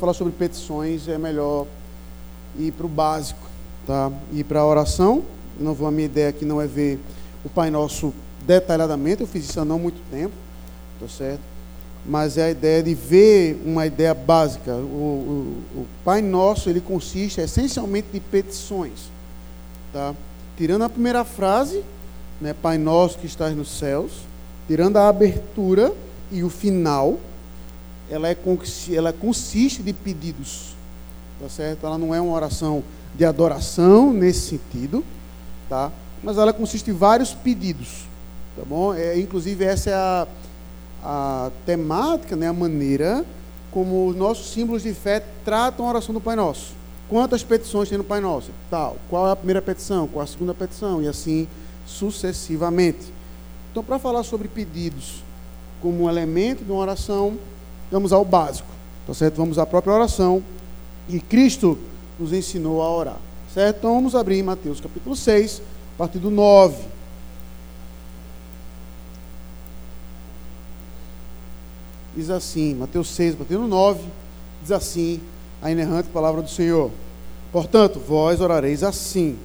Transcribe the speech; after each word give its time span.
falar 0.00 0.14
sobre 0.14 0.32
petições, 0.32 1.08
é 1.08 1.18
melhor 1.18 1.66
ir 2.56 2.70
para 2.70 2.86
o 2.86 2.88
básico, 2.88 3.40
tá? 3.84 4.12
Ir 4.32 4.44
para 4.44 4.60
a 4.60 4.64
oração. 4.64 5.24
Não 5.58 5.74
vou, 5.74 5.88
a 5.88 5.90
minha 5.90 6.04
ideia 6.04 6.28
aqui 6.28 6.44
não 6.44 6.62
é 6.62 6.68
ver 6.68 7.00
o 7.44 7.48
Pai 7.48 7.68
Nosso 7.68 8.14
detalhadamente, 8.46 9.22
eu 9.22 9.26
fiz 9.26 9.50
isso 9.50 9.58
há 9.58 9.64
não 9.64 9.76
muito 9.76 10.00
tempo, 10.08 10.32
tá 11.00 11.08
certo? 11.08 11.40
Mas 12.06 12.38
é 12.38 12.44
a 12.44 12.50
ideia 12.52 12.80
de 12.80 12.94
ver 12.94 13.60
uma 13.66 13.88
ideia 13.88 14.14
básica. 14.14 14.72
O, 14.72 15.56
o, 15.74 15.80
o 15.80 15.86
Pai 16.04 16.22
Nosso, 16.22 16.70
ele 16.70 16.80
consiste 16.80 17.40
essencialmente 17.40 18.06
de 18.12 18.20
petições, 18.20 19.10
tá? 19.92 20.14
Tirando 20.56 20.82
a 20.82 20.88
primeira 20.88 21.24
frase, 21.24 21.82
né, 22.40 22.54
Pai 22.54 22.78
Nosso 22.78 23.18
que 23.18 23.26
estás 23.26 23.52
nos 23.56 23.76
céus, 23.76 24.12
tirando 24.68 24.96
a 24.96 25.08
abertura 25.08 25.92
e 26.30 26.44
o 26.44 26.48
final, 26.48 27.18
ela, 28.10 28.28
é, 28.28 28.36
ela 28.92 29.12
consiste 29.12 29.82
de 29.82 29.92
pedidos, 29.92 30.74
tá 31.40 31.48
certo? 31.48 31.86
Ela 31.86 31.98
não 31.98 32.14
é 32.14 32.20
uma 32.20 32.32
oração 32.32 32.82
de 33.14 33.24
adoração 33.24 34.12
nesse 34.12 34.50
sentido, 34.50 35.04
tá? 35.68 35.90
Mas 36.22 36.38
ela 36.38 36.52
consiste 36.52 36.90
em 36.90 36.94
vários 36.94 37.32
pedidos, 37.32 38.06
tá 38.56 38.64
bom? 38.64 38.94
É, 38.94 39.18
inclusive 39.18 39.64
essa 39.64 39.90
é 39.90 39.94
a, 39.94 40.26
a 41.02 41.50
temática, 41.64 42.34
né, 42.36 42.48
a 42.48 42.52
maneira 42.52 43.24
como 43.70 44.08
os 44.08 44.16
nossos 44.16 44.50
símbolos 44.52 44.82
de 44.82 44.92
fé 44.94 45.22
tratam 45.44 45.86
a 45.86 45.90
oração 45.90 46.14
do 46.14 46.20
Pai 46.20 46.34
Nosso. 46.34 46.72
Quantas 47.08 47.42
petições 47.42 47.88
tem 47.88 47.96
no 47.96 48.04
Pai 48.04 48.20
Nosso? 48.20 48.50
Tal. 48.70 48.96
Qual 49.08 49.28
é 49.28 49.32
a 49.32 49.36
primeira 49.36 49.62
petição? 49.62 50.06
Qual 50.06 50.22
é 50.22 50.24
a 50.24 50.26
segunda 50.26 50.54
petição? 50.54 51.02
E 51.02 51.08
assim 51.08 51.46
sucessivamente. 51.86 53.12
Então, 53.70 53.82
para 53.82 53.98
falar 53.98 54.22
sobre 54.22 54.48
pedidos 54.48 55.22
como 55.80 56.04
um 56.04 56.08
elemento 56.08 56.64
de 56.64 56.70
uma 56.70 56.80
oração, 56.80 57.38
vamos 57.90 58.12
ao 58.12 58.24
básico, 58.24 58.68
tá 59.06 59.14
certo? 59.14 59.36
Vamos 59.36 59.58
à 59.58 59.66
própria 59.66 59.94
oração. 59.94 60.42
E 61.08 61.20
Cristo 61.20 61.78
nos 62.18 62.32
ensinou 62.32 62.82
a 62.82 62.90
orar, 62.90 63.18
certo? 63.52 63.78
Então 63.78 63.94
vamos 63.94 64.14
abrir 64.14 64.38
em 64.38 64.42
Mateus 64.42 64.80
capítulo 64.80 65.16
6, 65.16 65.62
a 65.94 65.98
partir 65.98 66.18
do 66.18 66.30
9. 66.30 66.76
Diz 72.16 72.30
assim, 72.30 72.74
Mateus 72.74 73.08
6, 73.10 73.34
a 73.34 73.36
partir 73.38 73.54
do 73.54 73.68
9, 73.68 74.02
diz 74.60 74.72
assim, 74.72 75.20
a 75.62 75.70
inerrante 75.70 76.08
palavra 76.08 76.42
do 76.42 76.50
Senhor. 76.50 76.90
Portanto, 77.52 78.00
vós 78.00 78.40
orareis 78.40 78.82
assim: 78.82 79.38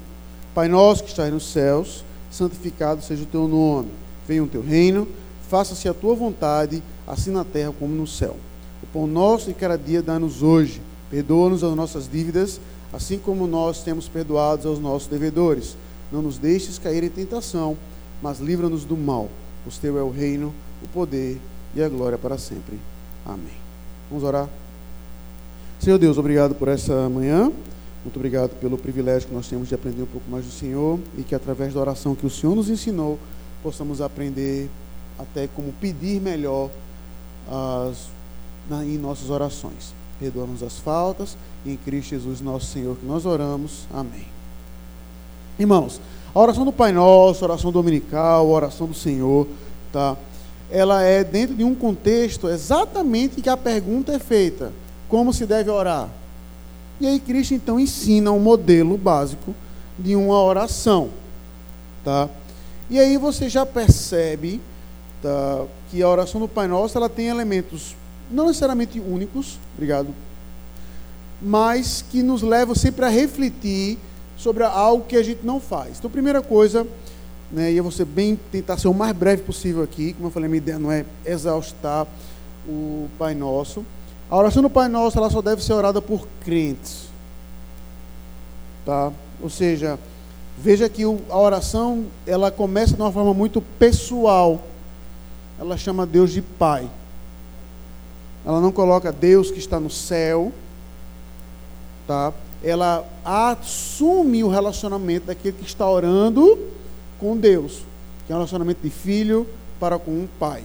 Pai 0.53 0.68
nosso 0.68 1.03
que 1.03 1.09
estás 1.09 1.31
nos 1.31 1.52
céus, 1.52 2.03
santificado 2.30 3.02
seja 3.02 3.23
o 3.23 3.28
teu 3.28 3.48
nome. 3.48 3.90
Venha 4.28 4.44
o 4.44 4.48
teu 4.48 4.62
reino, 4.62 5.08
faça-se 5.50 5.88
a 5.88 5.94
tua 5.94 6.16
vontade 6.16 6.81
assim 7.08 7.32
na 7.32 7.44
terra 7.44 7.73
como 7.78 7.94
no 7.94 8.08
céu. 8.08 8.36
O 8.82 8.88
pão 8.88 9.08
nosso 9.08 9.48
de 9.48 9.54
cada 9.54 9.78
dia 9.78 10.02
dá-nos 10.02 10.44
hoje. 10.44 10.82
Perdoa-nos 11.09 11.64
as 11.64 11.76
nossas 11.76 12.09
dívidas, 12.09 12.59
assim 12.92 13.18
como 13.18 13.48
nós 13.48 13.84
temos 13.84 14.08
perdoados 14.08 14.66
aos 14.66 14.80
nossos 14.80 15.08
devedores. 15.08 15.78
Não 16.12 16.22
nos 16.22 16.38
deixes 16.38 16.78
cair 16.78 17.04
em 17.04 17.09
tentação, 17.09 17.78
mas 18.22 18.40
livra-nos 18.40 18.84
do 18.84 18.98
mal. 18.98 19.30
Pois 19.64 19.78
teu 19.78 19.98
é 19.98 20.04
o 20.04 20.09
reino, 20.09 20.54
o 20.84 20.88
poder 20.88 21.40
e 21.76 21.81
a 21.81 21.90
glória 21.90 22.18
para 22.18 22.38
sempre. 22.38 22.80
Amém. 23.26 23.58
Vamos 24.09 24.24
orar? 24.24 24.50
Senhor 25.80 25.98
Deus, 25.98 26.18
obrigado 26.18 26.56
por 26.56 26.68
essa 26.68 27.09
manhã. 27.09 27.52
Muito 28.04 28.18
obrigado 28.18 28.52
pelo 28.59 28.78
privilégio 28.78 29.30
que 29.30 29.34
nós 29.34 29.48
temos 29.48 29.70
de 29.70 29.76
aprender 29.76 30.04
um 30.04 30.08
pouco 30.08 30.30
mais 30.30 30.44
do 30.44 30.52
Senhor 30.52 31.00
e 31.18 31.24
que 31.24 31.34
através 31.34 31.74
da 31.74 31.80
oração 31.80 32.16
que 32.16 32.26
o 32.26 32.30
Senhor 32.30 32.54
nos 32.56 32.70
ensinou, 32.70 33.18
possamos 33.62 34.02
aprender 34.02 34.70
até 35.18 35.48
como 35.48 35.72
pedir 35.74 36.20
melhor 36.20 36.70
as, 37.48 38.08
na, 38.70 38.84
em 38.84 38.98
nossas 38.98 39.30
orações. 39.30 39.94
Perdoa-nos 40.20 40.64
as 40.64 40.78
faltas, 40.78 41.38
em 41.66 41.76
Cristo 41.76 42.10
Jesus, 42.10 42.42
nosso 42.42 42.68
Senhor, 42.68 42.96
que 42.96 43.06
nós 43.06 43.26
oramos. 43.26 43.86
Amém. 43.94 44.28
Irmãos, 45.58 46.00
a 46.34 46.40
oração 46.40 46.66
do 46.66 46.72
Pai 46.72 46.92
Nosso, 46.92 47.44
a 47.44 47.48
oração 47.48 47.72
dominical, 47.72 48.46
a 48.48 48.50
oração 48.50 48.88
do 48.88 48.94
Senhor, 48.94 49.48
tá? 49.92 50.18
Ela 50.72 51.03
é 51.03 51.24
dentro 51.24 51.56
de 51.56 51.64
um 51.64 51.76
contexto 51.76 52.50
exatamente 52.50 53.42
que 53.42 53.50
a 53.50 53.58
pergunta 53.58 54.14
é 54.14 54.20
feita: 54.20 54.72
como 55.08 55.32
se 55.32 55.46
deve 55.46 55.70
orar? 55.70 56.09
E 57.00 57.06
aí 57.06 57.20
Cristo 57.20 57.53
então 57.53 57.80
ensina 57.80 58.32
um 58.32 58.40
modelo 58.40 58.98
básico 58.98 59.53
de 59.98 60.16
uma 60.16 60.42
oração, 60.42 61.09
tá? 62.03 62.30
E 62.90 63.00
aí 63.00 63.18
você 63.18 63.50
já 63.50 63.66
percebe 63.66 64.59
tá, 65.22 65.66
que 65.94 66.02
a 66.02 66.09
oração 66.09 66.42
do 66.42 66.48
Pai 66.48 66.68
Nosso 66.68 66.98
ela 66.98 67.08
tem 67.08 67.28
elementos 67.28 67.96
não 68.31 68.48
necessariamente 68.48 69.00
únicos, 69.00 69.59
obrigado, 69.76 70.08
mas 71.40 72.04
que 72.09 72.24
nos 72.24 72.42
levam 72.42 72.74
sempre 72.74 73.06
a 73.06 73.09
refletir 73.09 74.00
sobre 74.36 74.64
algo 74.64 75.06
que 75.06 75.16
a 75.16 75.22
gente 75.22 75.46
não 75.46 75.59
faz. 75.59 76.00
Então, 76.00 76.09
primeira 76.09 76.42
coisa, 76.42 76.88
né, 77.52 77.72
e 77.72 77.78
eu 77.78 77.84
vou 77.84 77.92
ser 77.92 78.06
bem, 78.06 78.40
tentar 78.52 78.80
ser 78.80 78.88
o 78.88 78.94
mais 78.94 79.16
breve 79.16 79.44
possível 79.44 79.84
aqui, 79.84 80.14
como 80.14 80.30
eu 80.30 80.32
falei, 80.32 80.50
minha 80.50 80.58
ideia 80.58 80.80
não 80.80 80.92
é 80.92 81.06
exaustar 81.24 82.08
o 82.68 83.08
Pai 83.20 83.36
Nosso. 83.36 83.86
A 84.32 84.36
oração 84.36 84.64
do 84.64 84.72
Pai 84.72 84.88
Nosso 84.88 85.20
ela 85.20 85.30
só 85.30 85.44
deve 85.44 85.64
ser 85.64 85.74
orada 85.74 86.02
por 86.02 86.28
crentes. 86.44 87.03
Tá? 88.84 89.12
Ou 89.40 89.50
seja, 89.50 90.00
veja 90.58 90.90
que 90.90 91.03
a 91.03 91.38
oração 91.38 92.06
ela 92.26 92.50
começa 92.50 92.96
de 92.96 93.02
uma 93.02 93.12
forma 93.12 93.32
muito 93.32 93.62
pessoal 93.62 94.59
ela 95.59 95.78
chama 95.78 96.06
Deus 96.06 96.31
de 96.31 96.41
Pai. 96.41 96.90
Ela 98.46 98.59
não 98.59 98.72
coloca 98.72 99.12
Deus 99.12 99.50
que 99.52 99.59
está 99.59 99.80
no 99.80 99.90
céu, 99.90 100.52
tá? 102.08 102.34
Ela 102.64 103.06
assume 103.24 104.44
o 104.44 104.50
relacionamento 104.50 105.28
daquele 105.28 105.58
que 105.58 105.66
está 105.66 105.90
orando 105.90 106.58
com 107.19 107.38
Deus, 107.38 107.81
que 108.25 108.34
é 108.34 108.36
um 108.36 108.40
relacionamento 108.40 108.81
de 108.81 108.90
filho 108.90 109.47
para 109.80 109.97
com 109.97 110.12
um 110.12 110.28
pai. 110.40 110.64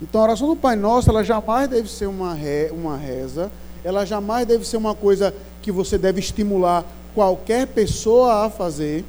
Então 0.00 0.20
a 0.20 0.24
oração 0.24 0.48
do 0.48 0.56
Pai 0.56 0.74
Nosso, 0.74 1.08
ela 1.10 1.22
jamais 1.22 1.68
deve 1.68 1.88
ser 1.88 2.06
uma, 2.06 2.34
re, 2.34 2.70
uma 2.72 2.96
reza, 2.96 3.50
ela 3.84 4.04
jamais 4.04 4.46
deve 4.46 4.66
ser 4.66 4.76
uma 4.76 4.94
coisa 4.94 5.34
que 5.62 5.70
você 5.70 5.96
deve 5.96 6.20
estimular 6.20 6.84
qualquer 7.14 7.66
pessoa 7.68 8.46
a 8.46 8.50
fazer 8.50 9.04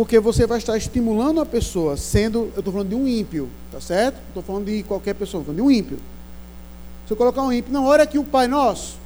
porque 0.00 0.18
você 0.18 0.46
vai 0.46 0.56
estar 0.56 0.78
estimulando 0.78 1.42
a 1.42 1.44
pessoa, 1.44 1.94
sendo, 1.94 2.50
eu 2.54 2.60
estou 2.60 2.72
falando 2.72 2.88
de 2.88 2.94
um 2.94 3.06
ímpio, 3.06 3.50
tá 3.70 3.82
certo? 3.82 4.16
Estou 4.28 4.42
falando 4.42 4.64
de 4.64 4.82
qualquer 4.82 5.12
pessoa, 5.12 5.42
estou 5.42 5.54
falando 5.54 5.56
de 5.58 5.62
um 5.62 5.70
ímpio. 5.70 5.98
Se 7.06 7.12
eu 7.12 7.18
colocar 7.18 7.42
um 7.42 7.52
ímpio, 7.52 7.70
não, 7.70 7.84
olha 7.84 8.04
aqui 8.04 8.18
o 8.18 8.24
Pai 8.24 8.48
Nosso, 8.48 8.96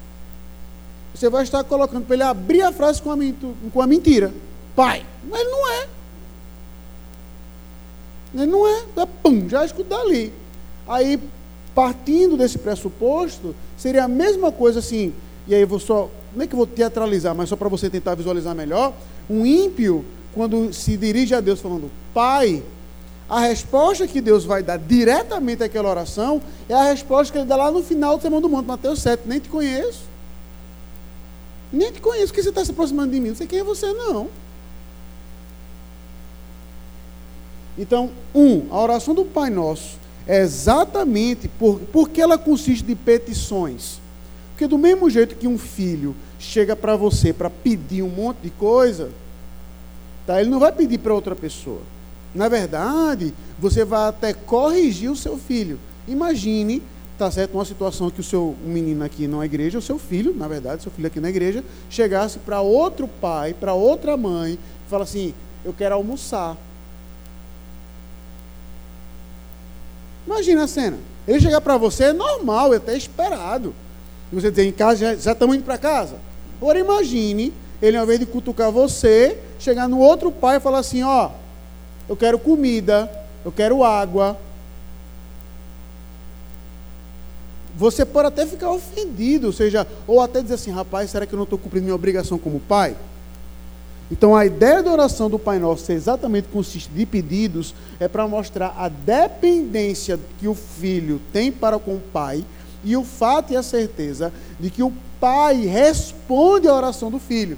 você 1.13 1.29
vai 1.29 1.43
estar 1.43 1.65
colocando 1.65 2.07
para 2.07 2.15
ele 2.15 2.23
abrir 2.23 2.63
a 2.63 2.71
frase 2.71 3.03
com 3.03 3.11
a, 3.11 3.17
com 3.73 3.83
a 3.83 3.89
mentira. 3.89 4.33
Pai, 4.77 5.05
mas 5.29 5.41
ele 5.41 5.51
não 5.51 5.69
é. 5.73 5.89
Ele 8.33 8.47
não 8.47 8.65
é, 8.65 8.85
é 8.99 9.07
pum, 9.21 9.49
já 9.49 9.65
escuta 9.65 9.97
ali. 9.97 10.33
Aí, 10.87 11.19
partindo 11.75 12.37
desse 12.37 12.57
pressuposto, 12.57 13.53
seria 13.77 14.05
a 14.05 14.09
mesma 14.09 14.53
coisa 14.53 14.79
assim, 14.79 15.13
e 15.49 15.57
aí 15.57 15.63
eu 15.63 15.67
vou 15.67 15.81
só, 15.81 16.09
não 16.37 16.45
é 16.45 16.47
que 16.47 16.55
eu 16.55 16.59
vou 16.59 16.69
teatralizar, 16.69 17.35
mas 17.35 17.49
só 17.49 17.57
para 17.57 17.69
você 17.69 17.91
tentar 17.91 18.15
visualizar 18.15 18.55
melhor, 18.55 18.93
um 19.29 19.45
ímpio 19.45 20.05
quando 20.35 20.73
se 20.73 20.97
dirige 20.97 21.35
a 21.35 21.41
Deus 21.41 21.61
falando 21.61 21.91
Pai, 22.13 22.63
a 23.29 23.41
resposta 23.41 24.07
que 24.07 24.21
Deus 24.21 24.45
vai 24.45 24.63
dar 24.63 24.79
diretamente 24.79 25.63
àquela 25.63 25.89
oração 25.89 26.43
é 26.69 26.75
a 26.75 26.85
resposta 26.85 27.33
que 27.33 27.39
ele 27.39 27.47
dá 27.47 27.57
lá 27.57 27.71
no 27.71 27.83
final 27.83 28.17
do 28.17 28.23
Sermão 28.23 28.41
do 28.41 28.49
Monte, 28.49 28.67
Mateus 28.67 29.01
7. 29.01 29.23
Nem 29.27 29.41
te 29.41 29.49
conheço. 29.49 30.03
Nem 31.73 31.91
te 31.91 32.01
conheço, 32.01 32.27
porque 32.27 32.43
você 32.43 32.51
está 32.51 32.65
se 32.65 32.71
aproximando 32.71 33.13
de 33.13 33.21
mim. 33.21 33.29
Não 33.29 33.37
sei 33.37 33.47
quem 33.47 33.61
é 33.61 33.65
você, 33.65 33.93
não. 33.93 34.29
Então, 37.79 38.11
um, 38.35 38.67
a 38.71 38.81
oração 38.81 39.15
do 39.15 39.25
Pai 39.25 39.51
Nosso 39.51 39.99
é 40.27 40.41
exatamente 40.41 41.49
por, 41.49 41.81
porque 41.93 42.21
ela 42.21 42.39
consiste 42.39 42.85
de 42.85 42.95
petições. 42.95 44.01
Porque 44.51 44.67
do 44.69 44.79
mesmo 44.79 45.11
jeito 45.11 45.35
que 45.35 45.49
um 45.49 45.59
filho 45.59 46.15
chega 46.39 46.77
para 46.77 46.95
você 46.95 47.33
para 47.33 47.51
pedir 47.51 48.03
um 48.03 48.09
monte 48.09 48.39
de 48.43 48.51
coisa, 48.51 49.11
Tá? 50.27 50.41
Ele 50.41 50.51
não 50.51 50.59
vai 50.59 50.73
pedir 50.73 50.99
para 50.99 51.15
outra 51.15 51.35
pessoa. 51.35 51.81
Na 52.35 52.49
verdade, 52.49 53.33
você 53.59 53.85
vai 53.85 54.09
até 54.09 54.33
corrigir 54.33 55.11
o 55.11 55.17
seu 55.17 55.37
filho. 55.37 55.79
Imagine, 56.09 56.83
tá 57.17 57.31
certo, 57.31 57.55
uma 57.55 57.65
situação 57.65 58.11
que 58.11 58.21
o 58.21 58.25
seu 58.25 58.57
menino 58.65 59.05
aqui 59.05 59.29
na 59.29 59.45
igreja, 59.45 59.79
o 59.79 59.83
seu 59.83 59.99
filho, 59.99 60.35
na 60.35 60.49
verdade, 60.49 60.83
seu 60.83 60.91
filho 60.91 61.07
aqui 61.07 61.21
na 61.21 61.31
igreja, 61.31 61.63
chegasse 61.89 62.39
para 62.39 62.61
outro 62.61 63.07
pai, 63.07 63.55
para 63.55 63.75
outra 63.75 64.17
mãe, 64.17 64.55
e 64.55 64.91
fala 64.91 65.05
assim: 65.05 65.33
"Eu 65.65 65.73
quero 65.73 65.95
almoçar". 65.95 66.57
Imagina 70.27 70.65
a 70.65 70.67
cena. 70.67 70.99
Ele 71.27 71.41
chegar 71.41 71.61
para 71.61 71.77
você 71.77 72.05
é 72.05 72.13
normal, 72.13 72.75
é 72.75 72.77
até 72.77 72.97
esperado. 72.97 73.75
E 74.33 74.35
você 74.35 74.51
dizer 74.51 74.67
em 74.67 74.73
casa, 74.73 74.97
já, 74.97 75.15
já 75.15 75.33
estamos 75.33 75.57
indo 75.57 75.65
para 75.65 75.79
casa. 75.79 76.17
Agora 76.61 76.79
imagine 76.79 77.53
ele, 77.81 77.97
ao 77.97 78.05
invés 78.05 78.19
de 78.19 78.27
cutucar 78.27 78.71
você, 78.71 79.39
chegar 79.65 79.89
no 79.89 79.99
outro 79.99 80.31
pai 80.31 80.57
e 80.57 80.61
falar 80.61 80.79
assim: 80.79 81.03
Ó, 81.03 81.31
eu 82.09 82.17
quero 82.17 82.39
comida, 82.39 83.11
eu 83.45 83.51
quero 83.51 83.83
água. 83.83 84.39
você 87.77 88.05
pode 88.05 88.29
até 88.29 88.47
ficar 88.47 88.71
ofendido, 88.71 89.49
ou 89.49 89.53
seja, 89.53 89.87
ou 90.07 90.21
até 90.21 90.41
dizer 90.41 90.55
assim, 90.55 90.71
rapaz, 90.71 91.11
será 91.11 91.27
que 91.27 91.33
eu 91.33 91.37
não 91.37 91.45
estou 91.45 91.59
cumprindo 91.59 91.85
minha 91.85 91.95
obrigação 91.95 92.39
como 92.39 92.61
pai? 92.61 92.97
Então 94.11 94.37
a 94.37 94.47
ideia 94.47 94.83
da 94.83 94.93
oração 94.93 95.29
do 95.29 95.39
Pai 95.39 95.59
Nosso 95.59 95.91
exatamente 95.91 96.47
consiste 96.49 96.91
de 96.91 97.05
pedidos, 97.07 97.75
é 97.99 98.07
para 98.07 98.29
mostrar 98.29 98.75
a 98.77 98.89
dependência 98.89 100.21
que 100.39 100.47
o 100.47 100.55
filho 100.55 101.21
tem 101.33 101.51
para 101.51 101.79
com 101.79 101.97
o 101.97 102.01
pai 102.13 102.45
e 102.85 102.97
o 102.97 103.03
fato 103.03 103.53
e 103.53 103.57
a 103.57 103.63
certeza 103.63 104.33
de 104.61 104.71
que 104.71 104.83
o 104.83 104.93
pai 105.19 105.63
responde 105.63 106.69
à 106.69 106.75
oração 106.75 107.11
do 107.11 107.19
filho. 107.19 107.57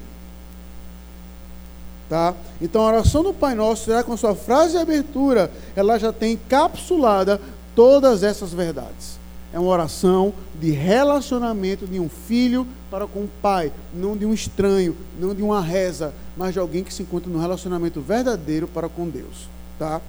Tá? 2.09 2.33
Então 2.61 2.81
a 2.83 2.87
oração 2.87 3.21
do 3.21 3.33
Pai 3.33 3.53
Nosso 3.53 3.85
será 3.85 4.01
com 4.01 4.15
sua 4.15 4.33
frase 4.33 4.71
de 4.71 4.77
abertura, 4.77 5.51
ela 5.75 5.97
já 5.97 6.13
tem 6.13 6.33
encapsulada 6.33 7.41
todas 7.75 8.23
essas 8.23 8.53
verdades. 8.53 9.19
É 9.53 9.59
uma 9.59 9.69
oração 9.69 10.33
de 10.59 10.71
relacionamento 10.71 11.85
de 11.85 11.99
um 11.99 12.09
filho 12.09 12.67
para 12.89 13.07
com 13.07 13.21
o 13.21 13.29
pai, 13.41 13.71
não 13.93 14.15
de 14.15 14.25
um 14.25 14.33
estranho, 14.33 14.95
não 15.19 15.33
de 15.33 15.41
uma 15.41 15.61
reza, 15.61 16.13
mas 16.35 16.53
de 16.53 16.59
alguém 16.59 16.83
que 16.83 16.93
se 16.93 17.03
encontra 17.03 17.31
no 17.31 17.39
relacionamento 17.39 17.99
verdadeiro 17.99 18.67
para 18.67 18.87
com 18.87 19.09
Deus, 19.09 19.49
tá? 19.79 20.01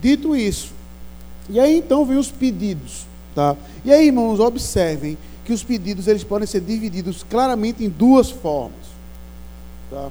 Dito 0.00 0.34
isso, 0.34 0.72
e 1.48 1.58
aí 1.58 1.76
então 1.76 2.04
vem 2.04 2.16
os 2.16 2.30
pedidos, 2.30 3.06
tá? 3.34 3.56
E 3.84 3.92
aí, 3.92 4.06
irmãos, 4.06 4.40
observem 4.40 5.18
que 5.44 5.52
os 5.52 5.64
pedidos 5.64 6.06
eles 6.06 6.22
podem 6.22 6.46
ser 6.46 6.60
divididos 6.60 7.24
claramente 7.28 7.84
em 7.84 7.88
duas 7.88 8.30
formas, 8.30 8.86
tá? 9.90 10.10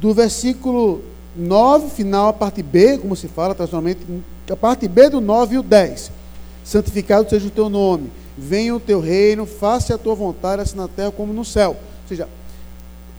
Do 0.00 0.14
versículo 0.14 1.02
9, 1.36 1.90
final, 1.90 2.28
a 2.28 2.32
parte 2.32 2.62
B, 2.62 2.96
como 2.96 3.14
se 3.14 3.28
fala 3.28 3.54
tradicionalmente, 3.54 4.00
a 4.50 4.56
parte 4.56 4.88
B 4.88 5.10
do 5.10 5.20
9 5.20 5.56
e 5.56 5.58
o 5.58 5.62
10. 5.62 6.10
Santificado 6.64 7.28
seja 7.28 7.48
o 7.48 7.50
teu 7.50 7.68
nome, 7.68 8.10
venha 8.36 8.74
o 8.74 8.80
teu 8.80 8.98
reino, 8.98 9.44
faça 9.44 9.94
a 9.94 9.98
tua 9.98 10.14
vontade, 10.14 10.62
assim 10.62 10.76
na 10.76 10.88
terra 10.88 11.10
como 11.10 11.34
no 11.34 11.44
céu. 11.44 11.72
Ou 11.72 12.08
seja, 12.08 12.26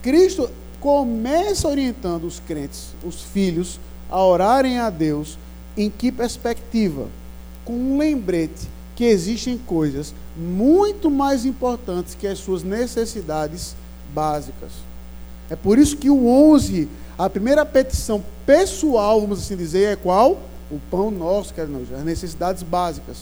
Cristo 0.01 0.49
começa 0.79 1.67
orientando 1.67 2.23
os 2.23 2.39
crentes, 2.39 2.95
os 3.05 3.21
filhos, 3.21 3.79
a 4.09 4.19
orarem 4.25 4.79
a 4.79 4.89
Deus 4.89 5.37
em 5.77 5.87
que 5.87 6.11
perspectiva? 6.11 7.07
Com 7.63 7.73
um 7.73 7.97
lembrete 7.99 8.67
que 8.95 9.03
existem 9.03 9.55
coisas 9.55 10.15
muito 10.35 11.11
mais 11.11 11.45
importantes 11.45 12.15
que 12.15 12.25
as 12.25 12.39
suas 12.39 12.63
necessidades 12.63 13.75
básicas. 14.15 14.71
É 15.51 15.55
por 15.57 15.77
isso 15.77 15.97
que 15.97 16.09
o 16.09 16.27
11, 16.29 16.87
a 17.17 17.29
primeira 17.29 17.65
petição 17.65 18.23
pessoal, 18.45 19.19
vamos 19.19 19.39
assim 19.39 19.57
dizer, 19.57 19.83
é 19.83 19.95
qual? 19.97 20.39
O 20.71 20.79
pão 20.89 21.11
nosso, 21.11 21.53
quer 21.53 21.63
as 21.63 22.05
necessidades 22.05 22.63
básicas. 22.63 23.17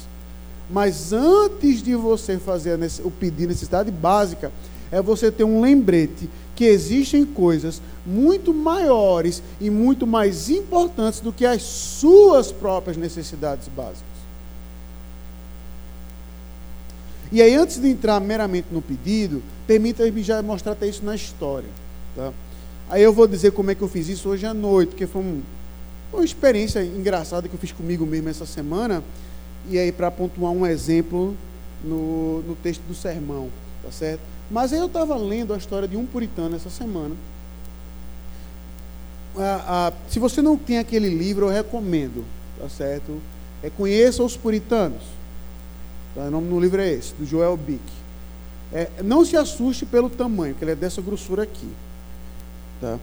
Mas 0.69 1.11
antes 1.11 1.81
de 1.81 1.95
você 1.95 2.37
fazer 2.37 2.79
o 3.03 3.09
pedir 3.09 3.47
necessidade 3.47 3.89
básica, 3.89 4.51
é 4.91 5.01
você 5.01 5.31
ter 5.31 5.43
um 5.43 5.59
lembrete 5.59 6.29
que 6.55 6.65
existem 6.65 7.25
coisas 7.25 7.81
muito 8.05 8.53
maiores 8.53 9.41
e 9.59 9.71
muito 9.71 10.05
mais 10.05 10.51
importantes 10.51 11.21
do 11.21 11.33
que 11.33 11.47
as 11.47 11.63
suas 11.63 12.51
próprias 12.51 12.95
necessidades 12.95 13.67
básicas. 13.69 14.03
E 17.31 17.41
aí, 17.41 17.55
antes 17.55 17.79
de 17.79 17.89
entrar 17.89 18.19
meramente 18.19 18.67
no 18.71 18.83
pedido, 18.83 19.41
permita-me 19.65 20.21
já 20.21 20.43
mostrar 20.43 20.73
até 20.73 20.85
isso 20.85 21.03
na 21.03 21.15
história. 21.15 21.88
Tá? 22.15 22.31
Aí 22.89 23.03
eu 23.03 23.13
vou 23.13 23.27
dizer 23.27 23.51
como 23.51 23.71
é 23.71 23.75
que 23.75 23.81
eu 23.81 23.87
fiz 23.87 24.07
isso 24.09 24.29
hoje 24.29 24.45
à 24.45 24.53
noite, 24.53 24.89
porque 24.89 25.05
foi 25.05 25.21
um, 25.21 25.41
uma 26.11 26.23
experiência 26.23 26.83
engraçada 26.83 27.47
que 27.47 27.53
eu 27.53 27.59
fiz 27.59 27.71
comigo 27.71 28.05
mesmo 28.05 28.29
essa 28.29 28.45
semana. 28.45 29.03
E 29.69 29.77
aí, 29.77 29.91
para 29.91 30.09
pontuar 30.09 30.51
um 30.51 30.65
exemplo 30.65 31.35
no, 31.83 32.41
no 32.41 32.55
texto 32.55 32.81
do 32.87 32.95
sermão, 32.95 33.49
tá 33.83 33.91
certo? 33.91 34.21
Mas 34.49 34.73
aí 34.73 34.79
eu 34.79 34.87
estava 34.87 35.15
lendo 35.15 35.53
a 35.53 35.57
história 35.57 35.87
de 35.87 35.95
um 35.95 36.05
puritano 36.05 36.55
essa 36.55 36.69
semana. 36.69 37.15
Ah, 39.37 39.63
ah, 39.67 39.93
se 40.09 40.17
você 40.17 40.41
não 40.41 40.57
tem 40.57 40.79
aquele 40.79 41.09
livro, 41.09 41.45
eu 41.45 41.49
recomendo, 41.49 42.25
tá 42.59 42.67
certo? 42.67 43.21
É 43.61 43.69
Conheça 43.69 44.23
os 44.23 44.35
Puritanos. 44.35 45.03
Tá? 46.15 46.23
O 46.23 46.31
nome 46.31 46.49
do 46.49 46.59
livro 46.59 46.81
é 46.81 46.91
esse, 46.91 47.13
do 47.13 47.25
Joel 47.25 47.55
Bick. 47.55 47.83
É, 48.73 48.89
não 49.03 49.23
se 49.23 49.37
assuste 49.37 49.85
pelo 49.85 50.09
tamanho, 50.09 50.53
porque 50.53 50.65
ele 50.65 50.71
é 50.71 50.75
dessa 50.75 51.01
grossura 51.01 51.43
aqui. 51.43 51.69
Tá? 52.79 52.97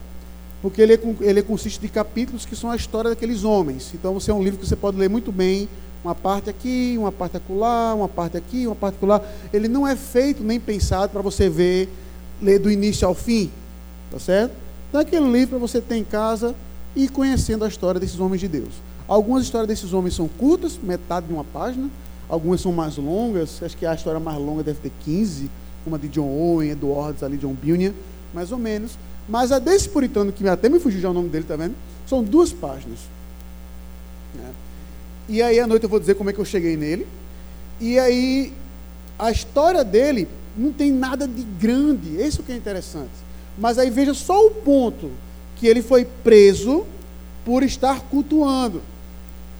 Porque 0.62 0.80
ele, 0.80 0.94
é, 0.94 0.98
ele 1.20 1.42
consiste 1.42 1.80
de 1.80 1.88
capítulos 1.88 2.44
que 2.44 2.56
são 2.56 2.70
a 2.70 2.76
história 2.76 3.10
daqueles 3.10 3.44
homens. 3.44 3.92
Então, 3.94 4.14
você 4.14 4.30
é 4.30 4.34
um 4.34 4.42
livro 4.42 4.58
que 4.58 4.66
você 4.66 4.76
pode 4.76 4.96
ler 4.96 5.08
muito 5.08 5.30
bem 5.30 5.68
uma 6.02 6.14
parte 6.14 6.48
aqui, 6.48 6.94
uma 6.98 7.10
parte 7.10 7.36
acolá, 7.36 7.94
uma 7.94 8.08
parte 8.08 8.36
aqui, 8.36 8.66
uma 8.66 8.76
parte 8.76 8.94
acolá. 8.94 9.20
Ele 9.52 9.66
não 9.68 9.86
é 9.86 9.96
feito 9.96 10.42
nem 10.42 10.60
pensado 10.60 11.12
para 11.12 11.20
você 11.20 11.48
ver, 11.48 11.88
ler 12.40 12.58
do 12.58 12.70
início 12.70 13.06
ao 13.06 13.14
fim, 13.14 13.50
tá 14.10 14.18
certo? 14.18 14.52
Então, 14.88 15.00
é 15.00 15.02
aquele 15.02 15.30
livro 15.30 15.50
para 15.50 15.58
você 15.58 15.80
ter 15.80 15.96
em 15.96 16.04
casa 16.04 16.54
e 16.94 17.08
conhecendo 17.08 17.64
a 17.64 17.68
história 17.68 18.00
desses 18.00 18.20
homens 18.20 18.40
de 18.40 18.48
Deus. 18.48 18.74
Algumas 19.08 19.44
histórias 19.44 19.68
desses 19.68 19.92
homens 19.92 20.14
são 20.14 20.26
curtas, 20.26 20.78
metade 20.82 21.26
de 21.26 21.32
uma 21.32 21.44
página, 21.44 21.88
algumas 22.28 22.60
são 22.60 22.72
mais 22.72 22.96
longas, 22.96 23.62
acho 23.62 23.76
que 23.76 23.86
a 23.86 23.94
história 23.94 24.18
mais 24.18 24.38
longa 24.38 24.62
deve 24.62 24.80
ter 24.80 24.92
15, 25.04 25.50
como 25.84 25.94
a 25.94 25.98
de 25.98 26.08
John 26.08 26.28
Owen, 26.28 26.70
Edwards, 26.70 27.22
ali, 27.22 27.36
John 27.36 27.54
Bunyan, 27.54 27.92
mais 28.34 28.50
ou 28.50 28.58
menos. 28.58 28.98
Mas 29.28 29.50
a 29.50 29.58
desse 29.58 29.88
puritano, 29.88 30.32
que 30.32 30.46
até 30.48 30.68
me 30.68 30.78
fugiu 30.78 31.00
já 31.00 31.10
o 31.10 31.12
nome 31.12 31.28
dele, 31.28 31.44
tá 31.44 31.56
vendo? 31.56 31.74
São 32.06 32.22
duas 32.22 32.52
páginas. 32.52 33.00
Né? 34.34 34.52
E 35.28 35.42
aí 35.42 35.58
à 35.58 35.66
noite 35.66 35.82
eu 35.82 35.88
vou 35.88 35.98
dizer 35.98 36.14
como 36.14 36.30
é 36.30 36.32
que 36.32 36.38
eu 36.38 36.44
cheguei 36.44 36.76
nele. 36.76 37.06
E 37.80 37.98
aí 37.98 38.52
a 39.18 39.30
história 39.30 39.82
dele 39.82 40.28
não 40.56 40.72
tem 40.72 40.92
nada 40.92 41.26
de 41.26 41.42
grande, 41.42 42.16
esse 42.16 42.38
é 42.38 42.40
o 42.40 42.44
que 42.44 42.52
é 42.52 42.56
interessante. 42.56 43.10
Mas 43.58 43.78
aí 43.78 43.90
veja 43.90 44.14
só 44.14 44.46
o 44.46 44.50
ponto 44.50 45.10
que 45.56 45.66
ele 45.66 45.82
foi 45.82 46.04
preso 46.04 46.84
por 47.44 47.62
estar 47.62 48.00
cultuando. 48.02 48.82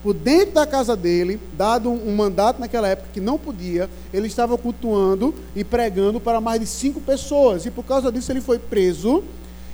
Por 0.03 0.13
dentro 0.13 0.53
da 0.53 0.65
casa 0.65 0.95
dele, 0.95 1.39
dado 1.53 1.89
um 1.89 2.15
mandato 2.15 2.59
naquela 2.59 2.87
época 2.87 3.09
que 3.11 3.19
não 3.19 3.37
podia, 3.37 3.89
ele 4.13 4.27
estava 4.27 4.57
cultuando 4.57 5.33
e 5.55 5.63
pregando 5.63 6.19
para 6.19 6.39
mais 6.39 6.61
de 6.61 6.67
cinco 6.67 7.01
pessoas. 7.01 7.65
E 7.65 7.71
por 7.71 7.83
causa 7.83 8.11
disso 8.11 8.31
ele 8.31 8.39
foi 8.39 8.59
preso 8.59 9.23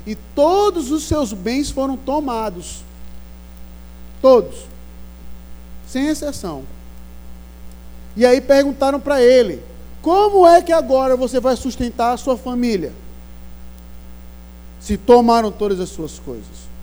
e 0.05 0.15
todos 0.15 0.91
os 0.91 1.03
seus 1.03 1.33
bens 1.33 1.69
foram 1.69 1.97
tomados. 1.97 2.83
Todos 4.21 4.73
sem 5.93 6.07
exceção. 6.07 6.63
E 8.17 8.25
aí 8.25 8.41
perguntaram 8.41 8.99
para 8.99 9.21
ele: 9.21 9.61
como 10.01 10.47
é 10.47 10.61
que 10.61 10.71
agora 10.71 11.15
você 11.15 11.39
vai 11.39 11.55
sustentar 11.55 12.13
a 12.13 12.17
sua 12.17 12.35
família? 12.35 12.91
Se 14.79 14.97
tomaram 14.97 15.51
todas 15.51 15.79
as 15.79 15.89
suas 15.89 16.19
coisas. 16.19 16.73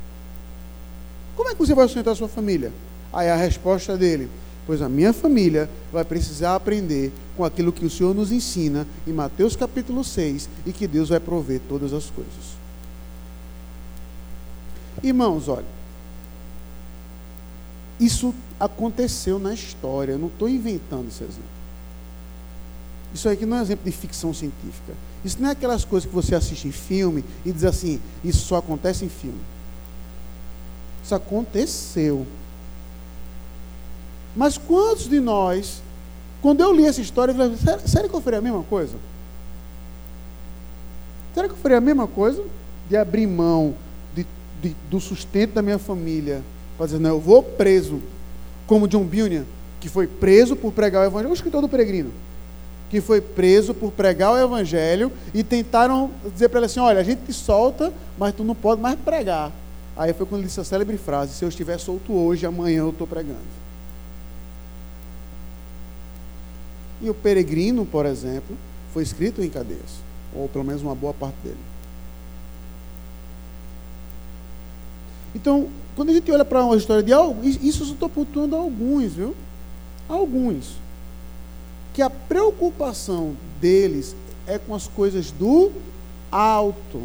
Como 1.37 1.49
é 1.49 1.53
que 1.53 1.59
você 1.59 1.75
vai 1.75 1.87
sustentar 1.87 2.13
a 2.13 2.17
sua 2.17 2.29
família? 2.29 2.73
Aí 3.13 3.29
a 3.29 3.37
resposta 3.37 3.97
dele: 3.97 4.31
Pois 4.65 4.81
a 4.81 4.89
minha 4.89 5.13
família 5.13 5.69
vai 5.93 6.05
precisar 6.05 6.55
aprender 6.55 7.13
com 7.37 7.45
aquilo 7.45 7.73
que 7.73 7.85
o 7.85 7.91
Senhor 7.91 8.15
nos 8.15 8.31
ensina 8.31 8.87
em 9.07 9.13
Mateus 9.13 9.57
capítulo 9.57 10.05
6 10.05 10.49
e 10.65 10.73
que 10.73 10.87
Deus 10.87 11.09
vai 11.09 11.19
prover 11.19 11.61
todas 11.69 11.93
as 11.93 12.09
coisas. 12.11 12.60
Irmãos, 15.03 15.49
olha. 15.49 15.81
Isso 17.99 18.35
aconteceu 18.59 19.39
na 19.39 19.53
história, 19.53 20.13
eu 20.13 20.19
não 20.19 20.29
estou 20.29 20.49
inventando 20.49 21.09
esse 21.09 21.23
exemplo. 21.23 21.61
Isso 23.13 23.29
aqui 23.29 23.45
não 23.45 23.57
é 23.57 23.61
um 23.61 23.63
exemplo 23.63 23.85
de 23.85 23.97
ficção 23.97 24.33
científica. 24.33 24.95
Isso 25.25 25.41
não 25.41 25.49
é 25.49 25.53
aquelas 25.53 25.85
coisas 25.85 26.09
que 26.09 26.15
você 26.15 26.35
assiste 26.35 26.67
em 26.69 26.73
filme 26.73 27.25
e 27.45 27.53
diz 27.53 27.65
assim, 27.65 28.01
isso 28.25 28.47
só 28.47 28.57
acontece 28.57 29.05
em 29.05 29.09
filme. 29.09 29.41
Isso 31.05 31.15
aconteceu. 31.15 32.27
Mas 34.35 34.57
quantos 34.57 35.09
de 35.09 35.19
nós, 35.19 35.83
quando 36.41 36.61
eu 36.61 36.73
li 36.73 36.87
essa 36.87 37.01
história, 37.01 37.33
eu 37.33 37.37
falei, 37.37 37.81
sério 37.87 38.09
que 38.09 38.15
eu 38.15 38.21
faria 38.21 38.39
a 38.39 38.43
mesma 38.43 38.63
coisa? 38.63 38.97
Será 41.35 41.49
que 41.49 41.55
eu 41.55 41.59
faria 41.59 41.79
a 41.79 41.81
mesma 41.81 42.07
coisa? 42.07 42.43
De 42.89 42.97
abrir 42.97 43.27
mão 43.27 43.75
de, 44.63 44.77
do 44.91 45.01
sustento 45.01 45.55
da 45.55 45.63
minha 45.63 45.79
família 45.79 46.43
para 46.77 46.87
dizer, 46.87 46.99
não, 46.99 47.11
eu 47.11 47.21
vou 47.21 47.43
preso, 47.43 48.01
como 48.67 48.89
John 48.89 49.05
Bunyan, 49.05 49.45
que 49.81 49.89
foi 49.89 50.07
preso 50.07 50.57
por 50.57 50.73
pregar 50.73 51.03
o 51.03 51.07
evangelho, 51.07 51.31
o 51.31 51.35
escritor 51.35 51.61
do 51.61 51.69
peregrino, 51.69 52.11
que 52.91 53.01
foi 53.01 53.21
preso 53.21 53.75
por 53.75 53.93
pregar 53.93 54.33
o 54.33 54.39
evangelho 54.39 55.13
e 55.35 55.43
tentaram 55.43 56.11
dizer 56.33 56.49
para 56.49 56.61
ele 56.61 56.67
assim, 56.67 56.81
olha, 56.81 57.01
a 57.01 57.05
gente 57.05 57.23
te 57.25 57.33
solta, 57.33 57.93
mas 58.19 58.35
tu 58.35 58.45
não 58.45 58.55
pode 58.55 58.81
mais 58.81 58.99
pregar. 58.99 59.53
Aí 59.97 60.13
foi 60.13 60.27
quando 60.27 60.41
ele 60.41 60.49
disse 60.49 60.61
a 60.61 60.65
célebre 60.65 60.97
frase, 60.97 61.35
se 61.35 61.45
eu 61.45 61.49
estiver 61.49 61.79
solto 61.79 62.13
hoje, 62.13 62.47
amanhã 62.47 62.81
eu 62.81 62.91
estou 62.91 63.07
pregando. 63.07 63.39
E 67.03 67.09
o 67.09 67.15
peregrino, 67.15 67.87
por 67.87 68.05
exemplo, 68.07 68.57
foi 68.93 69.03
escrito 69.03 69.43
em 69.43 69.49
cadeias, 69.49 70.01
ou 70.35 70.49
pelo 70.49 70.65
menos 70.65 70.83
uma 70.83 70.95
boa 70.95 71.15
parte 71.15 71.37
dele. 71.43 71.70
Então, 75.35 75.69
quando 75.95 76.11
a 76.11 76.13
gente 76.13 76.31
olha 76.31 76.45
para 76.45 76.65
uma 76.65 76.77
história 76.77 77.03
de 77.03 77.13
algo, 77.13 77.47
isso 77.47 77.85
eu 77.85 77.93
estou 77.93 78.09
pontuando 78.09 78.57
alguns, 78.57 79.13
viu? 79.13 79.35
Alguns. 80.09 80.77
que 81.93 82.03
a 82.03 82.11
preocupação 82.11 83.37
deles 83.61 84.15
é 84.47 84.59
com 84.59 84.75
as 84.75 84.87
coisas 84.87 85.31
do 85.31 85.73
alto. 86.31 87.03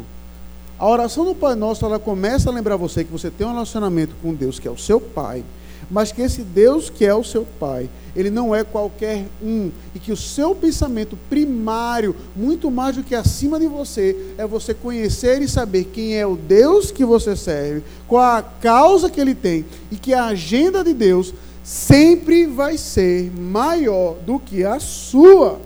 A 0.78 0.88
oração 0.88 1.24
do 1.24 1.34
Pai 1.34 1.54
Nosso, 1.54 1.84
ela 1.84 1.98
começa 1.98 2.50
a 2.50 2.52
lembrar 2.52 2.76
você 2.76 3.02
que 3.02 3.10
você 3.10 3.30
tem 3.30 3.46
um 3.46 3.52
relacionamento 3.52 4.14
com 4.22 4.34
Deus, 4.34 4.58
que 4.58 4.68
é 4.68 4.70
o 4.70 4.78
seu 4.78 5.00
Pai, 5.00 5.44
mas 5.90 6.12
que 6.12 6.22
esse 6.22 6.42
Deus 6.42 6.90
que 6.90 7.04
é 7.04 7.14
o 7.14 7.24
seu 7.24 7.46
Pai, 7.58 7.88
ele 8.14 8.30
não 8.30 8.54
é 8.54 8.64
qualquer 8.64 9.24
um, 9.42 9.70
e 9.94 9.98
que 9.98 10.10
o 10.10 10.16
seu 10.16 10.54
pensamento 10.54 11.18
primário, 11.28 12.16
muito 12.34 12.70
mais 12.70 12.96
do 12.96 13.02
que 13.02 13.14
acima 13.14 13.60
de 13.60 13.66
você, 13.66 14.34
é 14.38 14.46
você 14.46 14.72
conhecer 14.72 15.42
e 15.42 15.48
saber 15.48 15.84
quem 15.84 16.16
é 16.16 16.26
o 16.26 16.36
Deus 16.36 16.90
que 16.90 17.04
você 17.04 17.36
serve, 17.36 17.84
qual 18.08 18.22
a 18.22 18.42
causa 18.42 19.10
que 19.10 19.20
ele 19.20 19.34
tem, 19.34 19.64
e 19.90 19.96
que 19.96 20.14
a 20.14 20.26
agenda 20.26 20.82
de 20.82 20.94
Deus 20.94 21.32
sempre 21.62 22.46
vai 22.46 22.78
ser 22.78 23.30
maior 23.32 24.14
do 24.24 24.38
que 24.38 24.64
a 24.64 24.80
sua. 24.80 25.60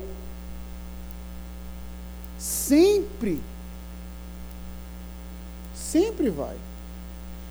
Sempre. 2.38 3.38
Sempre 5.74 6.30
vai. 6.30 6.56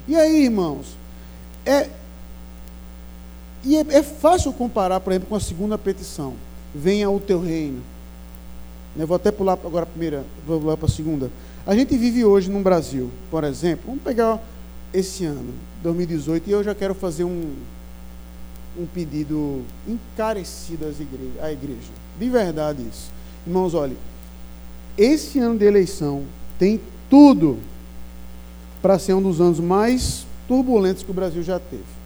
E 0.07 0.15
aí, 0.15 0.45
irmãos, 0.45 0.97
é, 1.65 1.89
e 3.63 3.75
é, 3.75 3.85
é, 3.89 4.03
fácil 4.03 4.53
comparar, 4.53 4.99
por 4.99 5.11
exemplo, 5.11 5.29
com 5.29 5.35
a 5.35 5.39
segunda 5.39 5.77
petição. 5.77 6.33
Venha 6.73 7.09
o 7.09 7.19
teu 7.19 7.41
reino. 7.41 7.81
Eu 8.97 9.05
vou 9.05 9.15
até 9.15 9.31
pular 9.31 9.53
agora 9.53 9.83
a 9.83 9.85
primeira, 9.85 10.25
vou 10.45 10.59
pular 10.59 10.77
para 10.77 10.87
a 10.87 10.91
segunda. 10.91 11.31
A 11.65 11.75
gente 11.75 11.95
vive 11.97 12.25
hoje 12.25 12.49
no 12.49 12.61
Brasil, 12.61 13.09
por 13.29 13.43
exemplo, 13.43 13.85
vamos 13.87 14.01
pegar 14.01 14.41
esse 14.93 15.25
ano, 15.25 15.53
2018, 15.83 16.49
e 16.49 16.51
eu 16.51 16.63
já 16.63 16.73
quero 16.73 16.95
fazer 16.95 17.23
um, 17.23 17.53
um 18.77 18.85
pedido 18.87 19.61
encarecido 19.87 20.85
às 20.85 20.99
igreja, 20.99 21.41
à 21.41 21.51
igreja. 21.51 21.91
De 22.19 22.29
verdade 22.29 22.81
isso. 22.81 23.11
Irmãos, 23.45 23.73
olhe, 23.73 23.95
esse 24.97 25.39
ano 25.39 25.57
de 25.59 25.65
eleição 25.65 26.23
tem 26.57 26.81
tudo 27.09 27.59
para 28.81 28.97
ser 28.97 29.13
um 29.13 29.21
dos 29.21 29.39
anos 29.39 29.59
mais 29.59 30.25
turbulentos 30.47 31.03
que 31.03 31.11
o 31.11 31.13
Brasil 31.13 31.43
já 31.43 31.59
teve 31.59 31.98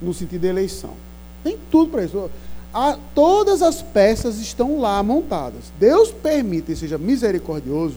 no 0.00 0.12
sentido 0.12 0.42
de 0.42 0.48
eleição. 0.48 0.94
Tem 1.42 1.58
tudo 1.70 1.90
para 1.90 2.04
isso. 2.04 2.30
A, 2.72 2.98
todas 3.14 3.62
as 3.62 3.80
peças 3.80 4.38
estão 4.38 4.80
lá 4.80 5.02
montadas. 5.02 5.72
Deus 5.78 6.10
permite 6.10 6.72
e 6.72 6.76
seja 6.76 6.98
misericordioso 6.98 7.96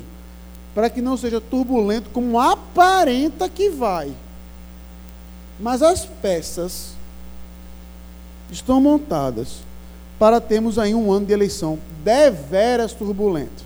para 0.73 0.89
que 0.89 1.01
não 1.01 1.17
seja 1.17 1.41
turbulento 1.41 2.09
como 2.11 2.39
aparenta 2.39 3.49
que 3.49 3.69
vai. 3.69 4.11
Mas 5.59 5.81
as 5.81 6.05
peças 6.05 6.93
estão 8.51 8.79
montadas 8.79 9.57
para 10.17 10.39
termos 10.39 10.79
aí 10.79 10.93
um 10.93 11.11
ano 11.11 11.25
de 11.25 11.33
eleição 11.33 11.79
deveras 12.03 12.93
turbulento. 12.93 13.63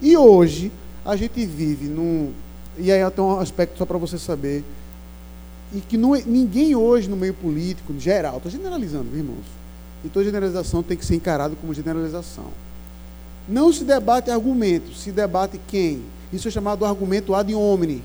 E 0.00 0.16
hoje 0.16 0.70
a 1.04 1.16
gente 1.16 1.44
vive 1.46 1.86
num. 1.86 2.32
E 2.76 2.92
aí 2.92 3.10
tem 3.10 3.24
um 3.24 3.40
aspecto 3.40 3.78
só 3.78 3.86
para 3.86 3.98
você 3.98 4.18
saber 4.18 4.64
e 5.72 5.80
que 5.80 5.96
não, 5.96 6.14
é, 6.14 6.22
ninguém 6.24 6.74
hoje 6.74 7.08
no 7.08 7.16
meio 7.16 7.34
político, 7.34 7.92
em 7.92 8.00
geral, 8.00 8.36
estou 8.36 8.50
generalizando, 8.50 9.14
irmãos? 9.14 9.44
E 10.04 10.08
toda 10.08 10.24
generalização 10.24 10.82
tem 10.82 10.96
que 10.96 11.04
ser 11.04 11.16
encarada 11.16 11.54
como 11.60 11.74
generalização. 11.74 12.46
Não 13.48 13.72
se 13.72 13.84
debate 13.84 14.30
argumento, 14.30 14.94
se 14.94 15.10
debate 15.10 15.60
quem? 15.68 16.02
Isso 16.32 16.48
é 16.48 16.50
chamado 16.50 16.84
argumento 16.84 17.34
ad 17.34 17.54
hominem. 17.54 18.02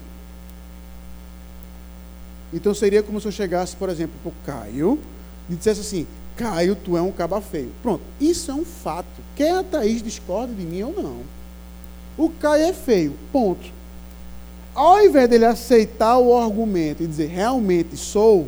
Então 2.51 2.73
seria 2.73 3.01
como 3.01 3.19
se 3.19 3.27
eu 3.27 3.31
chegasse, 3.31 3.75
por 3.75 3.89
exemplo, 3.89 4.15
para 4.21 4.29
o 4.29 4.33
Caio 4.45 4.99
e 5.49 5.55
dissesse 5.55 5.81
assim: 5.81 6.07
Caio, 6.35 6.75
tu 6.75 6.95
é 6.97 7.01
um 7.01 7.11
caba 7.11 7.41
feio. 7.41 7.71
Pronto, 7.81 8.03
isso 8.19 8.51
é 8.51 8.53
um 8.53 8.65
fato. 8.65 9.07
Quer 9.35 9.57
a 9.57 9.63
Thaís 9.63 10.01
discorda 10.01 10.53
de 10.53 10.63
mim 10.63 10.83
ou 10.83 10.93
não. 11.01 11.21
O 12.17 12.29
Caio 12.29 12.63
é 12.63 12.73
feio, 12.73 13.13
ponto 13.31 13.82
ao 14.75 15.01
invés 15.01 15.29
dele 15.29 15.45
aceitar 15.45 16.17
o 16.17 16.35
argumento 16.37 17.03
e 17.03 17.07
dizer 17.07 17.27
realmente 17.27 17.95
sou, 17.95 18.41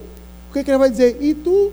o 0.50 0.54
que, 0.54 0.64
que 0.64 0.72
ele 0.72 0.78
vai 0.78 0.90
dizer? 0.90 1.18
E 1.22 1.34
tu? 1.34 1.72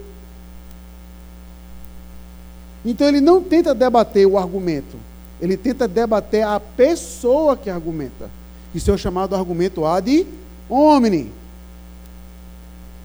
Então 2.84 3.06
ele 3.06 3.20
não 3.20 3.42
tenta 3.42 3.74
debater 3.74 4.26
o 4.26 4.36
argumento, 4.36 4.96
ele 5.40 5.56
tenta 5.56 5.86
debater 5.86 6.44
a 6.46 6.58
pessoa 6.58 7.56
que 7.56 7.70
argumenta. 7.70 8.28
Isso 8.74 8.90
é 8.90 8.94
o 8.94 8.98
chamado 8.98 9.34
argumento 9.34 9.84
ad 9.84 10.26
hominem. 10.68 11.30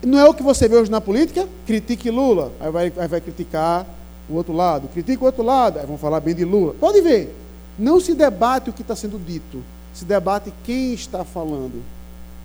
Não 0.04 0.20
é 0.20 0.26
o 0.26 0.34
que 0.34 0.44
você 0.44 0.68
vê 0.68 0.76
hoje 0.76 0.92
na 0.92 1.02
política? 1.02 1.48
Critique 1.66 2.10
Lula, 2.10 2.52
aí 2.60 2.72
vai, 2.72 2.94
aí 2.98 3.08
vai 3.08 3.22
criticar 3.22 3.86
o 4.30 4.36
outro 4.36 4.54
lado, 4.54 4.88
critique 4.90 5.22
o 5.22 5.26
outro 5.26 5.44
lado, 5.44 5.80
aí 5.80 5.86
vão 5.86 5.98
falar 5.98 6.20
bem 6.20 6.36
de 6.36 6.46
Lula. 6.46 6.74
Pode 6.80 7.02
ver, 7.02 7.36
não 7.78 8.00
se 8.00 8.14
debate 8.14 8.70
o 8.70 8.74
que 8.74 8.82
está 8.82 8.96
sendo 8.96 9.18
dito, 9.18 9.64
se 9.94 10.06
debate 10.06 10.54
quem 10.64 10.94
está 10.94 11.24
falando. 11.24 11.84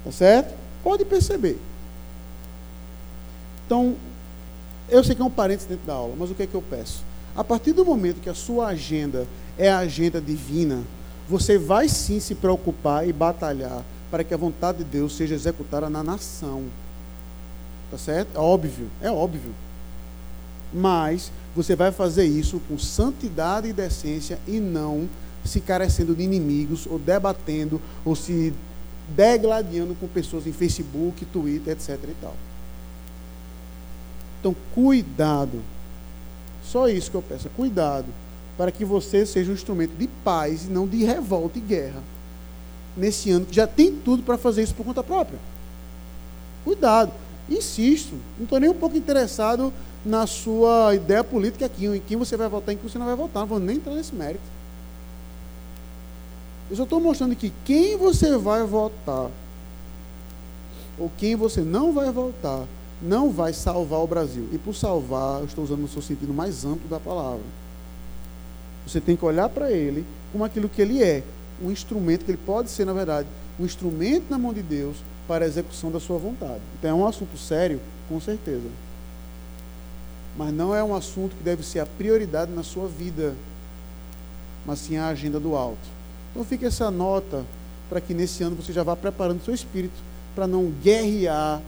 Tá 0.04 0.10
certo? 0.10 0.54
Pode 0.82 1.04
perceber. 1.04 1.58
Então, 3.66 3.96
eu 4.88 5.02
sei 5.02 5.14
que 5.14 5.22
é 5.22 5.24
um 5.24 5.30
parênteses 5.30 5.68
dentro 5.68 5.86
da 5.86 5.94
aula, 5.94 6.14
mas 6.18 6.30
o 6.30 6.34
que 6.34 6.42
é 6.42 6.46
que 6.46 6.54
eu 6.54 6.62
peço? 6.62 7.04
A 7.34 7.42
partir 7.42 7.72
do 7.72 7.84
momento 7.84 8.20
que 8.20 8.28
a 8.28 8.34
sua 8.34 8.68
agenda 8.68 9.26
é 9.56 9.70
a 9.70 9.78
agenda 9.78 10.20
divina, 10.20 10.82
você 11.28 11.56
vai 11.56 11.88
sim 11.88 12.20
se 12.20 12.34
preocupar 12.34 13.08
e 13.08 13.12
batalhar 13.12 13.82
para 14.10 14.22
que 14.22 14.34
a 14.34 14.36
vontade 14.36 14.78
de 14.78 14.84
Deus 14.84 15.16
seja 15.16 15.34
executada 15.34 15.88
na 15.88 16.02
nação. 16.02 16.64
Tá 17.90 17.96
certo? 17.96 18.36
É 18.36 18.38
óbvio, 18.38 18.88
é 19.00 19.10
óbvio. 19.10 19.54
Mas 20.72 21.32
você 21.54 21.74
vai 21.74 21.92
fazer 21.92 22.24
isso 22.24 22.60
com 22.68 22.78
santidade 22.78 23.68
e 23.68 23.72
decência 23.72 24.38
e 24.46 24.58
não 24.58 25.08
se 25.44 25.60
carecendo 25.60 26.14
de 26.14 26.22
inimigos, 26.22 26.86
ou 26.86 26.98
debatendo, 26.98 27.80
ou 28.04 28.14
se 28.14 28.52
degladiando 29.08 29.94
com 29.94 30.06
pessoas 30.06 30.46
em 30.46 30.52
Facebook, 30.52 31.24
Twitter, 31.26 31.72
etc. 31.72 31.98
e 32.04 32.16
tal. 32.20 32.34
Então, 34.40 34.56
cuidado. 34.74 35.60
Só 36.62 36.88
isso 36.88 37.10
que 37.10 37.16
eu 37.16 37.22
peço, 37.22 37.48
cuidado, 37.50 38.06
para 38.56 38.70
que 38.70 38.84
você 38.84 39.26
seja 39.26 39.50
um 39.50 39.54
instrumento 39.54 39.96
de 39.96 40.06
paz 40.24 40.64
e 40.64 40.68
não 40.68 40.86
de 40.86 41.04
revolta 41.04 41.58
e 41.58 41.60
guerra. 41.60 42.02
Nesse 42.96 43.30
ano 43.30 43.46
que 43.46 43.54
já 43.54 43.66
tem 43.66 43.92
tudo 43.92 44.22
para 44.22 44.38
fazer 44.38 44.62
isso 44.62 44.74
por 44.74 44.84
conta 44.84 45.02
própria. 45.02 45.38
Cuidado. 46.64 47.12
Insisto, 47.48 48.14
não 48.36 48.44
estou 48.44 48.60
nem 48.60 48.70
um 48.70 48.74
pouco 48.74 48.96
interessado 48.96 49.72
na 50.04 50.26
sua 50.26 50.94
ideia 50.94 51.24
política 51.24 51.66
aqui, 51.66 51.86
em 51.86 52.00
quem 52.00 52.16
você 52.16 52.36
vai 52.36 52.48
votar 52.48 52.72
e 52.72 52.76
em 52.76 52.78
quem 52.78 52.88
você 52.88 52.98
não 52.98 53.06
vai 53.06 53.16
votar. 53.16 53.40
Não 53.40 53.48
vou 53.48 53.58
nem 53.58 53.76
entrar 53.76 53.94
nesse 53.94 54.14
mérito. 54.14 54.44
Eu 56.72 56.76
só 56.76 56.84
estou 56.84 56.98
mostrando 56.98 57.36
que 57.36 57.52
quem 57.66 57.98
você 57.98 58.38
vai 58.38 58.64
votar, 58.64 59.30
ou 60.98 61.12
quem 61.18 61.36
você 61.36 61.60
não 61.60 61.92
vai 61.92 62.10
votar, 62.10 62.66
não 63.02 63.30
vai 63.30 63.52
salvar 63.52 64.00
o 64.00 64.06
Brasil. 64.06 64.48
E 64.50 64.56
por 64.56 64.74
salvar, 64.74 65.40
eu 65.40 65.44
estou 65.44 65.64
usando 65.64 65.82
no 65.82 65.88
seu 65.88 66.00
sentido 66.00 66.32
mais 66.32 66.64
amplo 66.64 66.88
da 66.88 66.98
palavra. 66.98 67.42
Você 68.86 69.02
tem 69.02 69.16
que 69.16 69.24
olhar 69.26 69.50
para 69.50 69.70
ele 69.70 70.06
como 70.32 70.44
aquilo 70.44 70.66
que 70.66 70.80
ele 70.80 71.02
é, 71.02 71.22
um 71.62 71.70
instrumento 71.70 72.24
que 72.24 72.30
ele 72.30 72.40
pode 72.42 72.70
ser, 72.70 72.86
na 72.86 72.94
verdade, 72.94 73.28
um 73.60 73.66
instrumento 73.66 74.30
na 74.30 74.38
mão 74.38 74.54
de 74.54 74.62
Deus 74.62 74.96
para 75.28 75.44
a 75.44 75.48
execução 75.48 75.90
da 75.90 76.00
sua 76.00 76.16
vontade. 76.16 76.62
Então 76.78 76.88
é 76.88 76.94
um 76.94 77.06
assunto 77.06 77.36
sério, 77.36 77.82
com 78.08 78.18
certeza. 78.18 78.70
Mas 80.38 80.54
não 80.54 80.74
é 80.74 80.82
um 80.82 80.94
assunto 80.94 81.36
que 81.36 81.44
deve 81.44 81.62
ser 81.62 81.80
a 81.80 81.86
prioridade 81.86 82.50
na 82.50 82.62
sua 82.62 82.88
vida, 82.88 83.34
mas 84.64 84.78
sim 84.78 84.96
a 84.96 85.08
agenda 85.08 85.38
do 85.38 85.54
alto. 85.54 86.00
Então 86.32 86.44
fica 86.44 86.66
essa 86.66 86.90
nota 86.90 87.44
para 87.88 88.00
que 88.00 88.14
nesse 88.14 88.42
ano 88.42 88.56
você 88.56 88.72
já 88.72 88.82
vá 88.82 88.96
preparando 88.96 89.44
seu 89.44 89.54
espírito 89.54 90.00
para 90.34 90.46
não 90.46 90.72
guerrear 90.82 91.60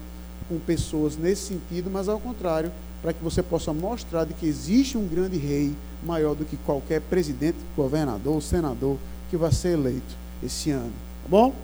com 0.48 0.58
pessoas 0.58 1.16
nesse 1.16 1.48
sentido, 1.48 1.90
mas 1.90 2.08
ao 2.08 2.18
contrário, 2.18 2.72
para 3.02 3.12
que 3.12 3.22
você 3.22 3.42
possa 3.42 3.74
mostrar 3.74 4.24
de 4.24 4.32
que 4.32 4.46
existe 4.46 4.96
um 4.96 5.06
grande 5.06 5.36
rei 5.36 5.74
maior 6.02 6.34
do 6.34 6.46
que 6.46 6.56
qualquer 6.56 7.02
presidente, 7.02 7.58
governador, 7.76 8.42
senador 8.42 8.96
que 9.28 9.36
vai 9.36 9.52
ser 9.52 9.74
eleito 9.74 10.14
esse 10.42 10.70
ano. 10.70 10.92
Tá 11.22 11.28
bom? 11.28 11.54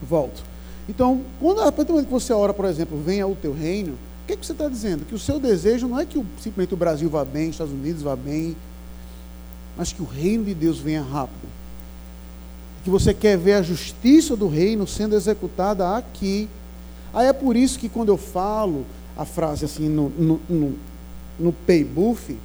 Volto. 0.00 0.44
Então, 0.88 1.22
quando 1.40 1.62
a 1.62 1.72
partir 1.72 1.88
do 1.88 1.94
momento 1.94 2.06
que 2.06 2.12
você 2.12 2.32
ora, 2.32 2.54
por 2.54 2.64
exemplo, 2.64 3.00
venha 3.04 3.26
o 3.26 3.34
teu 3.34 3.52
reino, 3.52 3.94
o 3.94 4.26
que, 4.26 4.34
é 4.34 4.36
que 4.36 4.46
você 4.46 4.52
está 4.52 4.68
dizendo? 4.68 5.04
Que 5.04 5.14
o 5.14 5.18
seu 5.18 5.40
desejo 5.40 5.88
não 5.88 5.98
é 5.98 6.06
que 6.06 6.24
simplesmente 6.38 6.74
o 6.74 6.76
Brasil 6.76 7.10
vá 7.10 7.24
bem, 7.24 7.48
os 7.48 7.54
Estados 7.54 7.72
Unidos 7.72 8.02
vá 8.02 8.14
bem, 8.14 8.56
mas 9.76 9.92
que 9.92 10.02
o 10.02 10.06
reino 10.06 10.44
de 10.44 10.54
Deus 10.54 10.78
venha 10.78 11.02
rápido 11.02 11.61
que 12.82 12.90
você 12.90 13.14
quer 13.14 13.38
ver 13.38 13.54
a 13.54 13.62
justiça 13.62 14.36
do 14.36 14.48
reino 14.48 14.86
sendo 14.86 15.14
executada 15.14 15.96
aqui. 15.96 16.48
Aí 17.14 17.26
é 17.26 17.32
por 17.32 17.56
isso 17.56 17.78
que 17.78 17.88
quando 17.88 18.08
eu 18.08 18.16
falo 18.16 18.84
a 19.16 19.24
frase 19.24 19.64
assim 19.64 19.88
no, 19.88 20.08
no, 20.10 20.40
no, 20.48 20.74
no 21.38 21.52
paybuff, 21.52 22.36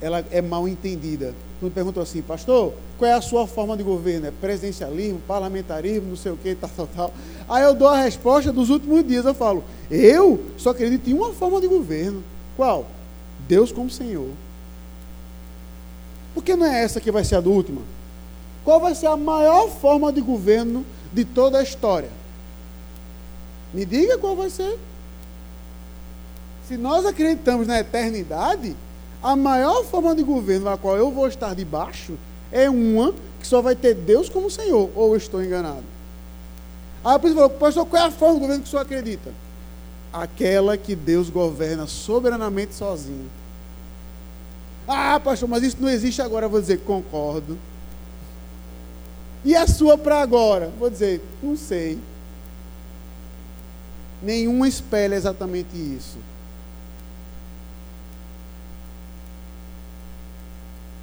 ela 0.00 0.24
é 0.30 0.40
mal 0.40 0.68
entendida. 0.68 1.34
Quando 1.60 1.72
perguntou 1.72 2.02
assim, 2.02 2.22
pastor, 2.22 2.72
qual 2.96 3.10
é 3.10 3.14
a 3.14 3.20
sua 3.20 3.46
forma 3.46 3.76
de 3.76 3.82
governo? 3.82 4.26
É 4.26 4.30
presidencialismo, 4.30 5.20
parlamentarismo, 5.26 6.10
não 6.10 6.16
sei 6.16 6.30
o 6.30 6.36
que, 6.36 6.54
tal, 6.54 6.70
tal, 6.70 6.86
tal. 6.86 7.14
Aí 7.48 7.64
eu 7.64 7.74
dou 7.74 7.88
a 7.88 8.00
resposta 8.02 8.52
dos 8.52 8.70
últimos 8.70 9.06
dias, 9.06 9.24
eu 9.24 9.34
falo, 9.34 9.64
eu 9.90 10.40
só 10.56 10.70
acredito 10.70 11.10
em 11.10 11.14
uma 11.14 11.32
forma 11.32 11.60
de 11.60 11.66
governo. 11.66 12.22
Qual? 12.56 12.86
Deus 13.48 13.72
como 13.72 13.90
Senhor. 13.90 14.28
Por 16.34 16.42
que 16.42 16.54
não 16.54 16.66
é 16.66 16.82
essa 16.82 17.00
que 17.00 17.10
vai 17.10 17.24
ser 17.24 17.36
a 17.36 17.40
última? 17.40 17.82
Qual 18.64 18.80
vai 18.80 18.94
ser 18.94 19.06
a 19.06 19.16
maior 19.16 19.68
forma 19.70 20.12
de 20.12 20.20
governo 20.20 20.84
de 21.12 21.24
toda 21.24 21.58
a 21.58 21.62
história? 21.62 22.10
Me 23.72 23.84
diga 23.84 24.18
qual 24.18 24.36
vai 24.36 24.50
ser. 24.50 24.78
Se 26.66 26.76
nós 26.76 27.06
acreditamos 27.06 27.66
na 27.66 27.80
eternidade, 27.80 28.76
a 29.22 29.34
maior 29.34 29.84
forma 29.84 30.14
de 30.14 30.22
governo 30.22 30.66
na 30.66 30.76
qual 30.76 30.96
eu 30.96 31.10
vou 31.10 31.26
estar 31.26 31.54
debaixo 31.54 32.18
é 32.52 32.68
uma 32.68 33.12
que 33.40 33.46
só 33.46 33.62
vai 33.62 33.74
ter 33.74 33.94
Deus 33.94 34.28
como 34.28 34.50
Senhor. 34.50 34.90
Ou 34.94 35.16
estou 35.16 35.42
enganado? 35.42 35.84
Aí 37.04 37.14
a 37.14 37.18
pessoa 37.18 37.48
falou, 37.48 37.50
pastor, 37.58 37.86
qual 37.86 38.02
é 38.02 38.06
a 38.06 38.10
forma 38.10 38.34
de 38.34 38.40
governo 38.40 38.62
que 38.62 38.68
o 38.68 38.70
senhor 38.70 38.82
acredita? 38.82 39.32
Aquela 40.12 40.76
que 40.76 40.94
Deus 40.94 41.30
governa 41.30 41.86
soberanamente 41.86 42.74
sozinho. 42.74 43.30
Ah, 44.88 45.20
pastor, 45.20 45.46
mas 45.46 45.62
isso 45.62 45.76
não 45.78 45.88
existe 45.90 46.22
agora. 46.22 46.46
Eu 46.46 46.50
vou 46.50 46.60
dizer, 46.60 46.78
concordo. 46.78 47.58
E 49.44 49.54
a 49.54 49.66
sua 49.66 49.98
para 49.98 50.20
agora? 50.20 50.72
Vou 50.78 50.88
dizer, 50.88 51.22
não 51.42 51.56
sei. 51.56 51.98
Nenhuma 54.22 54.66
espelha 54.66 55.14
exatamente 55.14 55.76
isso. 55.76 56.16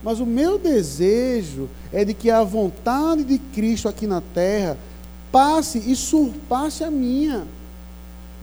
Mas 0.03 0.19
o 0.19 0.25
meu 0.25 0.57
desejo 0.59 1.69
é 1.93 2.03
de 2.03 2.13
que 2.13 2.29
a 2.29 2.43
vontade 2.43 3.23
de 3.23 3.37
Cristo 3.37 3.87
aqui 3.87 4.05
na 4.05 4.21
terra 4.21 4.77
passe 5.31 5.79
e 5.79 5.95
surpasse 5.95 6.83
a 6.83 6.91
minha. 6.91 7.47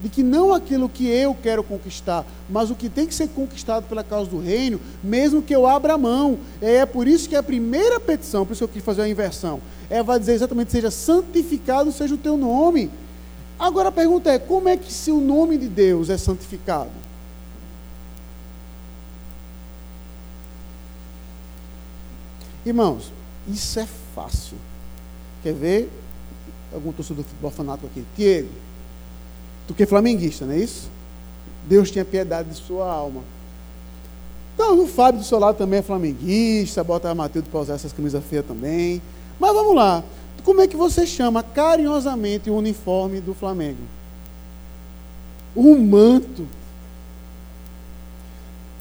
De 0.03 0.09
que 0.09 0.21
não 0.21 0.53
aquilo 0.53 0.89
que 0.89 1.07
eu 1.07 1.33
quero 1.33 1.63
conquistar, 1.63 2.25
mas 2.49 2.69
o 2.69 2.75
que 2.75 2.89
tem 2.89 3.07
que 3.07 3.15
ser 3.15 3.29
conquistado 3.29 3.87
pela 3.87 4.03
causa 4.03 4.29
do 4.29 4.37
reino, 4.37 4.77
mesmo 5.01 5.41
que 5.41 5.55
eu 5.55 5.65
abra 5.65 5.97
mão. 5.97 6.37
É 6.61 6.85
por 6.85 7.07
isso 7.07 7.29
que 7.29 7.37
a 7.37 7.41
primeira 7.41 8.01
petição, 8.01 8.45
por 8.45 8.51
isso 8.51 8.59
que 8.59 8.71
eu 8.71 8.73
quis 8.73 8.83
fazer 8.83 9.03
a 9.03 9.07
inversão, 9.07 9.61
é 9.89 10.03
vai 10.03 10.19
dizer 10.19 10.33
exatamente: 10.33 10.73
seja 10.73 10.91
santificado 10.91 11.89
seja 11.93 12.15
o 12.15 12.17
teu 12.17 12.35
nome. 12.35 12.91
Agora 13.57 13.87
a 13.87 13.93
pergunta 13.93 14.29
é: 14.29 14.37
como 14.37 14.67
é 14.67 14.75
que 14.75 14.91
se 14.91 15.09
o 15.09 15.21
nome 15.21 15.57
de 15.57 15.69
Deus 15.69 16.09
é 16.09 16.17
santificado? 16.17 16.91
Irmãos, 22.65 23.09
isso 23.47 23.79
é 23.79 23.87
fácil. 24.13 24.57
Quer 25.41 25.53
ver? 25.53 25.89
Algum 26.73 26.91
torcedor 26.91 27.23
do 27.23 27.29
futebol 27.29 27.51
fanático 27.51 27.87
aqui. 27.87 28.05
Diego, 28.17 28.49
tu 29.67 29.73
que 29.73 29.83
é 29.83 29.85
flamenguista, 29.85 30.45
não 30.45 30.53
é 30.53 30.59
isso? 30.59 30.89
Deus 31.65 31.89
tinha 31.89 32.03
piedade 32.03 32.49
de 32.49 32.55
sua 32.55 32.91
alma. 32.91 33.21
Então, 34.53 34.83
o 34.83 34.87
Fábio 34.87 35.21
do 35.21 35.25
seu 35.25 35.39
lado 35.39 35.57
também 35.57 35.79
é 35.79 35.81
flamenguista, 35.81 36.83
bota 36.83 37.09
a 37.09 37.15
Matheus 37.15 37.45
para 37.47 37.59
usar 37.59 37.73
essas 37.73 37.91
camisas 37.91 38.23
feias 38.23 38.45
também. 38.45 39.01
Mas 39.39 39.53
vamos 39.53 39.75
lá. 39.75 40.03
Como 40.43 40.61
é 40.61 40.67
que 40.67 40.75
você 40.75 41.07
chama 41.07 41.41
carinhosamente 41.41 42.49
o 42.49 42.55
uniforme 42.55 43.21
do 43.21 43.33
Flamengo? 43.33 43.81
O 45.55 45.77
manto. 45.77 46.45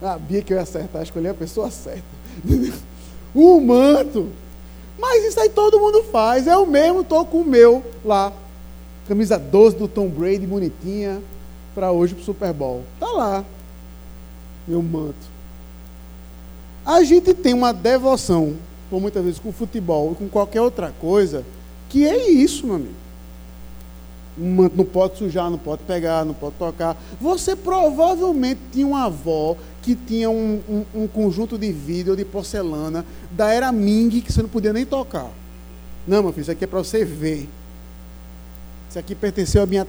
Sabia 0.01 0.43
que 0.43 0.53
eu 0.53 0.57
ia 0.57 0.63
acertar, 0.63 1.03
escolhi 1.03 1.29
a 1.29 1.35
pessoa 1.35 1.71
certa. 1.71 2.03
o 3.35 3.61
manto. 3.61 4.29
Mas 4.99 5.25
isso 5.25 5.41
aí 5.41 5.49
todo 5.49 5.79
mundo 5.81 6.03
faz. 6.05 6.47
Eu 6.47 6.67
mesmo 6.67 7.01
estou 7.03 7.25
com 7.25 7.39
o 7.41 7.45
meu 7.45 7.83
lá. 8.05 8.33
Camisa 9.13 9.39
12 9.39 9.77
do 9.77 9.87
Tom 9.87 10.09
Brady, 10.09 10.47
bonitinha, 10.47 11.21
para 11.75 11.93
hoje 11.93 12.15
para 12.15 12.23
o 12.23 12.25
Super 12.25 12.51
Bowl. 12.51 12.83
Tá 12.99 13.11
lá. 13.11 13.45
Meu 14.67 14.83
manto. 14.83 15.15
A 16.83 17.05
gente 17.05 17.35
tem 17.35 17.53
uma 17.53 17.75
devoção, 17.75 18.55
por 18.89 19.03
muitas 19.03 19.23
vezes, 19.23 19.39
com 19.39 19.53
futebol 19.53 20.13
e 20.13 20.15
com 20.15 20.31
qualquer 20.31 20.63
outra 20.63 20.95
coisa, 20.99 21.45
que 21.91 22.09
é 22.09 22.31
isso, 22.31 22.67
meu 22.67 22.77
amigo. 22.77 22.95
Não 24.75 24.87
pode 24.87 25.19
sujar, 25.19 25.51
não 25.51 25.59
pode 25.59 25.83
pegar, 25.83 26.25
não 26.25 26.33
pode 26.33 26.55
tocar. 26.55 26.97
Você 27.21 27.55
provavelmente 27.55 28.61
tinha 28.73 28.87
uma 28.87 29.05
avó 29.05 29.59
que 29.83 29.95
tinha 29.95 30.31
um, 30.31 30.59
um, 30.67 31.03
um 31.03 31.07
conjunto 31.07 31.59
de 31.59 31.71
vidro 31.71 32.17
de 32.17 32.25
porcelana 32.25 33.05
da 33.31 33.53
era 33.53 33.71
Ming 33.71 34.23
que 34.23 34.33
você 34.33 34.41
não 34.41 34.49
podia 34.49 34.73
nem 34.73 34.87
tocar. 34.87 35.29
Não, 36.09 36.23
meu 36.23 36.33
filho, 36.33 36.41
isso 36.41 36.51
aqui 36.51 36.65
é 36.65 36.67
para 36.67 36.79
você 36.79 37.05
ver. 37.05 37.47
Isso 38.93 38.99
aqui 38.99 39.15
pertenceu 39.15 39.63
à 39.63 39.67
minha 39.67 39.87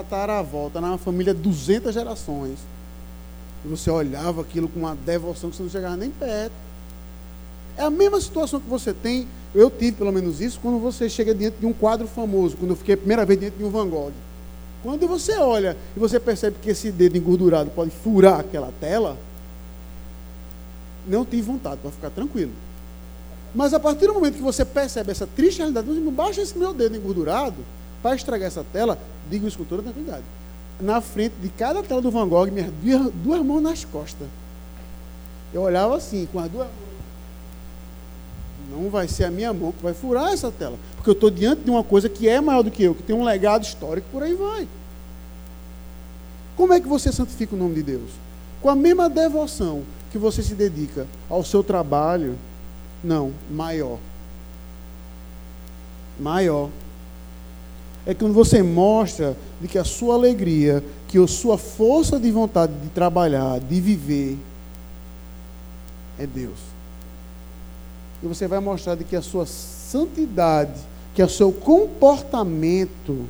tataravó. 0.00 0.66
Está 0.66 0.80
na 0.80 0.98
família 0.98 1.32
200 1.32 1.94
gerações. 1.94 2.58
E 3.64 3.68
você 3.68 3.88
olhava 3.88 4.40
aquilo 4.40 4.68
com 4.68 4.80
uma 4.80 4.96
devoção 4.96 5.48
que 5.48 5.54
você 5.56 5.62
não 5.62 5.70
chegava 5.70 5.96
nem 5.96 6.10
perto. 6.10 6.50
É 7.76 7.84
a 7.84 7.90
mesma 7.90 8.20
situação 8.20 8.58
que 8.58 8.68
você 8.68 8.92
tem, 8.92 9.28
eu 9.54 9.70
tive 9.70 9.92
pelo 9.92 10.10
menos 10.10 10.40
isso, 10.40 10.58
quando 10.60 10.80
você 10.80 11.08
chega 11.08 11.32
diante 11.32 11.58
de 11.58 11.66
um 11.66 11.72
quadro 11.72 12.08
famoso, 12.08 12.56
quando 12.56 12.70
eu 12.72 12.76
fiquei 12.76 12.94
a 12.96 12.98
primeira 12.98 13.24
vez 13.24 13.38
diante 13.38 13.56
de 13.56 13.62
um 13.62 13.70
Van 13.70 13.88
Gogh. 13.88 14.10
Quando 14.82 15.06
você 15.06 15.38
olha 15.38 15.76
e 15.96 16.00
você 16.00 16.18
percebe 16.18 16.56
que 16.60 16.70
esse 16.70 16.90
dedo 16.90 17.16
engordurado 17.16 17.70
pode 17.70 17.92
furar 17.92 18.40
aquela 18.40 18.72
tela, 18.80 19.16
não 21.06 21.24
tive 21.24 21.42
vontade, 21.42 21.78
para 21.80 21.92
ficar 21.92 22.10
tranquilo. 22.10 22.50
Mas 23.56 23.72
a 23.72 23.80
partir 23.80 24.06
do 24.06 24.12
momento 24.12 24.34
que 24.34 24.42
você 24.42 24.66
percebe 24.66 25.10
essa 25.10 25.26
triste 25.26 25.58
realidade, 25.58 25.88
não 25.88 26.12
baixa 26.12 26.42
esse 26.42 26.56
meu 26.58 26.74
dedo 26.74 26.94
engordurado 26.94 27.56
para 28.02 28.14
estragar 28.14 28.46
essa 28.46 28.62
tela, 28.70 28.98
digo 29.30 29.48
isso 29.48 29.56
com 29.56 29.64
toda 29.64 29.82
tranquilidade. 29.82 30.24
Na 30.78 31.00
frente 31.00 31.36
de 31.40 31.48
cada 31.48 31.82
tela 31.82 32.02
do 32.02 32.10
Van 32.10 32.28
Gogh, 32.28 32.50
minhas 32.50 32.70
duas, 32.82 33.10
duas 33.14 33.42
mãos 33.42 33.62
nas 33.62 33.82
costas. 33.82 34.28
Eu 35.54 35.62
olhava 35.62 35.96
assim, 35.96 36.28
com 36.30 36.38
as 36.38 36.50
duas 36.50 36.66
mãos. 36.66 36.76
Não 38.70 38.90
vai 38.90 39.08
ser 39.08 39.24
a 39.24 39.30
minha 39.30 39.54
mão 39.54 39.72
que 39.72 39.82
vai 39.82 39.94
furar 39.94 40.34
essa 40.34 40.50
tela. 40.50 40.76
Porque 40.96 41.08
eu 41.08 41.14
estou 41.14 41.30
diante 41.30 41.62
de 41.62 41.70
uma 41.70 41.82
coisa 41.82 42.10
que 42.10 42.28
é 42.28 42.38
maior 42.42 42.60
do 42.60 42.70
que 42.70 42.82
eu, 42.82 42.94
que 42.94 43.04
tem 43.04 43.16
um 43.16 43.24
legado 43.24 43.64
histórico, 43.64 44.06
por 44.12 44.22
aí 44.22 44.34
vai. 44.34 44.68
Como 46.58 46.74
é 46.74 46.80
que 46.80 46.86
você 46.86 47.10
santifica 47.10 47.54
o 47.54 47.58
nome 47.58 47.76
de 47.76 47.84
Deus? 47.84 48.10
Com 48.60 48.68
a 48.68 48.76
mesma 48.76 49.08
devoção 49.08 49.82
que 50.12 50.18
você 50.18 50.42
se 50.42 50.54
dedica 50.54 51.06
ao 51.30 51.42
seu 51.42 51.64
trabalho, 51.64 52.36
não, 53.02 53.32
maior. 53.50 53.98
Maior. 56.18 56.70
É 58.06 58.14
quando 58.14 58.32
você 58.32 58.62
mostra 58.62 59.36
de 59.60 59.68
que 59.68 59.78
a 59.78 59.84
sua 59.84 60.14
alegria, 60.14 60.82
que 61.08 61.18
a 61.18 61.26
sua 61.26 61.58
força 61.58 62.18
de 62.18 62.30
vontade 62.30 62.72
de 62.82 62.88
trabalhar, 62.88 63.58
de 63.58 63.80
viver, 63.80 64.38
é 66.18 66.26
Deus. 66.26 66.58
E 68.22 68.26
você 68.26 68.46
vai 68.46 68.60
mostrar 68.60 68.94
de 68.94 69.04
que 69.04 69.16
a 69.16 69.22
sua 69.22 69.44
santidade, 69.44 70.80
que 71.14 71.22
o 71.22 71.28
seu 71.28 71.52
comportamento 71.52 73.26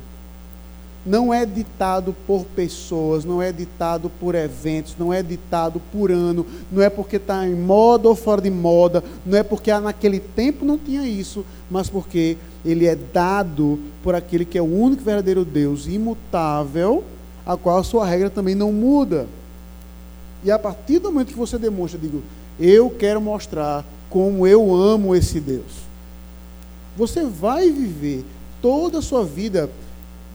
não 1.07 1.33
é 1.33 1.45
ditado 1.45 2.13
por 2.27 2.43
pessoas, 2.45 3.23
não 3.23 3.41
é 3.41 3.51
ditado 3.51 4.11
por 4.19 4.35
eventos, 4.35 4.95
não 4.99 5.13
é 5.13 5.23
ditado 5.23 5.81
por 5.91 6.11
ano, 6.11 6.45
não 6.69 6.83
é 6.83 6.89
porque 6.89 7.15
está 7.15 7.47
em 7.47 7.55
moda 7.55 8.09
ou 8.09 8.15
fora 8.15 8.41
de 8.41 8.49
moda, 8.49 9.01
não 9.25 9.37
é 9.37 9.41
porque 9.41 9.71
naquele 9.79 10.19
tempo 10.19 10.65
não 10.65 10.77
tinha 10.77 11.07
isso, 11.07 11.45
mas 11.71 11.89
porque 11.89 12.37
ele 12.65 12.85
é 12.85 12.95
dado 12.95 13.79
por 14.03 14.15
aquele 14.15 14.43
que 14.43 14.57
é 14.57 14.61
o 14.61 14.65
único 14.65 15.01
verdadeiro 15.01 15.45
Deus, 15.45 15.87
imutável, 15.87 17.03
a 17.45 17.55
qual 17.55 17.77
a 17.77 17.83
sua 17.83 18.05
regra 18.05 18.29
também 18.29 18.53
não 18.53 18.73
muda. 18.73 19.27
E 20.43 20.51
a 20.51 20.59
partir 20.59 20.99
do 20.99 21.09
momento 21.09 21.29
que 21.29 21.39
você 21.39 21.57
demonstra, 21.57 21.97
digo, 21.97 22.21
eu 22.59 22.89
quero 22.89 23.21
mostrar 23.21 23.85
como 24.09 24.45
eu 24.45 24.75
amo 24.75 25.15
esse 25.15 25.39
Deus. 25.39 25.87
Você 26.97 27.23
vai 27.23 27.71
viver 27.71 28.25
toda 28.61 28.99
a 28.99 29.01
sua 29.01 29.23
vida 29.23 29.69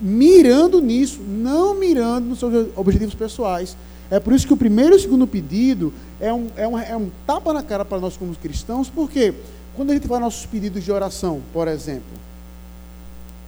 mirando 0.02 0.80
nisso, 0.80 1.20
não 1.22 1.78
mirando 1.78 2.26
nos 2.26 2.40
seus 2.40 2.76
objetivos 2.76 3.14
pessoais. 3.14 3.76
É 4.10 4.18
por 4.18 4.32
isso 4.34 4.46
que 4.46 4.52
o 4.52 4.56
primeiro 4.56 4.94
e 4.94 4.96
o 4.96 5.00
segundo 5.00 5.26
pedido 5.26 5.92
é 6.20 6.34
um, 6.34 6.48
é 6.56 6.66
um, 6.66 6.78
é 6.78 6.96
um 6.96 7.08
tapa 7.24 7.52
na 7.52 7.62
cara 7.62 7.84
para 7.84 8.00
nós 8.00 8.16
como 8.16 8.34
cristãos, 8.34 8.90
porque 8.90 9.32
quando 9.76 9.90
a 9.90 9.94
gente 9.94 10.08
faz 10.08 10.20
nossos 10.20 10.44
pedidos 10.44 10.82
de 10.82 10.90
oração, 10.90 11.40
por 11.52 11.68
exemplo, 11.68 12.10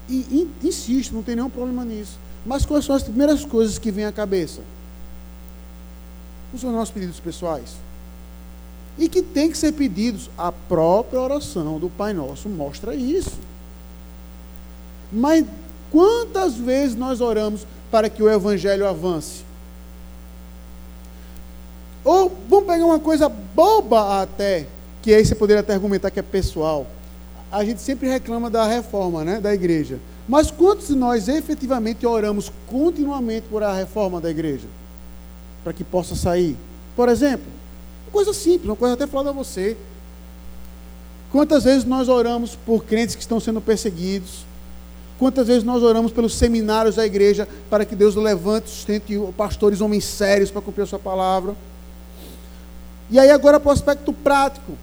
e, 0.09 0.49
e 0.62 0.67
insisto, 0.67 1.12
não 1.12 1.23
tem 1.23 1.35
nenhum 1.35 1.51
problema 1.51 1.85
nisso, 1.85 2.19
mas 2.47 2.64
quais 2.64 2.85
são 2.85 2.95
as 2.95 3.03
primeiras 3.03 3.45
coisas 3.45 3.79
que 3.79 3.90
vêm 3.90 4.05
à 4.05 4.12
cabeça? 4.12 4.61
Os 6.53 6.62
nossos 6.62 6.95
pedidos 6.95 7.19
pessoais. 7.19 7.75
E 8.97 9.09
que 9.09 9.23
tem 9.23 9.51
que 9.51 9.59
ser 9.59 9.73
pedidos. 9.73 10.31
A 10.38 10.53
própria 10.53 11.21
oração 11.21 11.81
do 11.81 11.88
Pai 11.88 12.12
Nosso 12.12 12.49
mostra 12.49 12.95
isso. 12.95 13.33
Mas 15.11 15.45
Quantas 15.94 16.57
vezes 16.57 16.96
nós 16.96 17.20
oramos 17.20 17.64
para 17.88 18.11
que 18.11 18.20
o 18.20 18.28
Evangelho 18.28 18.85
avance? 18.88 19.44
Ou 22.02 22.37
vamos 22.48 22.66
pegar 22.66 22.85
uma 22.85 22.98
coisa 22.98 23.28
boba 23.28 24.20
até, 24.20 24.66
que 25.00 25.14
aí 25.14 25.24
você 25.24 25.37
poderia 25.37 25.61
até 25.61 25.74
argumentar 25.74 26.11
que 26.11 26.18
é 26.18 26.22
pessoal. 26.22 26.85
A 27.52 27.64
gente 27.64 27.80
sempre 27.80 28.09
reclama 28.09 28.50
da 28.50 28.66
reforma 28.66 29.22
né, 29.22 29.40
da 29.40 29.54
igreja. 29.54 30.00
Mas 30.26 30.50
quantos 30.50 30.88
de 30.88 30.96
nós 30.96 31.28
efetivamente 31.28 32.04
oramos 32.04 32.50
continuamente 32.66 33.46
por 33.48 33.62
a 33.62 33.72
reforma 33.72 34.20
da 34.20 34.28
igreja? 34.28 34.66
para 35.62 35.72
que 35.72 35.83
possa 35.83 36.14
sair. 36.14 36.57
Por 36.94 37.09
exemplo, 37.09 37.46
uma 38.04 38.12
coisa 38.12 38.35
simples, 38.35 38.66
uma 38.66 38.76
coisa 38.76 38.94
até 38.94 39.07
falada 39.07 39.30
a 39.30 39.33
você. 39.33 39.76
Quantas 41.33 41.64
vezes 41.64 41.85
nós 41.85 42.09
oramos 42.09 42.54
por 42.54 42.85
crentes 42.85 43.14
que 43.14 43.22
estão 43.22 43.40
sendo 43.40 43.61
perseguidos? 43.61 44.44
Quantas 45.24 45.46
vezes 45.46 45.64
nós 45.64 45.82
oramos 45.82 46.12
pelos 46.12 46.34
seminários 46.34 46.96
da 46.96 47.06
igreja 47.06 47.48
para 47.70 47.87
que 47.87 47.96
Deus 47.96 48.14
levante, 48.14 48.68
sustente 48.68 49.18
pastores, 49.34 49.80
homens 49.80 50.04
sérios 50.04 50.50
para 50.50 50.60
cumprir 50.60 50.82
a 50.82 50.87
sua 50.87 50.98
palavra? 50.98 51.56
E 53.08 53.18
aí, 53.18 53.30
agora 53.30 53.58
para 53.58 53.70
o 53.70 53.72
aspecto 53.72 54.12
prático. 54.12 54.76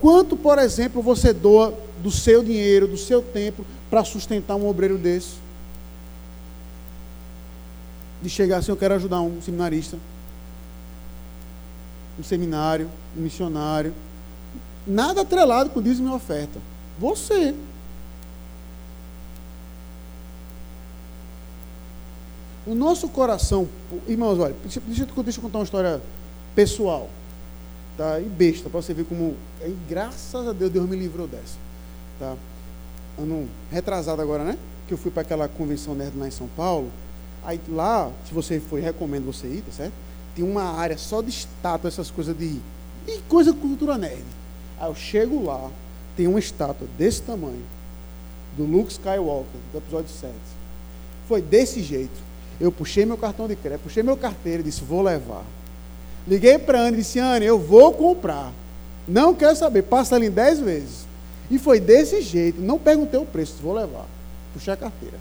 Quanto, 0.00 0.34
por 0.34 0.58
exemplo, 0.58 1.02
você 1.02 1.34
doa 1.34 1.78
do 2.02 2.10
seu 2.10 2.42
dinheiro, 2.42 2.88
do 2.88 2.96
seu 2.96 3.20
tempo, 3.20 3.66
para 3.90 4.02
sustentar 4.02 4.56
um 4.56 4.66
obreiro 4.66 4.96
desse? 4.96 5.34
De 8.22 8.30
chegar 8.30 8.60
assim, 8.60 8.72
eu 8.72 8.78
quero 8.78 8.94
ajudar 8.94 9.20
um 9.20 9.42
seminarista, 9.42 9.98
um 12.18 12.22
seminário, 12.22 12.88
um 13.14 13.20
missionário. 13.20 13.92
Nada 14.86 15.20
atrelado 15.20 15.68
com 15.68 15.82
dízimo 15.82 16.08
e 16.08 16.16
oferta. 16.16 16.58
Você. 16.98 17.54
O 22.64 22.74
nosso 22.74 23.08
coração, 23.08 23.68
irmãos, 24.06 24.38
olha, 24.38 24.54
deixa, 24.62 24.80
deixa, 24.86 25.02
eu 25.02 25.42
contar 25.42 25.58
uma 25.58 25.64
história 25.64 26.00
pessoal. 26.54 27.10
Tá? 27.96 28.20
E 28.20 28.24
besta, 28.24 28.70
para 28.70 28.80
você 28.80 28.94
ver 28.94 29.04
como. 29.04 29.36
É, 29.60 29.70
graças 29.88 30.46
a 30.46 30.52
Deus, 30.52 30.70
Deus 30.70 30.88
me 30.88 30.96
livrou 30.96 31.26
dessa. 31.26 31.56
Tá? 32.20 32.36
Ano 33.18 33.48
retrasado 33.70 34.22
agora, 34.22 34.44
né? 34.44 34.56
Que 34.86 34.94
eu 34.94 34.98
fui 34.98 35.10
para 35.10 35.22
aquela 35.22 35.48
convenção 35.48 35.94
nerd 35.94 36.16
lá 36.16 36.28
em 36.28 36.30
São 36.30 36.48
Paulo. 36.56 36.90
Aí 37.44 37.60
lá, 37.68 38.10
se 38.26 38.32
você 38.32 38.60
for, 38.60 38.80
recomendo 38.80 39.26
você 39.26 39.46
ir, 39.48 39.62
tá 39.62 39.72
certo? 39.72 39.92
Tem 40.34 40.44
uma 40.44 40.62
área 40.62 40.96
só 40.96 41.20
de 41.20 41.30
estátua, 41.30 41.88
essas 41.88 42.10
coisas 42.10 42.36
de. 42.36 42.60
de 43.06 43.18
coisa 43.28 43.52
cultura 43.52 43.98
nerd. 43.98 44.24
Aí 44.78 44.88
eu 44.88 44.94
chego 44.94 45.44
lá, 45.44 45.68
tem 46.16 46.28
uma 46.28 46.38
estátua 46.38 46.86
desse 46.96 47.22
tamanho, 47.22 47.64
do 48.56 48.64
Luke 48.64 48.92
Skywalker, 48.92 49.60
do 49.72 49.78
episódio 49.78 50.08
7. 50.08 50.32
Foi 51.26 51.42
desse 51.42 51.82
jeito. 51.82 52.31
Eu 52.60 52.70
puxei 52.70 53.04
meu 53.04 53.16
cartão 53.16 53.48
de 53.48 53.56
crédito, 53.56 53.84
puxei 53.84 54.02
meu 54.02 54.16
carteiro 54.16 54.60
e 54.60 54.64
disse: 54.64 54.82
vou 54.82 55.02
levar. 55.02 55.44
Liguei 56.26 56.58
para 56.58 56.78
a 56.78 56.82
Anne 56.82 56.98
e 56.98 57.00
disse: 57.00 57.18
Anne, 57.18 57.46
eu 57.46 57.58
vou 57.58 57.92
comprar. 57.92 58.52
Não 59.06 59.34
quero 59.34 59.56
saber, 59.56 59.82
passa 59.82 60.14
ali 60.14 60.30
10 60.30 60.60
vezes. 60.60 61.06
E 61.50 61.58
foi 61.58 61.80
desse 61.80 62.22
jeito, 62.22 62.60
não 62.60 62.78
perguntei 62.78 63.18
o 63.18 63.26
preço, 63.26 63.56
vou 63.60 63.74
levar. 63.74 64.06
Puxei 64.52 64.72
a 64.72 64.76
carteira. 64.76 65.18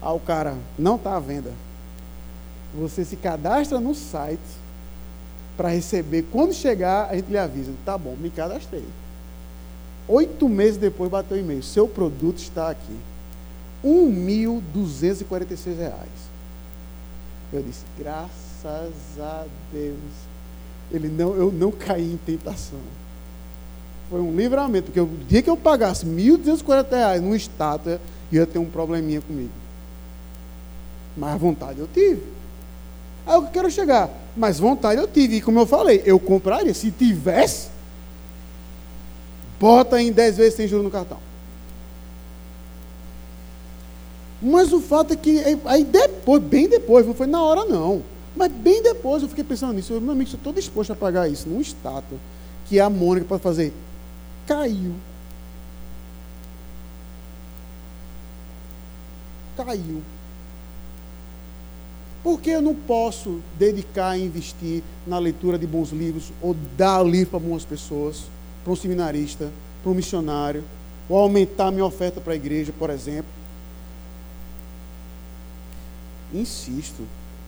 Ah, 0.00 0.12
o 0.12 0.20
cara, 0.20 0.54
não 0.78 0.96
está 0.96 1.16
à 1.16 1.20
venda. 1.20 1.52
Você 2.74 3.04
se 3.04 3.16
cadastra 3.16 3.80
no 3.80 3.94
site 3.94 4.40
para 5.56 5.68
receber. 5.70 6.26
Quando 6.30 6.52
chegar, 6.52 7.08
a 7.10 7.16
gente 7.16 7.30
lhe 7.30 7.38
avisa. 7.38 7.72
Tá 7.84 7.96
bom, 7.96 8.14
me 8.16 8.30
cadastrei. 8.30 8.84
Oito 10.06 10.48
meses 10.48 10.76
depois 10.76 11.10
bateu 11.10 11.36
o 11.36 11.40
e-mail. 11.40 11.62
Seu 11.62 11.88
produto 11.88 12.38
está 12.38 12.70
aqui. 12.70 12.96
R$ 13.88 14.12
1.246. 14.74 15.92
Eu 17.52 17.62
disse, 17.62 17.84
graças 17.98 18.46
graças 18.66 19.20
a 19.20 19.44
Deus. 19.72 19.96
Ele 20.92 21.08
não, 21.08 21.34
eu 21.34 21.52
não 21.52 21.70
caí 21.70 22.12
em 22.12 22.16
tentação. 22.16 22.78
Foi 24.08 24.20
um 24.20 24.36
livramento, 24.36 24.86
porque 24.86 25.00
o 25.00 25.08
dia 25.28 25.42
que 25.42 25.50
eu 25.50 25.56
pagasse 25.56 26.06
1.240 26.06 26.90
reais 26.90 27.22
numa 27.22 27.36
estátua, 27.36 28.00
ia 28.30 28.46
ter 28.46 28.58
um 28.58 28.66
probleminha 28.66 29.20
comigo. 29.20 29.50
Mas 31.16 31.40
vontade 31.40 31.80
eu 31.80 31.88
tive. 31.92 32.22
Aí 33.26 33.34
eu 33.34 33.42
quero 33.44 33.70
chegar. 33.70 34.10
Mas 34.36 34.60
vontade 34.60 35.00
eu 35.00 35.08
tive. 35.08 35.36
E 35.36 35.40
como 35.40 35.58
eu 35.58 35.66
falei, 35.66 36.02
eu 36.04 36.20
compraria. 36.20 36.72
Se 36.72 36.90
tivesse, 36.90 37.68
bota 39.58 40.00
em 40.00 40.12
10 40.12 40.36
vezes 40.36 40.54
sem 40.54 40.68
juros 40.68 40.84
no 40.84 40.90
cartão. 40.90 41.18
Mas 44.40 44.72
o 44.72 44.80
fato 44.80 45.12
é 45.14 45.16
que 45.16 45.40
aí 45.64 45.84
depois, 45.84 46.42
bem 46.42 46.68
depois, 46.68 47.06
não 47.06 47.14
foi 47.14 47.26
na 47.26 47.42
hora 47.42 47.64
não. 47.64 48.02
Mas 48.36 48.52
bem 48.52 48.82
depois 48.82 49.22
eu 49.22 49.28
fiquei 49.28 49.44
pensando 49.44 49.72
nisso. 49.72 49.92
Eu, 49.92 50.00
meu 50.00 50.12
amigo, 50.12 50.30
estou 50.30 50.52
disposto 50.52 50.92
a 50.92 50.96
pagar 50.96 51.28
isso 51.28 51.48
num 51.48 51.60
estátua 51.60 52.18
que 52.68 52.78
a 52.78 52.90
Mônica 52.90 53.26
pode 53.26 53.42
fazer. 53.42 53.72
Caiu. 54.46 54.92
Caiu. 59.56 60.02
Por 62.22 62.40
que 62.40 62.50
eu 62.50 62.60
não 62.60 62.74
posso 62.74 63.40
dedicar 63.56 64.18
e 64.18 64.24
investir 64.24 64.82
na 65.06 65.18
leitura 65.18 65.56
de 65.56 65.66
bons 65.66 65.90
livros, 65.90 66.32
ou 66.42 66.56
dar 66.76 67.04
livro 67.04 67.30
para 67.30 67.36
algumas 67.38 67.64
pessoas, 67.64 68.24
para 68.64 68.72
um 68.72 68.76
seminarista, 68.76 69.50
para 69.80 69.92
um 69.92 69.94
missionário, 69.94 70.64
ou 71.08 71.18
aumentar 71.18 71.70
minha 71.70 71.84
oferta 71.84 72.20
para 72.20 72.32
a 72.32 72.36
igreja, 72.36 72.72
por 72.76 72.90
exemplo? 72.90 73.35
Insisto, 76.32 77.02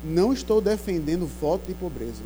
não 0.04 0.32
estou 0.32 0.60
defendendo 0.60 1.26
voto 1.26 1.66
de 1.66 1.74
pobreza. 1.74 2.22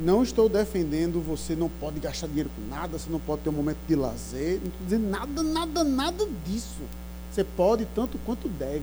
Não 0.00 0.22
estou 0.22 0.48
defendendo 0.48 1.20
você 1.20 1.56
não 1.56 1.68
pode 1.68 1.98
gastar 1.98 2.28
dinheiro 2.28 2.50
com 2.54 2.74
nada, 2.74 2.98
você 2.98 3.10
não 3.10 3.18
pode 3.18 3.42
ter 3.42 3.50
um 3.50 3.54
momento 3.54 3.78
de 3.86 3.96
lazer. 3.96 4.60
Não 4.60 4.68
estou 4.68 4.84
dizendo 4.84 5.08
nada, 5.08 5.42
nada, 5.42 5.84
nada 5.84 6.28
disso. 6.46 6.82
Você 7.30 7.42
pode 7.42 7.86
tanto 7.94 8.18
quanto 8.24 8.48
deve. 8.48 8.82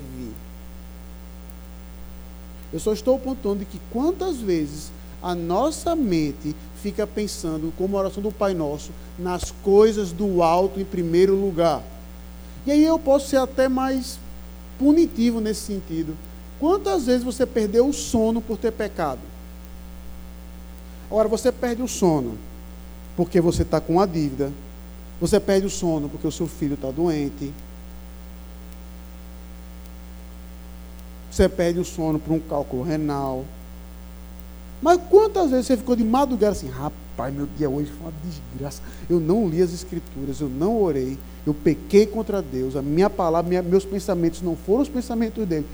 Eu 2.74 2.80
só 2.80 2.92
estou 2.92 3.16
apontando 3.16 3.66
que 3.66 3.80
quantas 3.92 4.38
vezes 4.38 4.92
a 5.22 5.34
nossa 5.34 5.96
mente 5.96 6.56
fica 6.82 7.08
pensando, 7.08 7.74
como 7.78 7.96
a 7.96 8.02
oração 8.02 8.22
do 8.22 8.32
Pai 8.32 8.54
Nosso, 8.54 8.92
nas 9.18 9.52
coisas 9.64 10.12
do 10.12 10.44
alto 10.44 10.80
em 10.80 10.86
primeiro 10.86 11.36
lugar. 11.36 11.82
E 12.66 12.72
aí 12.72 12.84
eu 12.84 13.00
posso 13.00 13.30
ser 13.30 13.38
até 13.38 13.70
mais 13.70 14.20
punitivo 14.80 15.40
nesse 15.40 15.62
sentido. 15.62 16.16
Quantas 16.60 17.06
vezes 17.06 17.24
você 17.24 17.46
perdeu 17.46 17.88
o 17.88 17.94
sono 17.94 18.42
por 18.42 18.58
ter 18.58 18.72
pecado? 18.72 19.22
Agora, 21.10 21.28
você 21.28 21.52
perde 21.52 21.82
o 21.82 21.88
sono 21.88 22.38
porque 23.16 23.40
você 23.40 23.62
está 23.62 23.80
com 23.80 23.94
uma 23.94 24.08
dívida. 24.08 24.52
Você 25.20 25.40
perde 25.40 25.66
o 25.66 25.70
sono 25.70 26.10
porque 26.10 26.28
o 26.28 26.32
seu 26.32 26.48
filho 26.48 26.74
está 26.74 26.92
doente. 26.92 27.54
Você 31.32 31.48
perde 31.50 31.80
o 31.80 31.86
sono 31.86 32.20
por 32.20 32.34
um 32.34 32.40
cálculo 32.40 32.84
renal. 32.84 33.46
Mas 34.82 35.00
quantas 35.10 35.52
vezes 35.52 35.68
você 35.68 35.78
ficou 35.78 35.96
de 35.96 36.04
madrugada 36.04 36.52
assim, 36.52 36.70
rapaz, 36.70 37.05
meu 37.32 37.48
dia 37.58 37.70
hoje 37.70 37.92
foi 37.92 38.08
uma 38.08 38.14
desgraça. 38.24 38.82
Eu 39.10 39.20
não 39.20 39.48
li 39.48 39.62
as 39.62 39.74
escrituras, 39.74 40.40
eu 40.42 40.50
não 40.50 40.82
orei, 40.82 41.18
eu 41.46 41.54
pequei 41.54 42.06
contra 42.06 42.42
Deus, 42.42 42.76
a 42.76 42.82
minha 42.82 43.10
palavra, 43.10 43.48
minha, 43.48 43.62
meus 43.62 43.86
pensamentos 43.86 44.42
não 44.42 44.56
foram 44.56 44.82
os 44.82 44.90
pensamentos 44.90 45.46
dele 45.48 45.66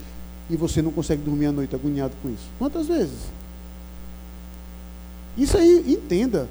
e 0.49 0.56
você 0.56 0.82
não 0.82 0.91
consegue 0.91 1.21
dormir 1.21 1.47
à 1.47 1.51
noite 1.51 1.73
agoniado 1.73 2.13
com 2.21 2.30
isso? 2.30 2.43
Quantas 2.60 2.88
vezes? 2.88 3.19
Isso 5.38 5.58
aí, 5.58 5.93
entenda. 5.93 6.47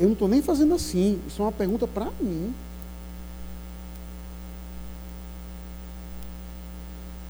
Eu 0.00 0.06
não 0.06 0.12
estou 0.14 0.28
nem 0.28 0.40
fazendo 0.40 0.74
assim. 0.74 1.20
Isso 1.28 1.42
é 1.42 1.44
uma 1.44 1.52
pergunta 1.52 1.86
para 1.86 2.10
mim. 2.20 2.54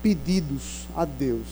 Pedidos 0.02 0.86
a 0.96 1.04
Deus 1.04 1.46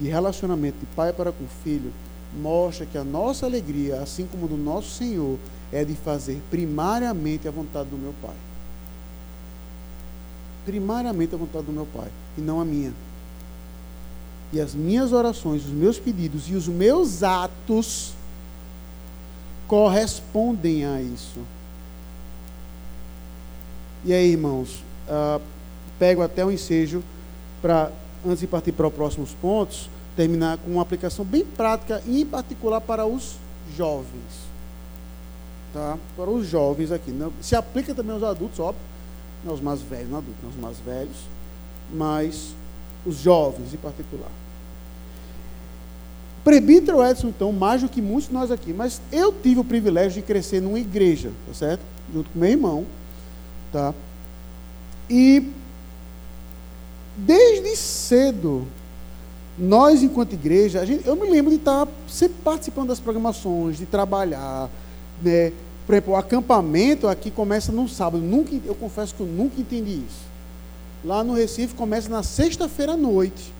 de 0.00 0.08
relacionamento 0.08 0.78
de 0.78 0.86
pai 0.86 1.12
para 1.12 1.32
com 1.32 1.44
filho 1.62 1.92
mostra 2.36 2.86
que 2.86 2.98
a 2.98 3.04
nossa 3.04 3.46
alegria, 3.46 4.00
assim 4.00 4.26
como 4.26 4.48
do 4.48 4.56
nosso 4.56 4.90
Senhor, 4.90 5.38
é 5.72 5.84
de 5.84 5.94
fazer 5.94 6.40
primariamente 6.50 7.46
a 7.46 7.50
vontade 7.50 7.88
do 7.88 7.96
meu 7.96 8.14
Pai. 8.22 8.36
Primariamente 10.64 11.34
a 11.34 11.38
vontade 11.38 11.66
do 11.66 11.72
meu 11.72 11.86
Pai 11.86 12.08
e 12.36 12.40
não 12.40 12.60
a 12.60 12.64
minha. 12.64 12.92
E 14.52 14.60
as 14.60 14.74
minhas 14.74 15.12
orações, 15.12 15.64
os 15.66 15.72
meus 15.72 15.98
pedidos 15.98 16.48
e 16.48 16.54
os 16.54 16.68
meus 16.68 17.22
atos 17.22 18.14
correspondem 19.66 20.86
a 20.86 21.02
isso. 21.02 21.40
E 24.04 24.12
aí, 24.12 24.32
irmãos, 24.32 24.82
uh, 25.06 25.42
pego 25.98 26.22
até 26.22 26.44
o 26.44 26.50
ensejo 26.50 27.02
para, 27.60 27.92
antes 28.24 28.40
de 28.40 28.46
partir 28.46 28.72
para 28.72 28.86
os 28.86 28.94
próximos 28.94 29.32
pontos, 29.34 29.90
terminar 30.18 30.58
com 30.58 30.72
uma 30.72 30.82
aplicação 30.82 31.24
bem 31.24 31.44
prática, 31.44 32.02
em 32.04 32.26
particular 32.26 32.80
para 32.80 33.06
os 33.06 33.36
jovens. 33.76 34.48
Tá? 35.72 35.96
Para 36.16 36.28
os 36.28 36.44
jovens 36.44 36.90
aqui. 36.90 37.12
Não, 37.12 37.32
se 37.40 37.54
aplica 37.54 37.94
também 37.94 38.14
aos 38.14 38.24
adultos, 38.24 38.58
óbvio. 38.58 38.82
Não 39.44 39.52
aos 39.52 39.60
mais 39.60 39.80
velhos, 39.80 40.10
não 40.10 40.18
adultos, 40.18 40.42
não 40.42 40.50
aos 40.50 40.58
mais 40.58 40.78
velhos. 40.80 41.16
Mas 41.94 42.52
os 43.06 43.18
jovens 43.18 43.72
em 43.72 43.76
particular. 43.76 44.30
Prebítero 46.42 47.00
Edson, 47.04 47.28
então, 47.28 47.52
mais 47.52 47.82
do 47.82 47.88
que 47.88 48.02
muitos 48.02 48.26
de 48.26 48.34
nós 48.34 48.50
aqui, 48.50 48.72
mas 48.72 49.00
eu 49.12 49.32
tive 49.32 49.60
o 49.60 49.64
privilégio 49.64 50.20
de 50.20 50.26
crescer 50.26 50.60
numa 50.60 50.80
igreja, 50.80 51.30
tá 51.46 51.54
certo? 51.54 51.82
Junto 52.12 52.28
com 52.30 52.38
meu 52.40 52.48
irmão, 52.48 52.84
tá? 53.70 53.94
E 55.08 55.52
desde 57.16 57.76
cedo 57.76 58.66
nós, 59.58 60.02
enquanto 60.02 60.34
igreja, 60.34 60.86
gente, 60.86 61.06
eu 61.06 61.16
me 61.16 61.28
lembro 61.28 61.50
de 61.50 61.56
estar 61.56 61.88
sempre 62.06 62.36
participando 62.44 62.88
das 62.88 63.00
programações, 63.00 63.76
de 63.76 63.86
trabalhar, 63.86 64.70
né? 65.22 65.52
Por 65.84 65.94
exemplo, 65.94 66.12
o 66.12 66.16
acampamento 66.16 67.08
aqui 67.08 67.30
começa 67.30 67.72
no 67.72 67.88
sábado. 67.88 68.22
Nunca, 68.22 68.54
eu 68.66 68.74
confesso 68.74 69.14
que 69.14 69.22
eu 69.22 69.26
nunca 69.26 69.58
entendi 69.58 70.02
isso. 70.06 70.28
Lá 71.02 71.24
no 71.24 71.32
Recife 71.32 71.74
começa 71.74 72.10
na 72.10 72.22
sexta-feira 72.22 72.92
à 72.92 72.96
noite. 72.96 73.54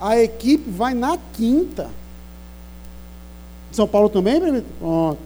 A 0.00 0.18
equipe 0.18 0.68
vai 0.68 0.92
na 0.92 1.16
quinta. 1.34 1.88
São 3.70 3.86
Paulo 3.86 4.08
também, 4.08 4.40
Pronto. 4.80 5.18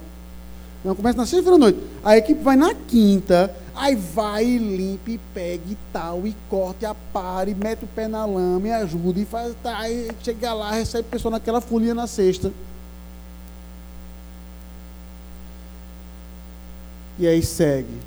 Não, 0.85 0.95
começa 0.95 1.17
na 1.17 1.25
sexta-feira 1.25 1.55
à 1.55 1.59
noite. 1.59 1.79
A 2.03 2.17
equipe 2.17 2.43
vai 2.43 2.55
na 2.55 2.75
quinta, 2.75 3.53
aí 3.81 3.95
vai 3.95 4.45
e 4.45 4.57
limpa, 4.59 5.09
e 5.39 5.77
tal, 5.91 6.27
e 6.27 6.35
corta, 6.47 6.85
e 6.85 6.85
apare, 6.85 7.55
mete 7.55 7.83
o 7.83 7.87
pé 7.87 8.07
na 8.07 8.25
lama, 8.25 8.67
e 8.67 8.71
ajuda, 8.71 9.19
e 9.19 9.25
faz. 9.25 9.55
Tá, 9.63 9.79
aí 9.79 10.07
chega 10.21 10.53
lá, 10.53 10.71
recebe 10.71 11.07
a 11.07 11.11
pessoa 11.11 11.31
naquela 11.31 11.59
folia 11.59 11.95
na 11.95 12.05
sexta. 12.05 12.51
E 17.17 17.27
aí 17.27 17.41
segue. 17.41 17.97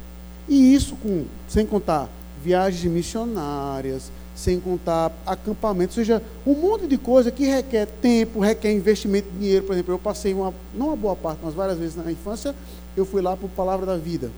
E 0.49 0.75
isso 0.75 0.95
com, 0.97 1.25
sem 1.49 1.67
contar 1.67 2.09
viagens 2.43 2.85
missionárias, 2.93 4.13
sem 4.37 4.61
contar 4.61 5.11
acampamentos, 5.27 5.97
ou 5.97 6.05
seja, 6.05 6.23
um 6.47 6.55
monte 6.55 6.87
de 6.87 6.97
coisa 6.97 7.33
que 7.33 7.47
requer 7.47 7.87
tempo, 7.87 8.39
requer 8.39 8.73
investimento 8.73 9.29
de 9.31 9.39
dinheiro. 9.39 9.65
Por 9.65 9.73
exemplo, 9.73 9.95
eu 9.95 9.99
passei 9.99 10.33
uma, 10.35 10.55
não 10.73 10.89
uma 10.89 10.97
boa 10.97 11.17
parte, 11.17 11.41
mas 11.43 11.55
várias 11.55 11.79
vezes 11.79 11.97
na 11.97 12.13
infância, 12.13 12.55
eu 12.97 13.05
fui 13.05 13.21
lá 13.21 13.37
para 13.37 13.47
o 13.47 13.49
Palavra 13.49 13.87
da 13.87 13.97
Vida, 13.97 14.31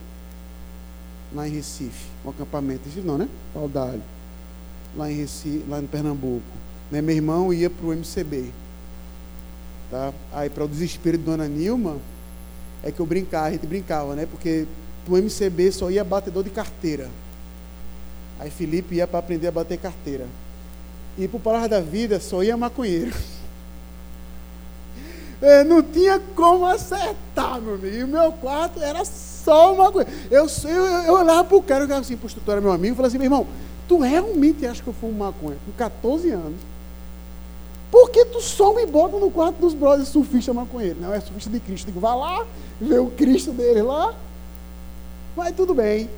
lá 1.35 1.47
em 1.49 1.53
Recife, 1.53 2.07
um 2.25 2.31
acampamento. 2.31 2.85
Recife 2.85 3.07
não, 3.07 3.19
né? 3.19 3.29
Paudalho, 3.53 4.03
lá 4.97 5.11
em 5.11 5.17
Recife, 5.17 5.65
lá 5.69 5.81
em 5.81 5.87
Pernambuco. 5.87 6.43
Né? 6.91 7.01
Meu 7.03 7.15
irmão 7.15 7.53
ia 7.53 7.71
para 7.71 7.87
o 7.87 7.93
MCB. 7.93 8.51
Tá? 9.91 10.13
Aí, 10.33 10.51
para 10.51 10.65
o 10.65 10.69
desespero 10.69 11.17
de 11.17 11.25
Dona 11.25 11.47
Nilma, 11.47 11.97
é 12.83 12.91
que 12.91 13.01
eu 13.01 13.07
brincava, 13.07 13.47
a 13.47 13.51
gente 13.51 13.67
brincava, 13.67 14.15
né? 14.15 14.27
Porque 14.27 14.67
o 15.09 15.17
MCB 15.17 15.73
só 15.73 15.91
ia 15.91 16.05
batedor 16.05 16.43
de 16.43 16.51
carteira. 16.51 17.09
Aí 18.39 18.51
Felipe 18.51 18.97
ia 18.97 19.07
para 19.07 19.19
aprender 19.19 19.47
a 19.47 19.53
bater 19.53 19.79
carteira. 19.79 20.27
E 21.17 21.27
para 21.27 21.37
o 21.37 21.41
Palavra 21.41 21.69
da 21.69 21.81
Vida 21.81 22.21
só 22.21 22.43
ia 22.43 22.57
maconheiro. 22.57 23.13
Não 25.67 25.83
tinha 25.83 26.21
como 26.35 26.65
acertar, 26.67 27.61
meu 27.61 27.75
amigo. 27.75 27.97
E 27.97 28.05
o 28.05 28.09
meu 28.09 28.33
quarto 28.33 28.83
era 28.83 29.05
só 29.05 29.75
maconheiro. 29.75 30.13
Eu, 30.31 30.47
eu, 30.65 30.85
eu 30.85 31.15
olhava 31.15 31.45
para 31.45 31.57
o 31.57 31.63
cara, 31.63 31.85
eu 31.85 31.89
falava 31.89 32.05
assim, 32.05 32.17
para 32.17 32.25
o 32.25 32.27
instrutor, 32.27 32.61
meu 32.61 32.73
amigo, 32.73 32.95
e 32.95 32.97
falava 32.97 33.09
assim, 33.09 33.19
meu 33.19 33.27
irmão, 33.27 33.47
tu 33.87 33.99
realmente 33.99 34.67
acha 34.67 34.83
que 34.83 34.89
eu 34.89 34.95
um 35.03 35.13
maconha? 35.13 35.57
Com 35.65 35.73
14 35.73 36.31
anos. 36.31 36.61
Por 37.91 38.11
que 38.11 38.25
tu 38.27 38.41
só 38.41 38.75
me 38.75 38.85
bota 38.85 39.19
no 39.19 39.31
quarto 39.31 39.59
dos 39.59 39.73
brothers 39.73 40.09
surfista 40.09 40.53
maconheiro? 40.53 40.99
Não, 41.01 41.13
é 41.13 41.21
surfista 41.21 41.51
de 41.51 41.61
Cristo. 41.61 41.87
Eu 41.89 41.93
digo, 41.93 42.01
vá 42.01 42.15
lá, 42.15 42.45
vê 42.81 42.99
o 42.99 43.11
Cristo 43.11 43.53
dele 43.53 43.83
lá. 43.83 44.15
Mas 45.37 45.55
tudo 45.55 45.75
bem. 45.75 46.11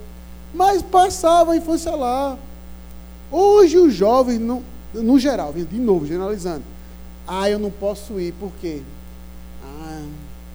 Mas 0.54 0.80
passava 0.80 1.52
a 1.52 1.56
infância 1.56 1.94
lá. 1.94 2.38
Hoje 3.30 3.76
os 3.76 3.92
jovens, 3.92 4.38
no, 4.38 4.62
no 4.94 5.18
geral, 5.18 5.52
de 5.52 5.78
novo, 5.78 6.06
generalizando. 6.06 6.64
Ah, 7.26 7.50
eu 7.50 7.58
não 7.58 7.70
posso 7.70 8.18
ir, 8.18 8.32
por 8.32 8.50
quê? 8.60 8.82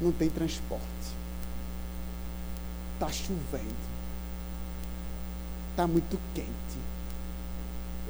Não 0.04 0.12
tem 0.12 0.30
transporte. 0.30 0.84
Está 2.96 3.10
chovendo. 3.10 3.94
Está 5.72 5.88
muito 5.88 6.20
quente. 6.36 6.50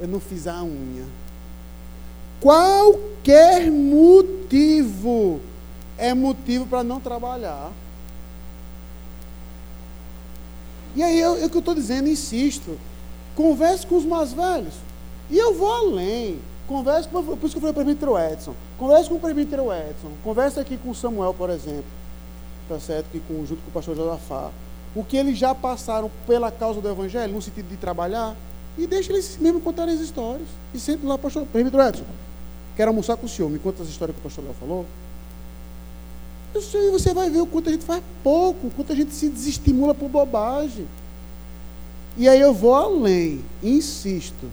Eu 0.00 0.08
não 0.08 0.18
fiz 0.18 0.48
a 0.48 0.60
unha. 0.64 1.06
Qualquer 2.40 3.70
motivo 3.70 5.40
é 5.96 6.12
motivo 6.12 6.66
para 6.66 6.82
não 6.82 6.98
trabalhar. 6.98 7.70
E 10.96 11.02
aí 11.02 11.20
é 11.20 11.28
o 11.28 11.48
que 11.48 11.56
eu 11.56 11.60
estou 11.60 11.74
dizendo, 11.76 12.08
insisto. 12.08 12.76
Converse 13.36 13.86
com 13.86 13.96
os 13.96 14.04
mais 14.04 14.32
velhos. 14.32 14.74
E 15.30 15.38
eu 15.38 15.54
vou 15.54 15.72
além. 15.72 16.40
Converse 16.66 17.08
com, 17.08 17.22
por 17.22 17.46
isso 17.46 17.58
que 17.58 17.64
eu 17.64 17.72
falei 17.72 17.94
para 17.94 18.10
o 18.10 18.18
Edson. 18.18 18.54
Converse 18.78 19.08
com 19.08 19.16
o 19.16 19.20
presbítero 19.20 19.72
Edson. 19.72 20.10
Converse 20.22 20.58
aqui 20.58 20.76
com 20.78 20.90
o 20.90 20.94
Samuel, 20.94 21.34
por 21.34 21.50
exemplo. 21.50 21.84
Tá 22.68 22.80
certo? 22.80 23.06
Que 23.12 23.20
com, 23.20 23.44
junto 23.44 23.60
com 23.62 23.68
o 23.68 23.72
pastor 23.72 23.94
Josafá. 23.94 24.50
O 24.94 25.04
que 25.04 25.16
eles 25.16 25.36
já 25.36 25.54
passaram 25.54 26.10
pela 26.26 26.50
causa 26.50 26.80
do 26.80 26.88
Evangelho, 26.88 27.34
no 27.34 27.42
sentido 27.42 27.68
de 27.68 27.76
trabalhar. 27.76 28.34
E 28.78 28.86
deixe 28.86 29.12
eles 29.12 29.36
mesmo 29.38 29.60
contarem 29.60 29.94
as 29.94 30.00
histórias. 30.00 30.48
E 30.72 30.80
sempre 30.80 31.06
lá, 31.06 31.18
pastor, 31.18 31.44
presbítero 31.46 31.82
Edson. 31.82 32.04
Quero 32.76 32.90
almoçar 32.90 33.16
com 33.16 33.26
o 33.26 33.28
senhor. 33.28 33.50
Me 33.50 33.58
conta 33.58 33.82
as 33.82 33.88
histórias 33.88 34.16
que 34.16 34.20
o 34.20 34.24
pastor 34.24 34.44
Léo 34.44 34.54
falou. 34.54 34.86
E 36.54 36.90
você 36.90 37.12
vai 37.12 37.28
ver 37.28 37.40
o 37.40 37.46
quanto 37.46 37.68
a 37.68 37.72
gente 37.72 37.84
faz 37.84 38.02
pouco, 38.22 38.68
o 38.68 38.70
quanto 38.70 38.92
a 38.92 38.96
gente 38.96 39.12
se 39.12 39.28
desestimula 39.28 39.94
por 39.94 40.08
bobagem. 40.08 40.86
E 42.16 42.28
aí 42.28 42.40
eu 42.40 42.54
vou 42.54 42.74
além, 42.74 43.44
insisto. 43.60 44.48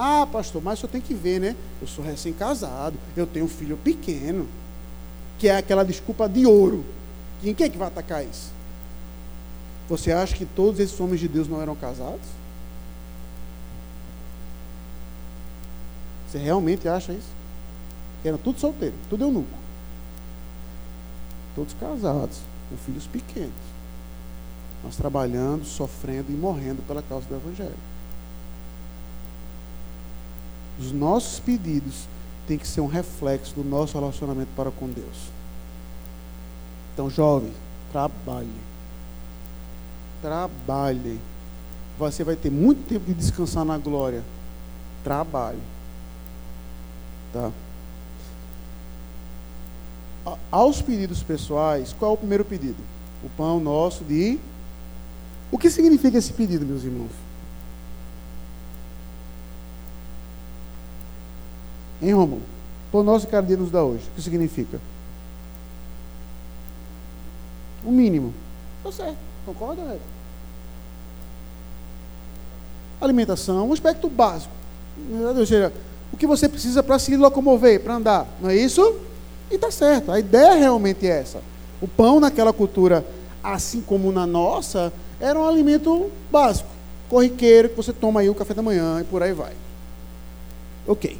Ah, 0.00 0.26
pastor, 0.30 0.62
mas 0.62 0.78
o 0.78 0.80
senhor 0.82 0.92
tem 0.92 1.00
que 1.00 1.14
ver, 1.14 1.40
né? 1.40 1.56
Eu 1.80 1.88
sou 1.88 2.04
recém-casado, 2.04 2.96
eu 3.16 3.26
tenho 3.26 3.46
um 3.46 3.48
filho 3.48 3.76
pequeno, 3.76 4.48
que 5.38 5.48
é 5.48 5.56
aquela 5.56 5.84
desculpa 5.84 6.28
de 6.28 6.46
ouro. 6.46 6.84
Quem 7.40 7.50
é 7.58 7.68
que 7.68 7.78
vai 7.78 7.88
atacar 7.88 8.24
isso? 8.24 8.52
Você 9.88 10.12
acha 10.12 10.36
que 10.36 10.44
todos 10.44 10.78
esses 10.78 10.98
homens 11.00 11.20
de 11.20 11.26
Deus 11.26 11.48
não 11.48 11.60
eram 11.60 11.74
casados? 11.74 12.26
Você 16.28 16.38
realmente 16.38 16.86
acha 16.86 17.12
isso? 17.12 17.38
Eram 18.24 18.38
tudo 18.38 18.60
solteiro, 18.60 18.94
tudo 19.08 19.24
eunuco 19.24 19.68
todos 21.58 21.74
casados, 21.74 22.38
com 22.70 22.76
filhos 22.76 23.06
pequenos. 23.06 23.50
Nós 24.84 24.96
trabalhando, 24.96 25.64
sofrendo 25.64 26.30
e 26.30 26.36
morrendo 26.36 26.82
pela 26.86 27.02
causa 27.02 27.26
do 27.26 27.34
Evangelho. 27.34 27.87
Os 30.78 30.92
nossos 30.92 31.40
pedidos 31.40 32.06
têm 32.46 32.56
que 32.56 32.66
ser 32.66 32.80
um 32.80 32.86
reflexo 32.86 33.54
do 33.54 33.64
nosso 33.64 33.98
relacionamento 33.98 34.50
para 34.54 34.70
com 34.70 34.88
Deus. 34.88 35.30
Então, 36.94 37.10
jovem, 37.10 37.52
trabalhe. 37.92 38.48
Trabalhe. 40.22 41.20
Você 41.98 42.22
vai 42.22 42.36
ter 42.36 42.50
muito 42.50 42.88
tempo 42.88 43.06
de 43.06 43.14
descansar 43.14 43.64
na 43.64 43.76
glória. 43.76 44.22
Trabalhe. 45.02 45.60
Tá? 47.32 47.50
aos 50.50 50.82
pedidos 50.82 51.22
pessoais, 51.22 51.94
qual 51.98 52.10
é 52.10 52.14
o 52.14 52.16
primeiro 52.16 52.44
pedido? 52.44 52.76
O 53.24 53.28
pão 53.30 53.60
nosso 53.60 54.04
de. 54.04 54.38
O 55.50 55.58
que 55.58 55.70
significa 55.70 56.18
esse 56.18 56.32
pedido, 56.32 56.66
meus 56.66 56.84
irmãos? 56.84 57.12
Em 62.00 62.12
Rômulo? 62.12 62.42
Pão 62.90 63.02
nosso 63.02 63.26
cada 63.26 63.46
dia 63.46 63.56
nos 63.56 63.70
dá 63.70 63.82
hoje. 63.82 64.04
O 64.12 64.14
que 64.16 64.22
significa? 64.22 64.80
O 67.84 67.90
mínimo. 67.90 68.32
Está 68.78 69.04
certo. 69.04 69.18
Concorda? 69.44 69.98
Alimentação, 73.00 73.68
um 73.68 73.72
aspecto 73.72 74.08
básico. 74.08 74.52
Ou 75.36 75.46
seja, 75.46 75.72
o 76.12 76.16
que 76.16 76.26
você 76.26 76.48
precisa 76.48 76.82
para 76.82 76.98
se 76.98 77.16
locomover, 77.16 77.80
para 77.80 77.94
andar. 77.94 78.26
Não 78.40 78.50
é 78.50 78.56
isso? 78.56 78.96
E 79.50 79.54
está 79.54 79.70
certo, 79.70 80.12
a 80.12 80.18
ideia 80.18 80.54
realmente 80.54 81.06
é 81.06 81.20
essa. 81.20 81.40
O 81.80 81.88
pão 81.88 82.20
naquela 82.20 82.52
cultura, 82.52 83.06
assim 83.42 83.80
como 83.80 84.12
na 84.12 84.26
nossa, 84.26 84.92
era 85.20 85.38
um 85.38 85.46
alimento 85.46 86.10
básico, 86.30 86.68
corriqueiro, 87.08 87.68
que 87.70 87.76
você 87.76 87.92
toma 87.92 88.20
aí 88.20 88.28
o 88.28 88.34
café 88.34 88.52
da 88.52 88.62
manhã 88.62 89.00
e 89.00 89.04
por 89.04 89.22
aí 89.22 89.32
vai. 89.32 89.52
Ok. 90.86 91.18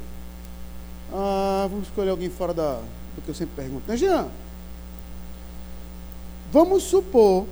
Ah, 1.13 1.67
vamos 1.69 1.87
escolher 1.87 2.09
alguém 2.09 2.29
fora 2.29 2.53
da, 2.53 2.79
do 3.15 3.21
que 3.23 3.29
eu 3.29 3.33
sempre 3.35 3.55
pergunto. 3.55 3.89
Né, 3.89 3.97
Jean? 3.97 4.27
Vamos 6.51 6.83
supor 6.83 7.45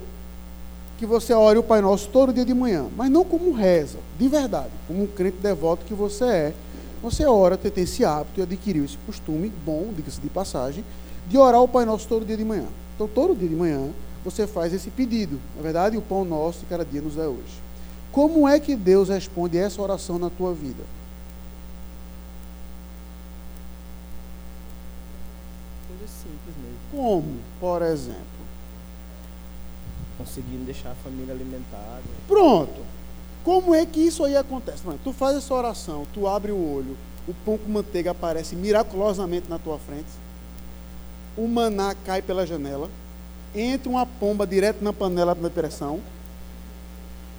que 0.98 1.06
você 1.06 1.32
ore 1.32 1.58
o 1.58 1.62
Pai 1.62 1.80
Nosso 1.80 2.08
todo 2.08 2.32
dia 2.32 2.44
de 2.44 2.54
manhã, 2.54 2.86
mas 2.96 3.10
não 3.10 3.24
como 3.24 3.52
reza, 3.52 3.98
de 4.18 4.28
verdade, 4.28 4.70
como 4.86 5.04
um 5.04 5.06
crente 5.06 5.36
devoto 5.38 5.84
que 5.84 5.94
você 5.94 6.24
é, 6.24 6.54
você 7.00 7.24
ora, 7.24 7.56
tem 7.56 7.84
esse 7.84 8.04
hábito 8.04 8.40
e 8.40 8.42
adquiriu 8.42 8.84
esse 8.84 8.96
costume, 9.06 9.52
bom, 9.64 9.92
diga-se 9.94 10.20
de 10.20 10.28
passagem, 10.28 10.84
de 11.28 11.38
orar 11.38 11.62
o 11.62 11.68
Pai 11.68 11.84
Nosso 11.84 12.08
todo 12.08 12.26
dia 12.26 12.36
de 12.36 12.44
manhã. 12.44 12.66
Então, 12.96 13.06
todo 13.06 13.36
dia 13.36 13.48
de 13.48 13.54
manhã, 13.54 13.92
você 14.24 14.46
faz 14.46 14.74
esse 14.74 14.90
pedido. 14.90 15.40
Na 15.56 15.62
verdade, 15.62 15.96
o 15.96 16.02
pão 16.02 16.24
nosso 16.24 16.60
de 16.60 16.66
cada 16.66 16.84
dia 16.84 17.00
nos 17.00 17.16
é 17.16 17.26
hoje. 17.26 17.62
Como 18.10 18.48
é 18.48 18.58
que 18.58 18.74
Deus 18.74 19.08
responde 19.08 19.56
essa 19.56 19.80
oração 19.80 20.18
na 20.18 20.28
tua 20.28 20.52
vida? 20.52 20.82
Coisa 25.86 26.12
simples 26.12 26.56
mesmo. 26.56 26.78
Como, 26.98 27.38
por 27.60 27.80
exemplo? 27.80 28.18
Conseguindo 30.18 30.64
deixar 30.64 30.90
a 30.90 30.94
família 30.96 31.32
alimentada. 31.32 32.02
Pronto. 32.26 32.80
Como 33.44 33.72
é 33.72 33.86
que 33.86 34.00
isso 34.00 34.24
aí 34.24 34.36
acontece? 34.36 34.84
Mano, 34.84 34.98
tu 35.04 35.12
faz 35.12 35.36
essa 35.36 35.54
oração, 35.54 36.04
tu 36.12 36.26
abre 36.26 36.50
o 36.50 36.56
olho, 36.56 36.96
o 37.28 37.32
pão 37.44 37.56
com 37.56 37.70
manteiga 37.70 38.10
aparece 38.10 38.56
miraculosamente 38.56 39.48
na 39.48 39.60
tua 39.60 39.78
frente, 39.78 40.08
o 41.36 41.46
maná 41.46 41.94
cai 42.04 42.20
pela 42.20 42.44
janela, 42.44 42.90
entra 43.54 43.88
uma 43.88 44.04
pomba 44.04 44.44
direto 44.44 44.82
na 44.82 44.92
panela 44.92 45.36
da 45.36 45.50
pressão. 45.50 46.00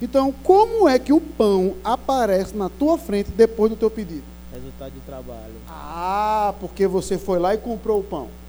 Então, 0.00 0.32
como 0.42 0.88
é 0.88 0.98
que 0.98 1.12
o 1.12 1.20
pão 1.20 1.74
aparece 1.84 2.56
na 2.56 2.70
tua 2.70 2.96
frente 2.96 3.30
depois 3.30 3.70
do 3.70 3.76
teu 3.76 3.90
pedido? 3.90 4.24
Resultado 4.54 4.92
de 4.92 5.00
trabalho. 5.00 5.52
Ah, 5.68 6.54
porque 6.58 6.86
você 6.86 7.18
foi 7.18 7.38
lá 7.38 7.54
e 7.54 7.58
comprou 7.58 8.00
o 8.00 8.02
pão. 8.02 8.39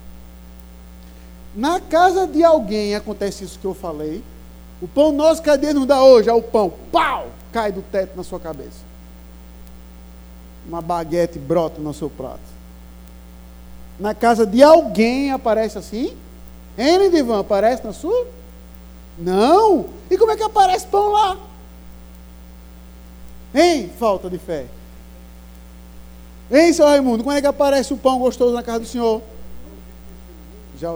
Na 1.53 1.79
casa 1.79 2.25
de 2.25 2.43
alguém 2.43 2.95
acontece 2.95 3.43
isso 3.43 3.59
que 3.59 3.65
eu 3.65 3.73
falei. 3.73 4.23
O 4.81 4.87
pão 4.87 5.11
nosso, 5.11 5.41
cadê? 5.41 5.73
Não 5.73 5.85
dá 5.85 6.01
hoje. 6.01 6.29
É 6.29 6.33
o 6.33 6.41
pão, 6.41 6.73
pau, 6.91 7.27
cai 7.51 7.71
do 7.71 7.81
teto 7.81 8.15
na 8.15 8.23
sua 8.23 8.39
cabeça. 8.39 8.91
Uma 10.67 10.81
baguete 10.81 11.37
brota 11.37 11.81
no 11.81 11.93
seu 11.93 12.09
prato. 12.09 12.39
Na 13.99 14.15
casa 14.15 14.45
de 14.45 14.63
alguém 14.63 15.31
aparece 15.31 15.77
assim? 15.77 16.15
Hein, 16.77 16.97
Lindivan? 16.97 17.41
Aparece 17.41 17.83
na 17.83 17.93
sua? 17.93 18.27
Não. 19.17 19.85
E 20.09 20.17
como 20.17 20.31
é 20.31 20.37
que 20.37 20.43
aparece 20.43 20.87
pão 20.87 21.11
lá? 21.11 21.37
Hein? 23.53 23.91
Falta 23.99 24.29
de 24.29 24.37
fé. 24.37 24.65
Hein, 26.49 26.73
seu 26.73 26.85
Raimundo? 26.85 27.23
Como 27.23 27.35
é 27.35 27.41
que 27.41 27.47
aparece 27.47 27.93
o 27.93 27.97
pão 27.97 28.19
gostoso 28.19 28.53
na 28.53 28.63
casa 28.63 28.79
do 28.79 28.85
senhor? 28.87 29.21
Já. 30.81 30.89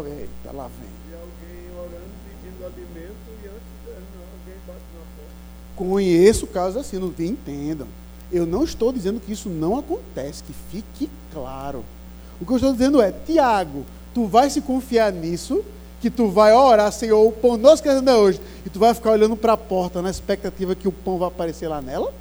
Tá 0.43 0.51
lá 0.51 0.67
vem. 0.79 0.89
E 1.09 1.13
alguém 1.13 1.77
orando, 1.77 2.11
pedindo 2.25 2.65
alimento, 2.65 3.15
e 3.43 3.47
antes 3.47 3.61
alguém 3.85 4.55
bate 4.65 4.79
na 4.95 5.01
porta. 5.15 5.31
Conheço 5.75 6.47
casos 6.47 6.77
assim, 6.77 6.97
não 6.97 7.13
entendam. 7.19 7.87
Eu 8.31 8.47
não 8.47 8.63
estou 8.63 8.91
dizendo 8.91 9.19
que 9.19 9.31
isso 9.31 9.47
não 9.47 9.77
acontece, 9.77 10.43
que 10.43 10.53
fique 10.71 11.07
claro. 11.31 11.85
O 12.41 12.45
que 12.45 12.51
eu 12.51 12.55
estou 12.55 12.71
dizendo 12.71 12.99
é, 12.99 13.11
Tiago, 13.11 13.85
tu 14.11 14.25
vai 14.25 14.49
se 14.49 14.59
confiar 14.59 15.13
nisso, 15.13 15.63
que 16.01 16.09
tu 16.09 16.29
vai 16.29 16.51
orar, 16.51 16.91
Senhor, 16.91 17.23
o 17.23 17.31
pão 17.31 17.55
nosso 17.55 17.83
que 17.83 17.87
ainda 17.87 18.17
hoje, 18.17 18.41
e 18.65 18.69
tu 18.71 18.79
vai 18.79 18.91
ficar 18.91 19.11
olhando 19.11 19.37
para 19.37 19.53
a 19.53 19.57
porta 19.57 20.01
na 20.01 20.09
expectativa 20.09 20.73
que 20.73 20.87
o 20.87 20.91
pão 20.91 21.19
vai 21.19 21.27
aparecer 21.27 21.67
lá 21.67 21.79
nela? 21.79 22.11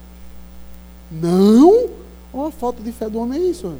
Não! 1.10 1.88
Olha 2.30 2.48
a 2.48 2.52
falta 2.52 2.82
de 2.82 2.92
fé 2.92 3.08
do 3.08 3.18
homem 3.18 3.40
é 3.40 3.44
isso. 3.46 3.74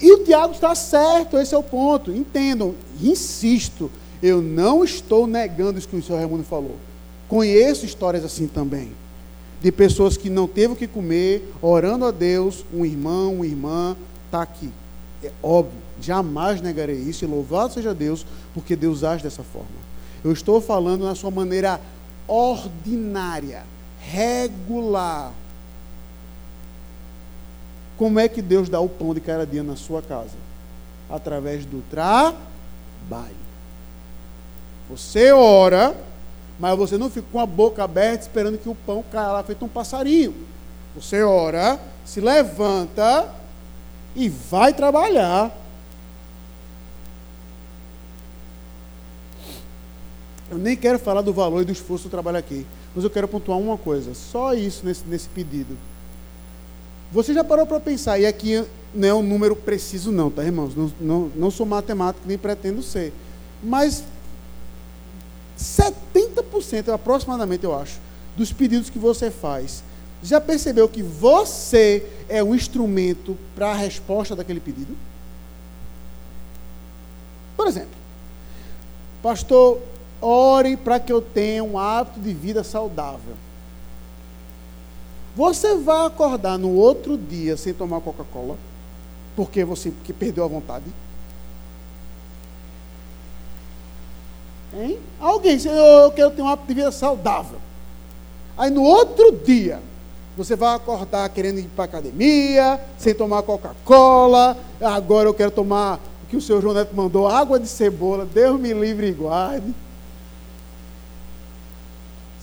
E 0.00 0.12
o 0.12 0.24
Tiago 0.24 0.54
está 0.54 0.74
certo, 0.74 1.36
esse 1.36 1.54
é 1.54 1.58
o 1.58 1.62
ponto. 1.62 2.10
Entendam, 2.10 2.74
insisto, 3.00 3.90
eu 4.22 4.40
não 4.40 4.82
estou 4.82 5.26
negando 5.26 5.78
isso 5.78 5.88
que 5.88 5.96
o 5.96 6.02
senhor 6.02 6.18
Raimundo 6.18 6.44
falou. 6.44 6.76
Conheço 7.28 7.84
histórias 7.84 8.24
assim 8.24 8.46
também. 8.46 8.92
De 9.60 9.70
pessoas 9.70 10.16
que 10.16 10.30
não 10.30 10.48
teve 10.48 10.72
o 10.72 10.76
que 10.76 10.86
comer, 10.86 11.52
orando 11.60 12.06
a 12.06 12.10
Deus, 12.10 12.64
um 12.72 12.84
irmão, 12.84 13.34
uma 13.34 13.46
irmã, 13.46 13.94
está 14.26 14.40
aqui. 14.40 14.70
É 15.22 15.30
óbvio, 15.42 15.78
jamais 16.00 16.62
negarei 16.62 16.96
isso, 16.96 17.24
e 17.24 17.28
louvado 17.28 17.74
seja 17.74 17.94
Deus, 17.94 18.24
porque 18.54 18.74
Deus 18.74 19.04
age 19.04 19.22
dessa 19.22 19.42
forma. 19.42 19.68
Eu 20.24 20.32
estou 20.32 20.62
falando 20.62 21.04
na 21.04 21.14
sua 21.14 21.30
maneira 21.30 21.78
ordinária, 22.26 23.64
regular. 24.00 25.32
Como 28.00 28.18
é 28.18 28.26
que 28.30 28.40
Deus 28.40 28.70
dá 28.70 28.80
o 28.80 28.88
pão 28.88 29.12
de 29.12 29.20
cada 29.20 29.46
dia 29.46 29.62
na 29.62 29.76
sua 29.76 30.00
casa? 30.00 30.32
Através 31.10 31.66
do 31.66 31.82
trabalho. 31.90 33.36
Você 34.88 35.32
ora, 35.32 35.94
mas 36.58 36.78
você 36.78 36.96
não 36.96 37.10
fica 37.10 37.26
com 37.30 37.38
a 37.38 37.44
boca 37.44 37.84
aberta 37.84 38.22
esperando 38.22 38.56
que 38.56 38.70
o 38.70 38.74
pão 38.74 39.04
caia 39.12 39.32
lá 39.32 39.42
feito 39.42 39.66
um 39.66 39.68
passarinho. 39.68 40.34
Você 40.94 41.22
ora, 41.22 41.78
se 42.02 42.22
levanta 42.22 43.34
e 44.16 44.30
vai 44.30 44.72
trabalhar. 44.72 45.54
Eu 50.50 50.56
nem 50.56 50.74
quero 50.74 50.98
falar 50.98 51.20
do 51.20 51.34
valor 51.34 51.60
e 51.60 51.66
do 51.66 51.72
esforço 51.72 52.04
do 52.04 52.10
trabalho 52.10 52.38
aqui, 52.38 52.66
mas 52.94 53.04
eu 53.04 53.10
quero 53.10 53.28
pontuar 53.28 53.58
uma 53.58 53.76
coisa, 53.76 54.14
só 54.14 54.54
isso 54.54 54.86
nesse, 54.86 55.04
nesse 55.04 55.28
pedido. 55.28 55.76
Você 57.12 57.34
já 57.34 57.42
parou 57.42 57.66
para 57.66 57.80
pensar, 57.80 58.18
e 58.18 58.26
aqui 58.26 58.64
não 58.94 59.08
é 59.08 59.14
um 59.14 59.22
número 59.22 59.56
preciso, 59.56 60.12
não, 60.12 60.30
tá, 60.30 60.44
irmãos? 60.44 60.74
Não, 60.76 60.92
não, 61.00 61.32
não 61.34 61.50
sou 61.50 61.66
matemático, 61.66 62.26
nem 62.26 62.38
pretendo 62.38 62.82
ser. 62.82 63.12
Mas 63.62 64.04
70% 65.58 66.92
aproximadamente, 66.92 67.64
eu 67.64 67.74
acho, 67.74 67.98
dos 68.36 68.52
pedidos 68.52 68.88
que 68.88 68.98
você 68.98 69.30
faz, 69.30 69.82
já 70.22 70.40
percebeu 70.40 70.88
que 70.88 71.02
você 71.02 72.06
é 72.28 72.42
um 72.42 72.54
instrumento 72.54 73.36
para 73.54 73.70
a 73.70 73.74
resposta 73.74 74.36
daquele 74.36 74.60
pedido? 74.60 74.96
Por 77.56 77.66
exemplo, 77.66 77.90
pastor, 79.22 79.80
ore 80.20 80.76
para 80.76 81.00
que 81.00 81.12
eu 81.12 81.20
tenha 81.20 81.64
um 81.64 81.78
hábito 81.78 82.20
de 82.20 82.32
vida 82.32 82.62
saudável. 82.62 83.34
Você 85.36 85.76
vai 85.76 86.06
acordar 86.06 86.58
no 86.58 86.74
outro 86.74 87.16
dia 87.16 87.56
sem 87.56 87.72
tomar 87.72 88.00
Coca-Cola, 88.00 88.56
porque 89.36 89.64
você 89.64 89.92
que 90.04 90.12
perdeu 90.12 90.44
a 90.44 90.48
vontade? 90.48 90.84
Hein? 94.74 94.98
Alguém, 95.20 95.58
eu 95.64 96.10
quero 96.12 96.30
ter 96.30 96.42
um 96.42 96.56
de 96.56 96.74
vida 96.74 96.92
saudável. 96.92 97.58
Aí 98.56 98.70
no 98.70 98.82
outro 98.82 99.32
dia, 99.32 99.80
você 100.36 100.54
vai 100.56 100.74
acordar 100.74 101.28
querendo 101.30 101.58
ir 101.58 101.68
para 101.74 101.84
a 101.84 101.86
academia, 101.86 102.80
sem 102.98 103.14
tomar 103.14 103.42
Coca-Cola. 103.42 104.56
Agora 104.80 105.28
eu 105.28 105.34
quero 105.34 105.50
tomar 105.50 105.98
o 106.24 106.26
que 106.28 106.36
o 106.36 106.40
senhor 106.40 106.62
João 106.62 106.74
Neto 106.74 106.94
mandou, 106.94 107.26
água 107.26 107.58
de 107.58 107.66
cebola. 107.66 108.24
Deus 108.24 108.58
me 108.60 108.72
livre 108.72 109.08
e 109.08 109.12
guarde. 109.12 109.74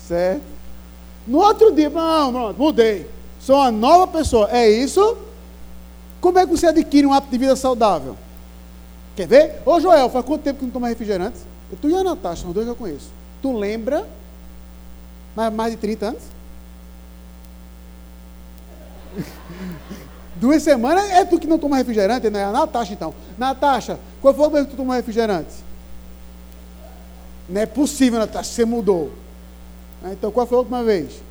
Certo? 0.08 0.57
No 1.28 1.40
outro 1.40 1.74
dia, 1.74 1.90
não, 1.90 2.32
pronto, 2.32 2.58
mudei. 2.58 3.10
Sou 3.40 3.58
uma 3.58 3.70
nova 3.70 4.08
pessoa. 4.08 4.50
É 4.50 4.70
isso? 4.70 5.18
Como 6.22 6.40
é 6.40 6.46
que 6.46 6.52
você 6.52 6.68
adquire 6.68 7.06
um 7.06 7.14
hábito 7.14 7.32
de 7.32 7.38
vida 7.38 7.56
saudável? 7.56 8.18
Quer 9.16 9.28
ver? 9.28 9.62
Ô 9.66 9.80
Joel, 9.80 10.10
faz 10.10 10.26
quanto 10.26 10.44
tempo 10.44 10.60
que 10.60 10.66
não 10.66 10.72
toma 10.72 10.88
refrigerante? 10.88 11.38
Tu 11.82 11.90
e 11.90 11.96
a 11.96 12.04
Natasha, 12.04 12.48
os 12.48 12.54
dois 12.54 12.68
eu 12.68 12.76
conheço. 12.76 13.10
Tu 13.42 13.52
lembra? 13.52 14.08
Mais, 15.36 15.54
mais 15.54 15.72
de 15.72 15.78
30 15.78 16.06
anos? 16.08 16.24
Duas 20.36 20.62
semanas 20.62 21.10
é 21.10 21.26
tu 21.26 21.40
que 21.40 21.48
não 21.48 21.58
toma 21.58 21.78
refrigerante, 21.78 22.30
não 22.30 22.40
é 22.40 22.44
a 22.44 22.52
Natasha 22.52 22.94
então. 22.94 23.14
Natasha, 23.38 24.00
qual 24.22 24.34
foi 24.34 24.46
o 24.46 24.50
momento 24.50 24.66
que 24.68 24.74
tu 24.76 24.78
tomou 24.78 24.96
refrigerante? 24.96 25.54
Não 27.50 27.60
é 27.60 27.66
possível, 27.66 28.20
Natasha, 28.20 28.52
você 28.52 28.64
mudou. 28.66 29.12
Ah, 30.04 30.12
então 30.12 30.32
qual 30.32 30.46
foi 30.46 30.58
a 30.58 30.60
última 30.60 30.84
vez? 30.84 31.22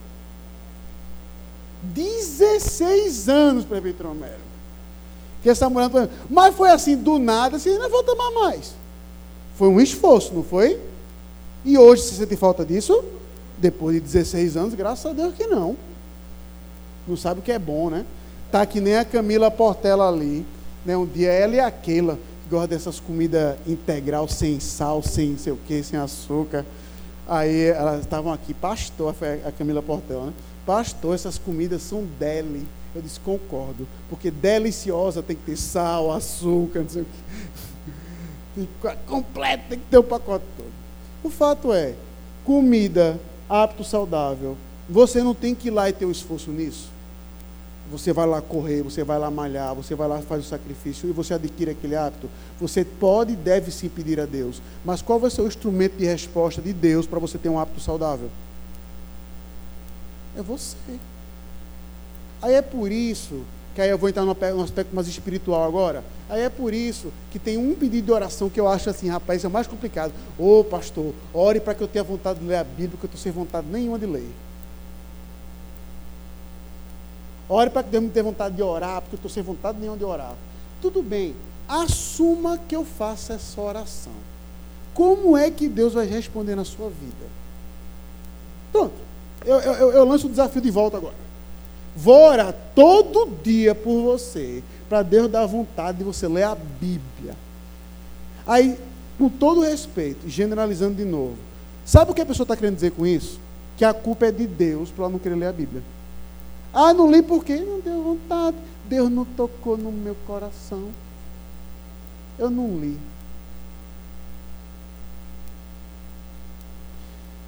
16 1.83 3.29
anos, 3.29 3.64
prefeito 3.64 4.02
Romero. 4.02 4.46
Que 5.42 5.50
essa 5.50 5.68
mulher. 5.70 5.90
Mas 6.29 6.55
foi 6.55 6.70
assim, 6.70 6.96
do 6.96 7.18
nada, 7.18 7.57
assim, 7.57 7.79
não 7.79 7.88
vou 7.88 8.02
tomar 8.02 8.31
mais. 8.33 8.74
Foi 9.55 9.68
um 9.68 9.81
esforço, 9.81 10.35
não 10.35 10.42
foi? 10.42 10.81
E 11.64 11.79
hoje 11.79 12.02
você 12.02 12.14
sente 12.16 12.37
falta 12.37 12.64
disso? 12.64 13.05
Depois 13.59 13.94
de 13.94 14.00
16 14.00 14.57
anos, 14.57 14.74
graças 14.74 15.07
a 15.07 15.12
Deus 15.12 15.35
que 15.35 15.46
não. 15.46 15.76
Não 17.07 17.16
sabe 17.16 17.40
o 17.40 17.42
que 17.42 17.52
é 17.52 17.59
bom, 17.59 17.88
né? 17.88 18.05
Tá 18.50 18.66
que 18.66 18.81
nem 18.81 18.96
a 18.96 19.05
Camila 19.05 19.50
Portela 19.50 20.09
ali. 20.09 20.44
Né? 20.85 20.96
Um 20.96 21.07
dia 21.07 21.31
ela 21.33 21.55
e 21.55 21.61
aquela 21.61 22.14
que 22.14 22.50
gosta 22.50 22.68
dessas 22.68 23.00
comidas 23.00 23.57
integral, 23.66 24.29
sem 24.29 24.61
sal, 24.61 25.02
sem 25.02 25.37
sei 25.38 25.52
o 25.52 25.59
que, 25.66 25.83
sem 25.83 25.98
açúcar. 25.98 26.64
Aí 27.28 27.64
elas 27.64 28.01
estavam 28.01 28.32
aqui, 28.32 28.55
pastor, 28.55 29.14
a 29.44 29.51
Camila 29.53 29.82
Portela, 29.82 30.26
né? 30.26 30.32
Pastor, 30.64 31.14
essas 31.14 31.38
comidas 31.38 31.82
são 31.82 32.05
deli. 32.18 32.66
Eu 32.94 33.03
disse, 33.03 33.20
concordo. 33.20 33.86
Porque 34.09 34.30
deliciosa 34.30 35.22
tem 35.22 35.36
que 35.36 35.42
ter 35.42 35.57
sal, 35.57 36.12
açúcar, 36.12 36.80
não 36.80 36.88
sei 36.88 37.03
o 37.03 37.07
que. 38.66 38.96
Completo, 39.07 39.64
tem 39.68 39.78
que 39.78 39.86
ter 39.86 39.98
o 39.98 40.03
pacote 40.03 40.44
todo. 40.57 40.72
O 41.22 41.30
fato 41.30 41.72
é, 41.72 41.94
comida, 42.44 43.18
hábito 43.48 43.84
saudável. 43.84 44.57
Você 44.88 45.22
não 45.22 45.34
tem 45.34 45.55
que 45.55 45.68
ir 45.68 45.72
lá 45.72 45.88
e 45.88 45.92
ter 45.92 46.07
um 46.07 46.11
esforço 46.11 46.51
nisso. 46.51 46.90
Você 47.91 48.12
vai 48.12 48.26
lá 48.26 48.43
correr, 48.43 48.82
você 48.82 49.05
vai 49.05 49.18
lá 49.18 49.30
malhar, 49.30 49.74
você 49.74 49.95
vai 49.95 50.09
lá 50.09 50.20
fazer 50.20 50.43
o 50.43 50.45
sacrifício 50.45 51.09
e 51.09 51.12
você 51.12 51.34
adquire 51.34 51.70
aquele 51.70 51.95
hábito. 51.95 52.28
Você 52.61 52.84
pode 52.84 53.32
e 53.32 53.37
deve 53.37 53.70
sim 53.70 53.89
pedir 53.89 54.18
a 54.20 54.26
Deus. 54.26 54.61
Mas 54.84 55.01
qual 55.01 55.20
vai 55.20 55.30
ser 55.30 55.43
o 55.43 55.47
instrumento 55.47 55.97
de 55.97 56.05
resposta 56.05 56.61
de 56.61 56.72
Deus 56.72 57.07
para 57.07 57.18
você 57.20 57.39
ter 57.39 57.49
um 57.49 57.59
hábito 57.59 57.80
saudável? 57.80 58.28
É 60.37 60.43
você. 60.43 60.76
Aí 62.43 62.55
é 62.55 62.62
por 62.62 62.91
isso 62.91 63.43
que 63.76 63.82
aí 63.82 63.91
eu 63.91 63.99
vou 63.99 64.09
entrar 64.09 64.24
num 64.24 64.62
aspecto 64.62 64.95
mais 64.95 65.07
espiritual 65.07 65.62
agora. 65.62 66.03
Aí 66.30 66.41
é 66.41 66.49
por 66.49 66.72
isso 66.72 67.12
que 67.30 67.39
tem 67.39 67.59
um 67.59 67.74
pedido 67.74 68.07
de 68.07 68.11
oração 68.11 68.49
que 68.49 68.59
eu 68.59 68.66
acho 68.66 68.89
assim, 68.89 69.09
rapaz, 69.11 69.45
é 69.45 69.49
mais 69.49 69.66
complicado. 69.66 70.14
Ô 70.39 70.64
pastor, 70.64 71.12
ore 71.32 71.61
para 71.61 71.74
que 71.74 71.82
eu 71.82 71.89
tenha 71.89 72.03
vontade 72.03 72.41
de 72.41 72.47
ler 72.47 72.57
a 72.57 72.64
Bíblia, 72.64 72.91
porque 72.93 73.05
eu 73.05 73.09
estou 73.09 73.20
sem 73.20 73.30
vontade 73.30 73.66
nenhuma 73.70 73.99
de 73.99 74.07
ler. 74.07 74.30
Ore 77.49 77.70
para 77.70 77.82
que 77.82 77.90
Deus 77.90 78.05
me 78.05 78.11
dê 78.11 78.22
vontade 78.22 78.57
de 78.57 78.62
orar, 78.62 79.01
porque 79.01 79.14
eu 79.14 79.18
estou 79.18 79.30
sem 79.30 79.42
vontade 79.42 79.78
nenhuma 79.78 79.97
de 79.97 80.05
orar. 80.05 80.34
Tudo 80.80 81.03
bem, 81.03 81.34
assuma 81.68 82.59
que 82.59 82.74
eu 82.74 82.84
faça 82.84 83.34
essa 83.34 83.61
oração. 83.61 84.12
Como 84.92 85.36
é 85.36 85.51
que 85.51 85.68
Deus 85.68 85.94
vai 85.94 86.07
responder 86.07 86.55
na 86.55 86.64
sua 86.64 86.88
vida? 86.88 87.26
Pronto, 88.72 88.94
eu, 89.44 89.61
eu, 89.61 89.92
eu 89.92 90.05
lanço 90.05 90.26
o 90.26 90.30
desafio 90.30 90.61
de 90.61 90.70
volta 90.70 90.97
agora. 90.97 91.14
Vou 91.94 92.28
orar 92.28 92.55
todo 92.74 93.30
dia 93.42 93.74
por 93.74 94.03
você, 94.03 94.62
para 94.88 95.03
Deus 95.03 95.30
dar 95.30 95.47
vontade 95.47 95.99
de 95.99 96.05
você 96.05 96.26
ler 96.26 96.42
a 96.42 96.55
Bíblia. 96.55 97.34
Aí, 98.47 98.78
com 99.18 99.28
todo 99.28 99.62
respeito, 99.62 100.28
generalizando 100.28 100.94
de 100.94 101.05
novo, 101.05 101.36
sabe 101.84 102.11
o 102.11 102.14
que 102.14 102.20
a 102.20 102.26
pessoa 102.26 102.44
está 102.44 102.57
querendo 102.57 102.74
dizer 102.74 102.90
com 102.90 103.07
isso? 103.07 103.40
Que 103.76 103.84
a 103.84 103.94
culpa 103.94 104.26
é 104.26 104.32
de 104.32 104.47
Deus 104.47 104.90
para 104.90 105.05
ela 105.05 105.12
não 105.12 105.18
querer 105.18 105.36
ler 105.36 105.47
a 105.47 105.53
Bíblia. 105.53 105.82
Ah, 106.79 106.93
não 106.93 107.11
li 107.11 107.22
por 107.22 107.43
quê? 107.43 107.57
Não 107.57 107.81
deu 107.81 108.03
vontade. 108.03 108.55
Deus 108.85 109.11
não 109.11 109.24
tocou 109.24 109.79
no 109.79 109.91
meu 109.91 110.14
coração. 110.27 110.91
Eu 112.39 112.51
não 112.51 112.79
li. 112.79 112.99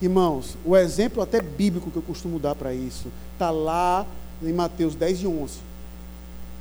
Irmãos, 0.01 0.57
o 0.65 0.75
exemplo 0.75 1.23
até 1.23 1.43
bíblico 1.43 1.91
que 1.91 1.99
eu 1.99 2.03
costumo 2.03 2.39
dar 2.39 2.55
para 2.55 2.73
isso 2.73 3.09
está 3.35 3.51
lá 3.51 4.07
em 4.43 4.51
Mateus 4.51 4.95
10 4.95 5.21
e 5.21 5.27
11. 5.27 5.59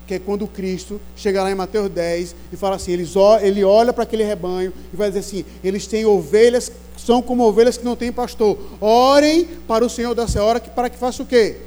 Que 0.06 0.16
é 0.16 0.20
quando 0.20 0.46
Cristo 0.46 1.00
chega 1.16 1.44
lá 1.44 1.50
em 1.50 1.56
Mateus 1.56 1.90
10 1.90 2.36
e 2.52 2.58
fala 2.58 2.76
assim: 2.76 2.92
eles, 2.92 3.14
ele 3.44 3.64
olha 3.64 3.94
para 3.94 4.04
aquele 4.04 4.26
rebanho 4.26 4.74
e 4.92 4.98
vai 4.98 5.08
dizer 5.08 5.20
assim: 5.20 5.46
eles 5.64 5.88
têm 5.88 6.06
ovelhas, 6.06 6.70
são 6.98 7.22
como 7.22 7.48
ovelhas 7.48 7.78
que 7.78 7.86
não 7.86 7.96
têm 7.96 8.12
pastor. 8.12 8.58
Orem 8.82 9.46
para 9.66 9.86
o 9.86 9.90
Senhor 9.90 10.14
dessa 10.14 10.44
hora 10.44 10.60
para 10.60 10.90
que 10.90 10.98
faça 10.98 11.24
o 11.24 11.26
quê? 11.26 11.62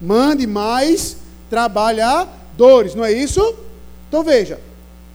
Mande 0.00 0.46
mais 0.46 1.16
trabalhadores, 1.48 2.94
não 2.94 3.04
é 3.04 3.12
isso? 3.12 3.54
Então 4.08 4.22
veja, 4.22 4.60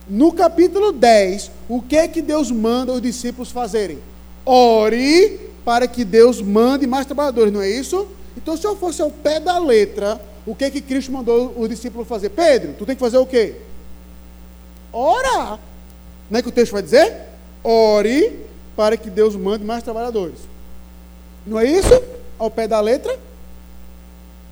no 0.09 0.31
capítulo 0.33 0.91
10, 0.91 1.51
o 1.69 1.81
que 1.81 1.95
é 1.95 2.07
que 2.07 2.21
Deus 2.21 2.51
manda 2.51 2.91
os 2.91 3.01
discípulos 3.01 3.51
fazerem? 3.51 3.99
Ore 4.45 5.39
para 5.63 5.87
que 5.87 6.03
Deus 6.03 6.41
mande 6.41 6.87
mais 6.87 7.05
trabalhadores, 7.05 7.53
não 7.53 7.61
é 7.61 7.69
isso? 7.69 8.07
Então, 8.35 8.57
se 8.57 8.65
eu 8.65 8.75
fosse 8.75 9.01
ao 9.01 9.11
pé 9.11 9.39
da 9.39 9.57
letra, 9.59 10.19
o 10.45 10.55
que 10.55 10.65
é 10.65 10.71
que 10.71 10.81
Cristo 10.81 11.11
mandou 11.11 11.53
os 11.55 11.69
discípulos 11.69 12.07
fazer? 12.07 12.29
Pedro, 12.29 12.73
tu 12.77 12.85
tem 12.85 12.95
que 12.95 12.99
fazer 12.99 13.17
o 13.17 13.25
quê? 13.25 13.55
Orar. 14.91 15.59
Não 16.29 16.39
é 16.39 16.41
que 16.41 16.49
o 16.49 16.51
texto 16.51 16.71
vai 16.71 16.81
dizer? 16.81 17.15
Ore 17.63 18.39
para 18.75 18.97
que 18.97 19.09
Deus 19.09 19.35
mande 19.35 19.63
mais 19.63 19.83
trabalhadores. 19.83 20.39
Não 21.45 21.59
é 21.59 21.65
isso? 21.65 22.01
Ao 22.39 22.49
pé 22.49 22.67
da 22.67 22.81
letra? 22.81 23.17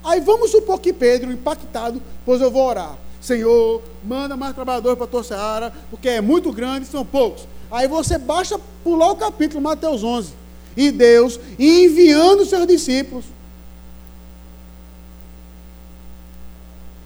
Aí 0.04 0.20
vamos 0.20 0.52
supor 0.52 0.80
que 0.80 0.94
Pedro, 0.94 1.32
impactado, 1.32 2.02
pois 2.26 2.42
eu 2.42 2.50
vou 2.50 2.66
orar. 2.66 2.98
Senhor, 3.22 3.82
manda 4.04 4.38
mais 4.38 4.56
trabalhadores 4.56 4.98
para 4.98 5.06
a 5.06 5.10
tua 5.10 5.24
seara, 5.24 5.74
porque 5.90 6.08
é 6.08 6.22
muito 6.22 6.52
grande, 6.52 6.86
são 6.86 7.06
poucos. 7.06 7.48
Aí 7.70 7.88
você 7.88 8.18
basta 8.18 8.60
pular 8.84 9.12
o 9.12 9.16
capítulo, 9.16 9.62
Mateus 9.62 10.04
11. 10.04 10.34
E 10.76 10.92
Deus 10.92 11.40
enviando 11.58 12.46
seus 12.46 12.66
discípulos. 12.66 13.26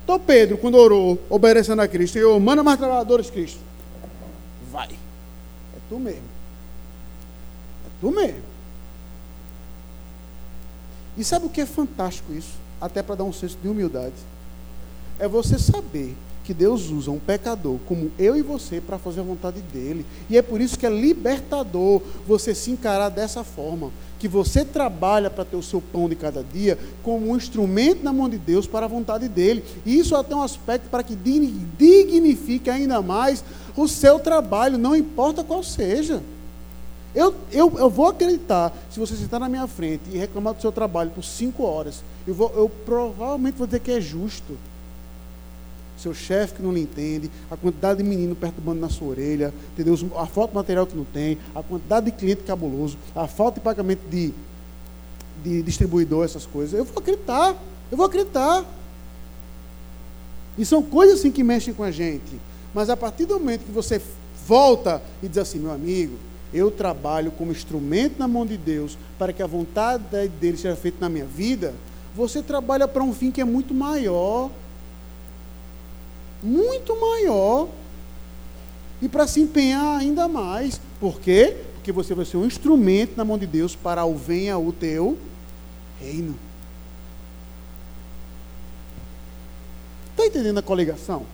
Então 0.04 0.20
Pedro, 0.20 0.58
quando 0.58 0.76
orou, 0.76 1.18
obedecendo 1.30 1.82
a 1.82 1.88
Cristo, 1.88 2.14
Senhor, 2.14 2.40
manda 2.40 2.62
mais 2.62 2.78
trabalhadores, 2.78 3.30
Cristo. 3.30 3.60
Vai. 4.72 4.90
É 4.90 5.80
tu 5.90 5.98
mesmo. 5.98 6.30
É 7.86 7.90
tu 8.00 8.12
mesmo. 8.12 8.44
E 11.18 11.24
sabe 11.24 11.46
o 11.46 11.50
que 11.50 11.62
é 11.62 11.66
fantástico 11.66 12.34
isso? 12.34 12.63
Até 12.84 13.02
para 13.02 13.16
dar 13.16 13.24
um 13.24 13.32
senso 13.32 13.58
de 13.62 13.70
humildade. 13.70 14.14
É 15.18 15.26
você 15.26 15.58
saber 15.58 16.14
que 16.44 16.54
Deus 16.54 16.90
usa 16.90 17.10
um 17.10 17.18
pecador 17.18 17.78
como 17.88 18.12
eu 18.20 18.36
e 18.36 18.42
você 18.42 18.82
para 18.82 18.98
fazer 18.98 19.22
a 19.22 19.24
vontade 19.24 19.62
dele. 19.62 20.06
E 20.30 20.38
é 20.38 20.42
por 20.42 20.60
isso 20.60 20.78
que 20.78 20.86
é 20.86 20.90
libertador 20.90 22.02
você 22.28 22.54
se 22.54 22.72
encarar 22.72 23.08
dessa 23.08 23.42
forma. 23.42 23.90
Que 24.20 24.28
você 24.28 24.66
trabalha 24.66 25.30
para 25.30 25.46
ter 25.46 25.56
o 25.56 25.64
seu 25.64 25.80
pão 25.80 26.10
de 26.10 26.16
cada 26.16 26.44
dia 26.44 26.78
como 27.02 27.32
um 27.32 27.38
instrumento 27.38 28.04
na 28.04 28.12
mão 28.12 28.28
de 28.28 28.38
Deus 28.38 28.68
para 28.68 28.86
a 28.86 28.90
vontade 28.90 29.30
dele. 29.30 29.64
E 29.86 29.98
isso 29.98 30.14
até 30.14 30.36
um 30.36 30.44
aspecto 30.44 30.90
para 30.90 31.04
que 31.04 31.16
dignifique 31.16 32.70
ainda 32.70 33.02
mais 33.02 33.46
o 33.78 33.88
seu 33.88 34.20
trabalho, 34.20 34.78
não 34.78 34.94
importa 34.94 35.42
qual 35.42 35.64
seja. 35.64 36.22
Eu, 37.16 37.36
eu, 37.52 37.72
eu 37.78 37.90
vou 37.90 38.08
acreditar, 38.08 38.74
se 38.90 39.00
você 39.00 39.16
sentar 39.16 39.40
na 39.40 39.48
minha 39.48 39.68
frente 39.68 40.04
e 40.12 40.18
reclamar 40.18 40.54
do 40.54 40.62
seu 40.62 40.72
trabalho 40.72 41.12
por 41.12 41.24
cinco 41.24 41.64
horas, 41.64 42.04
eu, 42.28 42.34
vou, 42.34 42.52
eu 42.56 42.68
provavelmente 42.70 43.56
vou 43.56 43.68
dizer 43.68 43.80
que 43.82 43.92
é 43.92 44.02
justo. 44.02 44.58
Seu 45.98 46.14
chefe 46.14 46.56
que 46.56 46.62
não 46.64 46.74
lhe 46.74 46.82
entende, 46.82 47.30
a 47.52 47.56
quantidade 47.56 48.02
de 48.02 48.10
menino 48.10 48.36
perturbando 48.36 48.82
na 48.82 48.90
sua 48.90 49.10
orelha, 49.10 49.54
entendeu? 49.74 49.96
a 50.18 50.26
falta 50.26 50.50
de 50.50 50.56
material 50.56 50.88
que 50.88 50.96
não 50.96 51.06
tem, 51.06 51.38
a 51.54 51.62
quantidade 51.62 52.08
de 52.08 52.12
cliente 52.14 52.42
cabuloso, 52.44 52.98
a 53.16 53.28
falta 53.28 53.60
de 53.60 53.64
pagamento 53.64 54.02
de, 54.10 54.34
de 55.44 55.62
distribuidor, 55.62 56.26
essas 56.26 56.48
coisas. 56.48 56.78
Eu 56.78 56.84
vou 56.84 56.98
acreditar, 56.98 57.56
eu 57.92 57.98
vou 57.98 58.08
acreditar. 58.08 58.66
E 60.58 60.66
são 60.66 60.82
coisas 60.82 61.20
assim 61.20 61.32
que 61.32 61.44
mexem 61.44 61.76
com 61.76 61.84
a 61.84 61.92
gente. 61.92 62.40
Mas 62.74 62.90
a 62.90 62.98
partir 62.98 63.26
do 63.26 63.36
momento 63.36 63.66
que 63.66 63.72
você 63.72 64.02
volta 64.48 65.02
e 65.22 65.28
diz 65.28 65.38
assim, 65.38 65.60
meu 65.60 65.72
amigo, 65.72 66.18
eu 66.54 66.70
trabalho 66.70 67.32
como 67.32 67.52
instrumento 67.52 68.20
na 68.20 68.28
mão 68.28 68.46
de 68.46 68.58
Deus 68.58 68.98
para 69.18 69.34
que 69.34 69.42
a 69.42 69.48
vontade 69.48 70.04
dele 70.40 70.58
seja 70.58 70.76
feita 70.76 70.98
na 71.02 71.10
minha 71.10 71.26
vida, 71.26 71.74
você 72.16 72.44
trabalha 72.44 72.88
para 72.88 73.02
um 73.04 73.14
fim 73.14 73.32
que 73.32 73.42
é 73.42 73.44
muito 73.44 73.74
maior. 73.74 74.52
Muito 76.44 77.00
maior. 77.00 77.68
E 79.02 79.10
para 79.10 79.26
se 79.26 79.42
empenhar 79.42 80.00
ainda 80.00 80.28
mais. 80.28 80.80
Por 81.00 81.20
quê? 81.20 81.58
Porque 81.74 81.92
você 81.92 82.14
vai 82.14 82.26
ser 82.26 82.38
um 82.38 82.46
instrumento 82.46 83.18
na 83.18 83.26
mão 83.26 83.38
de 83.38 83.48
Deus 83.48 83.76
para 83.76 84.06
o 84.06 84.16
venha 84.16 84.58
o 84.58 84.72
teu 84.72 85.18
reino. 86.00 86.36
Está 90.12 90.28
entendendo 90.28 90.60
a 90.60 90.62
coligação? 90.62 91.26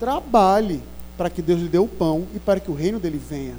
Trabalhe 0.00 0.82
para 1.16 1.30
que 1.30 1.40
Deus 1.40 1.60
lhe 1.60 1.68
dê 1.68 1.78
o 1.78 1.88
pão 1.88 2.26
e 2.34 2.38
para 2.38 2.60
que 2.60 2.70
o 2.70 2.74
reino 2.74 3.00
dele 3.00 3.18
venha. 3.18 3.54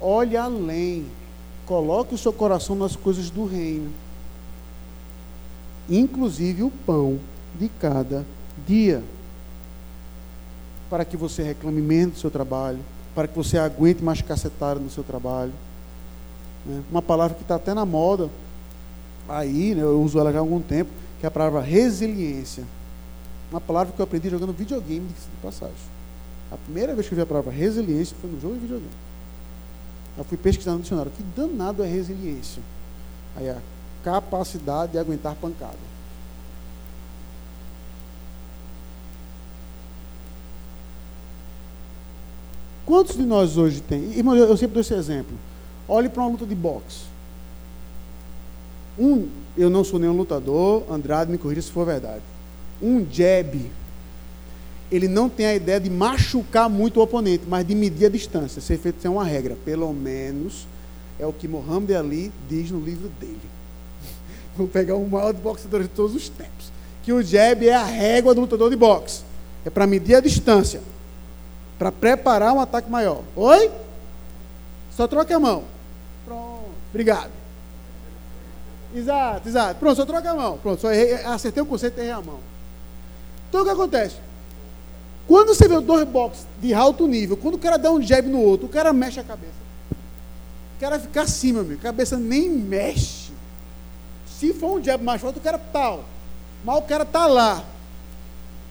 Olhe 0.00 0.36
além. 0.36 1.06
Coloque 1.66 2.14
o 2.14 2.18
seu 2.18 2.32
coração 2.32 2.74
nas 2.74 2.96
coisas 2.96 3.30
do 3.30 3.44
reino. 3.44 3.90
Inclusive 5.88 6.62
o 6.62 6.70
pão 6.70 7.18
de 7.58 7.68
cada 7.68 8.24
dia. 8.66 9.02
Para 10.90 11.04
que 11.04 11.16
você 11.16 11.42
reclame 11.42 11.80
menos 11.80 12.14
do 12.14 12.20
seu 12.20 12.30
trabalho. 12.30 12.80
Para 13.14 13.28
que 13.28 13.36
você 13.36 13.58
aguente 13.58 14.02
mais 14.02 14.20
cacetada 14.22 14.80
no 14.80 14.90
seu 14.90 15.04
trabalho. 15.04 15.52
Né? 16.66 16.82
Uma 16.90 17.02
palavra 17.02 17.36
que 17.36 17.42
está 17.42 17.56
até 17.56 17.74
na 17.74 17.84
moda. 17.84 18.28
Aí, 19.28 19.74
né, 19.74 19.82
eu 19.82 20.00
uso 20.00 20.18
ela 20.18 20.32
já 20.32 20.38
há 20.38 20.40
algum 20.40 20.60
tempo, 20.60 20.90
que 21.20 21.26
é 21.26 21.28
a 21.28 21.30
palavra 21.30 21.60
resiliência. 21.60 22.64
Uma 23.52 23.60
palavra 23.60 23.92
que 23.92 24.00
eu 24.00 24.04
aprendi 24.04 24.30
jogando 24.30 24.54
videogame 24.54 25.06
de 25.08 25.42
passagem. 25.42 25.76
A 26.50 26.56
primeira 26.56 26.94
vez 26.94 27.06
que 27.06 27.12
eu 27.12 27.16
vi 27.16 27.22
a 27.22 27.26
palavra 27.26 27.52
resiliência 27.52 28.16
foi 28.18 28.30
no 28.30 28.40
jogo 28.40 28.54
de 28.54 28.60
videogame. 28.60 28.90
Eu 30.16 30.24
fui 30.24 30.38
pesquisar 30.38 30.72
no 30.72 30.80
dicionário. 30.80 31.12
Que 31.12 31.22
danado 31.22 31.84
é 31.84 31.86
resiliência? 31.86 32.62
Aí 33.36 33.50
a 33.50 33.58
capacidade 34.02 34.92
de 34.92 34.98
aguentar 34.98 35.34
pancada. 35.34 35.76
Quantos 42.86 43.18
de 43.18 43.22
nós 43.22 43.58
hoje 43.58 43.82
tem? 43.82 44.14
Irmão, 44.14 44.34
eu 44.34 44.56
sempre 44.56 44.72
dou 44.72 44.80
esse 44.80 44.94
exemplo. 44.94 45.36
Olhe 45.86 46.08
para 46.08 46.22
uma 46.22 46.30
luta 46.30 46.46
de 46.46 46.54
boxe. 46.54 47.02
Um, 48.98 49.28
eu 49.58 49.68
não 49.68 49.84
sou 49.84 49.98
nenhum 49.98 50.16
lutador, 50.16 50.84
Andrade 50.90 51.30
me 51.30 51.36
corrija 51.36 51.60
se 51.60 51.70
for 51.70 51.84
verdade 51.84 52.31
um 52.82 53.06
jab, 53.10 53.70
ele 54.90 55.08
não 55.08 55.28
tem 55.28 55.46
a 55.46 55.54
ideia 55.54 55.80
de 55.80 55.88
machucar 55.88 56.68
muito 56.68 57.00
o 57.00 57.02
oponente, 57.02 57.44
mas 57.48 57.66
de 57.66 57.74
medir 57.74 58.06
a 58.06 58.08
distância. 58.10 58.60
Ser 58.60 58.76
feito 58.78 59.00
sem 59.00 59.10
uma 59.10 59.24
regra. 59.24 59.56
Pelo 59.64 59.90
menos 59.92 60.66
é 61.18 61.26
o 61.26 61.32
que 61.32 61.48
Mohamed 61.48 61.94
Ali 61.94 62.32
diz 62.48 62.70
no 62.70 62.80
livro 62.80 63.08
dele. 63.20 63.40
Vou 64.56 64.68
pegar 64.68 64.96
o 64.96 65.08
maior 65.08 65.32
boxeador 65.32 65.82
de 65.82 65.88
todos 65.88 66.14
os 66.14 66.28
tempos. 66.28 66.70
Que 67.02 67.12
o 67.12 67.22
jab 67.22 67.66
é 67.66 67.74
a 67.74 67.84
régua 67.84 68.34
do 68.34 68.42
lutador 68.42 68.68
de 68.68 68.76
boxe. 68.76 69.22
É 69.64 69.70
para 69.70 69.86
medir 69.86 70.16
a 70.16 70.20
distância. 70.20 70.82
Para 71.78 71.90
preparar 71.90 72.52
um 72.52 72.60
ataque 72.60 72.90
maior. 72.90 73.22
Oi? 73.34 73.70
Só 74.94 75.08
troca 75.08 75.34
a 75.34 75.40
mão. 75.40 75.64
Pronto. 76.26 76.68
Obrigado. 76.90 77.30
Exato, 78.94 79.48
exato. 79.48 79.80
Pronto, 79.80 79.96
só 79.96 80.04
troca 80.04 80.30
a 80.30 80.34
mão. 80.34 80.58
Pronto, 80.58 80.80
só 80.80 80.92
errei, 80.92 81.14
acertei 81.24 81.62
o 81.62 81.66
conceito 81.66 81.96
e 81.98 82.00
errei 82.02 82.12
a 82.12 82.20
mão. 82.20 82.51
Então 83.52 83.60
o 83.60 83.64
que 83.66 83.70
acontece? 83.70 84.16
Quando 85.28 85.48
você 85.48 85.68
vê 85.68 85.78
dois 85.78 86.08
boxes 86.08 86.46
de 86.58 86.72
alto 86.72 87.06
nível, 87.06 87.36
quando 87.36 87.56
o 87.56 87.58
cara 87.58 87.76
dá 87.76 87.90
um 87.90 88.00
jab 88.00 88.26
no 88.26 88.40
outro, 88.40 88.64
o 88.64 88.68
cara 88.70 88.94
mexe 88.94 89.20
a 89.20 89.22
cabeça. 89.22 89.52
O 89.90 90.80
cara 90.80 90.98
fica 90.98 91.20
assim, 91.20 91.52
meu 91.52 91.60
amigo, 91.60 91.78
a 91.78 91.82
cabeça 91.82 92.16
nem 92.16 92.48
mexe. 92.48 93.30
Se 94.26 94.54
for 94.54 94.78
um 94.78 94.82
jab 94.82 95.04
mais 95.04 95.20
forte, 95.20 95.38
o 95.38 95.42
cara 95.42 95.58
tal. 95.58 96.02
Mas 96.64 96.78
o 96.78 96.82
cara 96.82 97.04
tá 97.04 97.26
lá. 97.26 97.62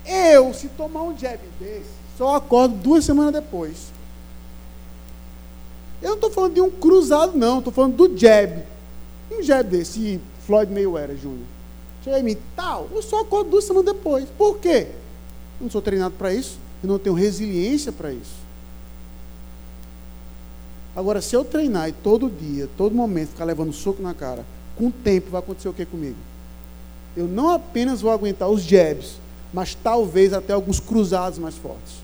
Eu, 0.03 0.51
se 0.51 0.67
tomar 0.69 1.03
um 1.03 1.15
jab 1.15 1.39
desse, 1.59 1.91
só 2.17 2.37
acordo 2.37 2.73
duas 2.73 3.05
semanas 3.05 3.33
depois. 3.33 3.91
Eu 6.01 6.09
não 6.09 6.15
estou 6.15 6.31
falando 6.31 6.55
de 6.55 6.61
um 6.61 6.71
cruzado, 6.71 7.37
não. 7.37 7.59
Estou 7.59 7.71
falando 7.71 7.95
do 7.95 8.17
jab. 8.17 8.63
Um 9.31 9.43
jab 9.43 9.69
desse, 9.69 10.19
Floyd 10.47 10.73
Mayweather 10.73 11.15
Jr. 11.17 11.60
Chega 12.03 12.19
em 12.19 12.23
mim, 12.23 12.37
tal. 12.55 12.89
Eu 12.91 13.01
só 13.01 13.21
acordo 13.21 13.51
duas 13.51 13.63
semanas 13.63 13.93
depois. 13.93 14.27
Por 14.37 14.57
quê? 14.57 14.87
Eu 15.59 15.65
não 15.65 15.69
sou 15.69 15.81
treinado 15.81 16.15
para 16.15 16.33
isso. 16.33 16.57
Eu 16.83 16.89
não 16.89 16.97
tenho 16.97 17.15
resiliência 17.15 17.91
para 17.91 18.11
isso. 18.11 18.41
Agora, 20.95 21.21
se 21.21 21.35
eu 21.35 21.45
treinar 21.45 21.87
e 21.89 21.93
todo 21.93 22.29
dia, 22.29 22.67
todo 22.75 22.93
momento, 22.93 23.29
ficar 23.29 23.45
levando 23.45 23.71
soco 23.71 24.01
na 24.01 24.13
cara, 24.13 24.45
com 24.75 24.87
o 24.87 24.91
tempo 24.91 25.29
vai 25.29 25.39
acontecer 25.39 25.69
o 25.69 25.73
que 25.73 25.85
comigo? 25.85 26.17
Eu 27.15 27.27
não 27.27 27.49
apenas 27.49 28.01
vou 28.01 28.11
aguentar 28.11 28.49
os 28.49 28.61
jabs, 28.61 29.19
mas 29.53 29.75
talvez 29.75 30.33
até 30.33 30.53
alguns 30.53 30.79
cruzados 30.79 31.39
mais 31.39 31.55
fortes. 31.55 32.01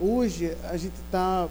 Hoje 0.00 0.56
a 0.64 0.76
gente 0.76 0.94
está 1.06 1.48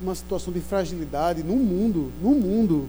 numa 0.00 0.14
situação 0.14 0.52
de 0.52 0.60
fragilidade 0.60 1.42
no 1.42 1.56
mundo, 1.56 2.12
no 2.20 2.30
mundo, 2.30 2.88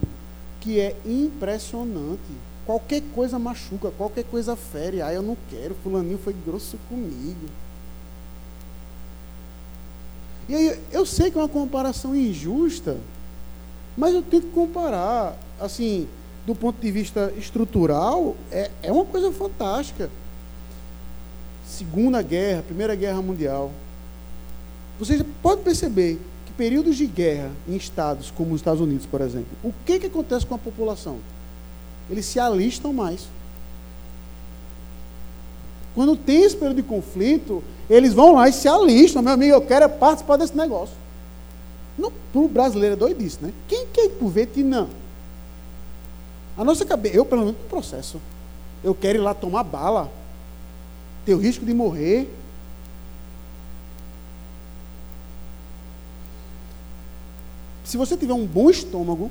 que 0.60 0.80
é 0.80 0.96
impressionante. 1.04 2.20
Qualquer 2.64 3.02
coisa 3.14 3.38
machuca, 3.38 3.90
qualquer 3.92 4.24
coisa 4.24 4.56
fere. 4.56 5.00
Ah, 5.00 5.12
eu 5.12 5.22
não 5.22 5.36
quero, 5.48 5.76
fulaninho 5.82 6.18
foi 6.18 6.34
grosso 6.44 6.76
comigo. 6.88 7.48
E 10.48 10.54
aí, 10.54 10.80
eu 10.92 11.04
sei 11.04 11.30
que 11.30 11.38
é 11.38 11.40
uma 11.40 11.48
comparação 11.48 12.14
injusta, 12.14 12.96
mas 13.96 14.14
eu 14.14 14.22
tenho 14.22 14.42
que 14.42 14.50
comparar, 14.50 15.36
assim, 15.60 16.08
do 16.46 16.54
ponto 16.54 16.80
de 16.80 16.90
vista 16.90 17.32
estrutural, 17.36 18.36
é, 18.52 18.70
é 18.82 18.92
uma 18.92 19.04
coisa 19.04 19.32
fantástica. 19.32 20.08
Segunda 21.66 22.22
Guerra, 22.22 22.62
Primeira 22.62 22.94
Guerra 22.94 23.20
Mundial. 23.20 23.72
Vocês 24.98 25.22
podem 25.42 25.64
perceber 25.64 26.18
períodos 26.56 26.96
de 26.96 27.06
guerra 27.06 27.50
em 27.68 27.76
estados 27.76 28.30
como 28.30 28.54
os 28.54 28.60
Estados 28.60 28.80
Unidos, 28.80 29.06
por 29.06 29.20
exemplo, 29.20 29.48
o 29.62 29.72
que, 29.84 29.98
que 29.98 30.06
acontece 30.06 30.46
com 30.46 30.54
a 30.54 30.58
população? 30.58 31.18
Eles 32.10 32.24
se 32.26 32.38
alistam 32.38 32.92
mais. 32.92 33.26
Quando 35.94 36.16
tem 36.16 36.42
esse 36.42 36.56
período 36.56 36.76
de 36.76 36.82
conflito, 36.82 37.62
eles 37.88 38.12
vão 38.12 38.34
lá 38.34 38.48
e 38.48 38.52
se 38.52 38.68
alistam. 38.68 39.22
Meu 39.22 39.32
amigo, 39.32 39.54
eu 39.54 39.62
quero 39.62 39.86
é 39.86 39.88
participar 39.88 40.36
desse 40.36 40.56
negócio. 40.56 40.94
Para 42.36 42.42
o 42.42 42.48
brasileiro 42.48 42.92
é 42.92 42.96
doidice, 42.98 43.38
né? 43.40 43.50
Quem 43.66 43.86
quer 43.86 44.04
ir 44.04 44.10
para 44.10 44.26
o 44.26 44.28
Vietnã? 44.28 44.88
A 46.54 46.62
nossa 46.62 46.84
cabeça, 46.84 47.16
eu 47.16 47.24
pelo 47.24 47.46
menos 47.46 47.56
no 47.56 47.68
processo. 47.68 48.20
Eu 48.84 48.94
quero 48.94 49.16
ir 49.16 49.22
lá 49.22 49.32
tomar 49.32 49.64
bala. 49.64 50.12
Ter 51.24 51.32
o 51.32 51.38
risco 51.38 51.64
de 51.64 51.72
morrer. 51.72 52.30
Se 57.86 57.96
você 57.96 58.16
tiver 58.16 58.34
um 58.34 58.44
bom 58.44 58.68
estômago, 58.68 59.30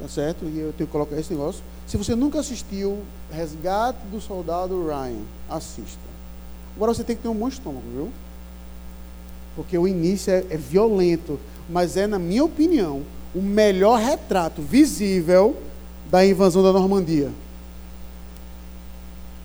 tá 0.00 0.08
certo? 0.08 0.46
E 0.46 0.58
eu 0.58 0.72
tenho 0.72 0.86
que 0.86 0.92
colocar 0.92 1.14
esse 1.20 1.30
negócio. 1.30 1.62
Se 1.86 1.98
você 1.98 2.14
nunca 2.14 2.40
assistiu 2.40 3.00
Resgate 3.30 3.98
do 4.10 4.18
Soldado 4.18 4.86
Ryan, 4.86 5.20
assista. 5.48 6.08
Agora 6.74 6.94
você 6.94 7.04
tem 7.04 7.14
que 7.14 7.20
ter 7.20 7.28
um 7.28 7.34
bom 7.34 7.46
estômago, 7.46 7.84
viu? 7.94 8.08
Porque 9.54 9.76
o 9.76 9.86
início 9.86 10.32
é, 10.32 10.38
é 10.48 10.56
violento, 10.56 11.38
mas 11.68 11.98
é, 11.98 12.06
na 12.06 12.18
minha 12.18 12.42
opinião, 12.42 13.02
o 13.34 13.42
melhor 13.42 13.98
retrato 13.98 14.62
visível 14.62 15.54
da 16.10 16.24
invasão 16.24 16.62
da 16.62 16.72
Normandia. 16.72 17.30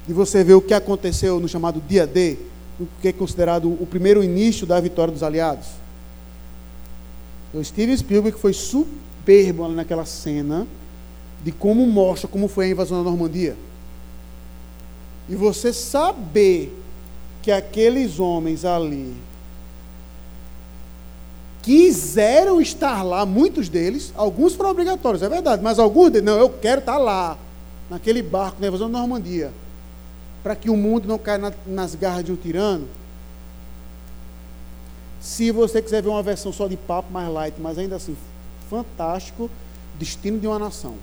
E 0.07 0.13
você 0.13 0.41
vê 0.41 0.53
o 0.53 0.61
que 0.61 0.73
aconteceu 0.73 1.37
no 1.37 1.49
chamado 1.49 1.81
Dia 1.81 2.07
D, 2.07 2.37
o 2.79 2.87
que 3.01 3.09
é 3.09 3.11
considerado 3.11 3.67
o 3.67 3.85
primeiro 3.85 4.23
início 4.23 4.65
da 4.65 4.79
vitória 4.79 5.11
dos 5.11 5.23
aliados. 5.23 5.82
O 7.53 7.63
Steven 7.63 7.95
Spielberg 7.95 8.37
foi 8.37 8.53
superbo 8.53 9.67
naquela 9.67 10.05
cena 10.05 10.67
de 11.43 11.51
como 11.51 11.85
mostra 11.85 12.27
como 12.27 12.47
foi 12.47 12.65
a 12.65 12.69
invasão 12.69 13.03
da 13.03 13.09
Normandia. 13.09 13.55
E 15.29 15.35
você 15.35 15.71
saber 15.71 16.75
que 17.41 17.51
aqueles 17.51 18.19
homens 18.19 18.65
ali 18.65 19.13
quiseram 21.61 22.59
estar 22.59 23.03
lá, 23.03 23.25
muitos 23.25 23.69
deles, 23.69 24.11
alguns 24.15 24.53
foram 24.53 24.71
obrigatórios, 24.71 25.21
é 25.21 25.29
verdade, 25.29 25.61
mas 25.63 25.79
alguns 25.79 26.11
deles, 26.11 26.25
não, 26.25 26.37
eu 26.37 26.49
quero 26.49 26.79
estar 26.79 26.97
lá, 26.97 27.37
naquele 27.89 28.21
barco 28.21 28.59
na 28.59 28.67
invasão 28.67 28.91
da 28.91 28.99
Normandia, 28.99 29.51
para 30.41 30.55
que 30.55 30.69
o 30.69 30.75
mundo 30.75 31.07
não 31.07 31.17
caia 31.17 31.37
na, 31.37 31.53
nas 31.65 31.95
garras 31.95 32.25
de 32.25 32.31
um 32.31 32.35
tirano. 32.35 32.87
Se 35.23 35.51
você 35.51 35.81
quiser 35.81 36.03
ver 36.03 36.09
uma 36.09 36.21
versão 36.21 36.51
só 36.51 36.67
de 36.67 36.75
papo 36.75 37.09
mais 37.09 37.31
light, 37.31 37.55
mas 37.57 37.77
ainda 37.77 37.95
assim, 37.95 38.13
fantástico, 38.69 39.49
Destino 39.97 40.37
de 40.37 40.45
uma 40.45 40.59
Nação. 40.59 40.95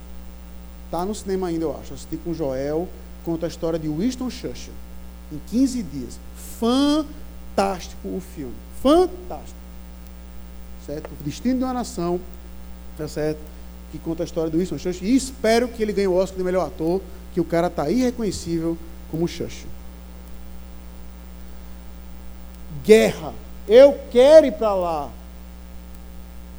Está 0.84 1.06
no 1.06 1.14
cinema 1.14 1.46
ainda, 1.46 1.64
eu 1.64 1.74
acho. 1.80 1.94
Assisti 1.94 2.18
com 2.18 2.34
Joel, 2.34 2.86
conta 3.24 3.46
a 3.46 3.48
história 3.48 3.78
de 3.78 3.88
Winston 3.88 4.28
Churchill, 4.28 4.74
em 5.32 5.40
15 5.48 5.82
dias. 5.82 6.20
Fantástico 6.58 8.08
o 8.08 8.20
filme. 8.20 8.52
Fantástico. 8.82 9.58
Certo? 10.84 11.08
Destino 11.24 11.56
de 11.56 11.64
uma 11.64 11.72
Nação, 11.72 12.20
tá 12.98 13.08
certo? 13.08 13.40
Que 13.90 13.98
conta 13.98 14.22
a 14.22 14.26
história 14.26 14.50
do 14.50 14.58
Winston 14.58 14.76
Churchill. 14.76 15.08
E 15.08 15.16
espero 15.16 15.66
que 15.66 15.82
ele 15.82 15.94
ganhe 15.94 16.08
o 16.08 16.14
Oscar 16.14 16.36
de 16.36 16.44
melhor 16.44 16.66
ator, 16.66 17.00
que 17.32 17.40
o 17.40 17.44
cara 17.44 17.68
está 17.68 17.88
irreconhecível 17.88 18.76
como 19.10 19.26
Churchill. 19.26 19.70
Guerra. 22.84 23.32
Eu 23.68 23.98
quero 24.10 24.46
ir 24.46 24.52
para 24.52 24.74
lá. 24.74 25.10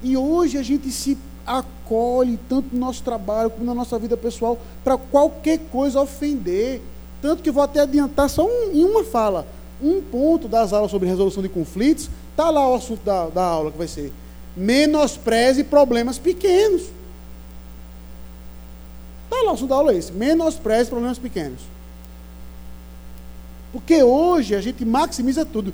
E 0.03 0.17
hoje 0.17 0.57
a 0.57 0.63
gente 0.63 0.91
se 0.91 1.17
acolhe, 1.45 2.39
tanto 2.49 2.73
no 2.73 2.79
nosso 2.79 3.03
trabalho 3.03 3.49
como 3.49 3.65
na 3.65 3.73
nossa 3.73 3.97
vida 3.99 4.15
pessoal, 4.15 4.57
para 4.83 4.97
qualquer 4.97 5.59
coisa 5.71 5.99
ofender. 5.99 6.81
Tanto 7.21 7.43
que 7.43 7.51
vou 7.51 7.63
até 7.63 7.81
adiantar 7.81 8.29
só 8.29 8.45
um, 8.45 8.71
em 8.71 8.83
uma 8.83 9.03
fala. 9.03 9.45
Um 9.81 10.01
ponto 10.01 10.47
das 10.47 10.73
aulas 10.73 10.91
sobre 10.91 11.07
resolução 11.07 11.41
de 11.41 11.49
conflitos, 11.49 12.09
está 12.31 12.49
lá 12.49 12.67
o 12.69 12.75
assunto 12.75 13.03
da, 13.03 13.27
da 13.27 13.43
aula 13.43 13.71
que 13.71 13.77
vai 13.77 13.87
ser. 13.87 14.11
Menospreze 14.55 15.63
problemas 15.63 16.17
pequenos. 16.17 16.83
Está 19.23 19.43
lá 19.43 19.51
o 19.51 19.53
assunto 19.53 19.69
da 19.69 19.75
aula 19.75 19.93
é 19.93 19.97
esse. 19.97 20.11
Menospreze 20.11 20.89
problemas 20.89 21.17
pequenos. 21.17 21.61
Porque 23.71 24.03
hoje 24.03 24.53
a 24.53 24.61
gente 24.61 24.83
maximiza 24.83 25.45
tudo. 25.45 25.73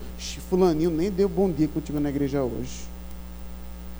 Fulaninho 0.49 0.91
nem 0.91 1.09
deu 1.09 1.27
bom 1.27 1.49
dia 1.49 1.67
contigo 1.67 1.99
na 1.99 2.09
igreja 2.09 2.43
hoje. 2.43 2.87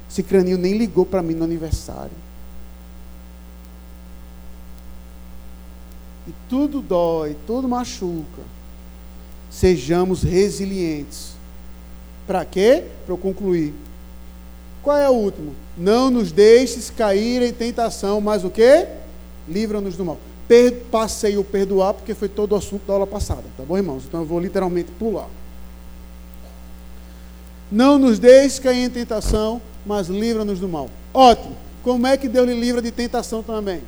Cicraninho 0.08 0.58
nem 0.58 0.78
ligou 0.78 1.06
para 1.06 1.24
mim 1.24 1.34
no 1.34 1.43
aniversário. 1.43 2.12
E 6.28 6.34
tudo 6.50 6.82
dói, 6.82 7.36
tudo 7.45 7.68
machuca. 7.68 8.41
Sejamos 9.50 10.24
resilientes. 10.24 11.34
Para 12.28 12.45
quê? 12.45 12.84
Para 13.06 13.14
eu 13.14 13.18
concluir. 13.18 13.74
Qual 14.84 14.98
é 14.98 15.10
o 15.10 15.14
último? 15.14 15.56
Não 15.78 16.10
nos 16.10 16.32
deixes 16.32 16.89
cair 16.89 17.41
em 17.41 17.54
tentação, 17.54 18.22
mas 18.22 18.43
o 18.43 18.50
quê? 18.50 18.88
Livra-nos 19.48 19.95
do 19.95 20.06
mal. 20.06 20.18
Passei 20.89 21.38
o 21.38 21.43
perdoar, 21.43 21.93
porque 21.93 22.14
foi 22.14 22.30
todo 22.30 22.54
o 22.54 22.56
assunto 22.56 22.86
da 22.88 22.93
aula 22.93 23.08
passada. 23.08 23.43
Tá 23.58 23.64
bom, 23.64 23.78
irmãos? 23.78 24.04
Então 24.06 24.22
eu 24.22 24.26
vou 24.26 24.39
literalmente 24.39 24.91
pular. 24.91 25.28
Não 27.72 27.98
nos 27.98 28.18
deixes 28.18 28.60
cair 28.60 28.84
em 28.84 28.89
tentação, 28.89 29.62
mas 29.86 30.08
livra-nos 30.08 30.60
do 30.60 30.70
mal. 30.70 30.89
Ótimo. 31.14 31.58
Como 31.84 32.08
é 32.08 32.18
que 32.18 32.30
Deus 32.30 32.48
lhe 32.48 32.60
livra 32.60 32.82
de 32.82 32.91
tentação 32.91 33.43
também? 33.43 33.82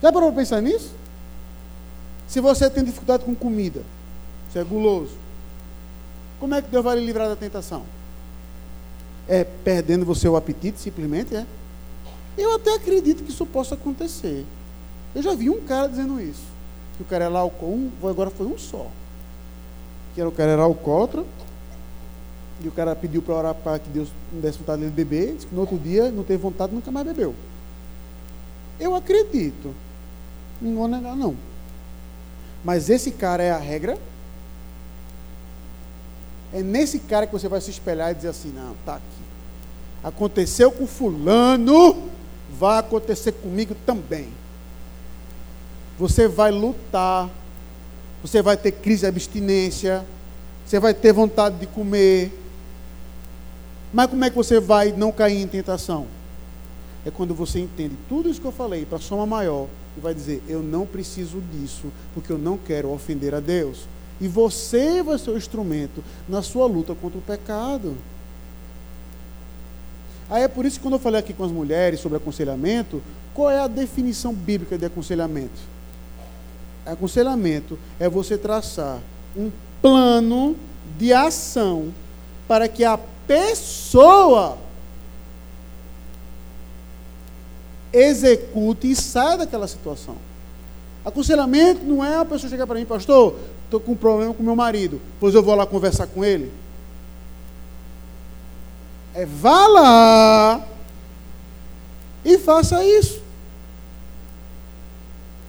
Já 0.00 0.12
parou 0.12 0.30
para 0.30 0.40
pensar 0.40 0.60
nisso? 0.60 0.92
Se 2.28 2.40
você 2.40 2.70
tem 2.70 2.84
dificuldade 2.84 3.24
com 3.24 3.34
comida, 3.34 3.82
você 4.48 4.60
é 4.60 4.64
guloso, 4.64 5.12
como 6.38 6.54
é 6.54 6.62
que 6.62 6.70
Deus 6.70 6.84
vai 6.84 6.96
lhe 6.96 7.04
livrar 7.04 7.28
da 7.28 7.34
tentação? 7.34 7.82
É 9.28 9.44
perdendo 9.44 10.04
você 10.04 10.26
o 10.28 10.36
apetite, 10.36 10.80
simplesmente, 10.80 11.36
é? 11.36 11.46
Eu 12.36 12.54
até 12.54 12.74
acredito 12.74 13.22
que 13.22 13.30
isso 13.30 13.44
possa 13.44 13.74
acontecer. 13.74 14.46
Eu 15.14 15.22
já 15.22 15.34
vi 15.34 15.50
um 15.50 15.60
cara 15.60 15.88
dizendo 15.88 16.20
isso. 16.20 16.46
Que 16.96 17.02
o 17.02 17.06
cara 17.06 17.26
era 17.26 17.38
álcool, 17.38 17.90
agora 18.02 18.30
foi 18.30 18.46
um 18.46 18.56
só 18.58 18.88
que 20.18 20.20
era 20.20 20.28
o 20.28 20.32
cara 20.32 20.50
era 20.50 20.62
alcoólatra, 20.62 21.24
e 22.60 22.66
o 22.66 22.72
cara 22.72 22.96
pediu 22.96 23.22
para 23.22 23.34
orar 23.34 23.54
para 23.54 23.78
que 23.78 23.88
Deus 23.88 24.08
não 24.32 24.40
desse 24.40 24.58
vontade 24.58 24.80
dele 24.80 24.90
beber, 24.90 25.34
disse 25.34 25.46
que 25.46 25.54
no 25.54 25.60
outro 25.60 25.78
dia 25.78 26.10
não 26.10 26.24
teve 26.24 26.42
vontade, 26.42 26.74
nunca 26.74 26.90
mais 26.90 27.06
bebeu. 27.06 27.36
Eu 28.80 28.96
acredito. 28.96 29.72
Não 30.60 30.74
vou 30.74 30.88
negar, 30.88 31.14
não. 31.14 31.36
Mas 32.64 32.90
esse 32.90 33.12
cara 33.12 33.44
é 33.44 33.52
a 33.52 33.58
regra? 33.58 33.96
É 36.52 36.64
nesse 36.64 36.98
cara 36.98 37.24
que 37.24 37.32
você 37.32 37.46
vai 37.46 37.60
se 37.60 37.70
espelhar 37.70 38.10
e 38.10 38.14
dizer 38.16 38.30
assim: 38.30 38.50
não, 38.50 38.74
tá 38.84 38.96
aqui. 38.96 39.17
Aconteceu 40.02 40.70
com 40.70 40.86
Fulano, 40.86 42.08
vai 42.58 42.78
acontecer 42.78 43.32
comigo 43.32 43.74
também. 43.86 44.28
Você 45.98 46.28
vai 46.28 46.50
lutar, 46.50 47.28
você 48.22 48.40
vai 48.40 48.56
ter 48.56 48.72
crise 48.72 49.00
de 49.00 49.06
abstinência, 49.06 50.04
você 50.64 50.78
vai 50.78 50.94
ter 50.94 51.12
vontade 51.12 51.58
de 51.58 51.66
comer. 51.66 52.32
Mas 53.92 54.08
como 54.08 54.24
é 54.24 54.30
que 54.30 54.36
você 54.36 54.60
vai 54.60 54.92
não 54.92 55.10
cair 55.10 55.40
em 55.40 55.46
tentação? 55.46 56.06
É 57.06 57.10
quando 57.10 57.34
você 57.34 57.58
entende 57.58 57.96
tudo 58.08 58.28
isso 58.28 58.40
que 58.40 58.46
eu 58.46 58.52
falei 58.52 58.84
para 58.84 58.98
soma 58.98 59.24
maior 59.24 59.66
e 59.96 60.00
vai 60.00 60.14
dizer: 60.14 60.42
Eu 60.48 60.62
não 60.62 60.86
preciso 60.86 61.40
disso, 61.52 61.86
porque 62.14 62.30
eu 62.30 62.38
não 62.38 62.58
quero 62.58 62.90
ofender 62.90 63.34
a 63.34 63.40
Deus. 63.40 63.86
E 64.20 64.28
você 64.28 65.02
vai 65.02 65.18
ser 65.18 65.30
o 65.30 65.38
instrumento 65.38 66.02
na 66.28 66.42
sua 66.42 66.66
luta 66.66 66.94
contra 66.94 67.18
o 67.18 67.22
pecado. 67.22 67.96
Aí 70.30 70.42
é 70.42 70.48
por 70.48 70.66
isso 70.66 70.76
que 70.76 70.82
quando 70.82 70.94
eu 70.94 71.00
falei 71.00 71.20
aqui 71.20 71.32
com 71.32 71.44
as 71.44 71.52
mulheres 71.52 72.00
sobre 72.00 72.18
aconselhamento, 72.18 73.02
qual 73.32 73.50
é 73.50 73.60
a 73.60 73.66
definição 73.66 74.34
bíblica 74.34 74.76
de 74.76 74.84
aconselhamento? 74.84 75.60
Aconselhamento 76.84 77.78
é 77.98 78.08
você 78.08 78.36
traçar 78.36 78.98
um 79.36 79.50
plano 79.80 80.56
de 80.98 81.12
ação 81.12 81.92
para 82.46 82.68
que 82.68 82.84
a 82.84 82.98
pessoa 83.26 84.58
execute 87.92 88.90
e 88.90 88.96
saia 88.96 89.38
daquela 89.38 89.68
situação. 89.68 90.16
Aconselhamento 91.04 91.84
não 91.84 92.04
é 92.04 92.16
a 92.16 92.24
pessoa 92.24 92.50
chegar 92.50 92.66
para 92.66 92.78
mim, 92.78 92.84
pastor, 92.84 93.36
estou 93.64 93.80
com 93.80 93.92
um 93.92 93.96
problema 93.96 94.34
com 94.34 94.42
meu 94.42 94.56
marido, 94.56 95.00
pois 95.18 95.34
eu 95.34 95.42
vou 95.42 95.54
lá 95.54 95.66
conversar 95.66 96.06
com 96.06 96.24
ele. 96.24 96.50
É 99.18 99.26
vá 99.26 99.66
lá 99.66 100.64
e 102.24 102.38
faça 102.38 102.84
isso. 102.84 103.20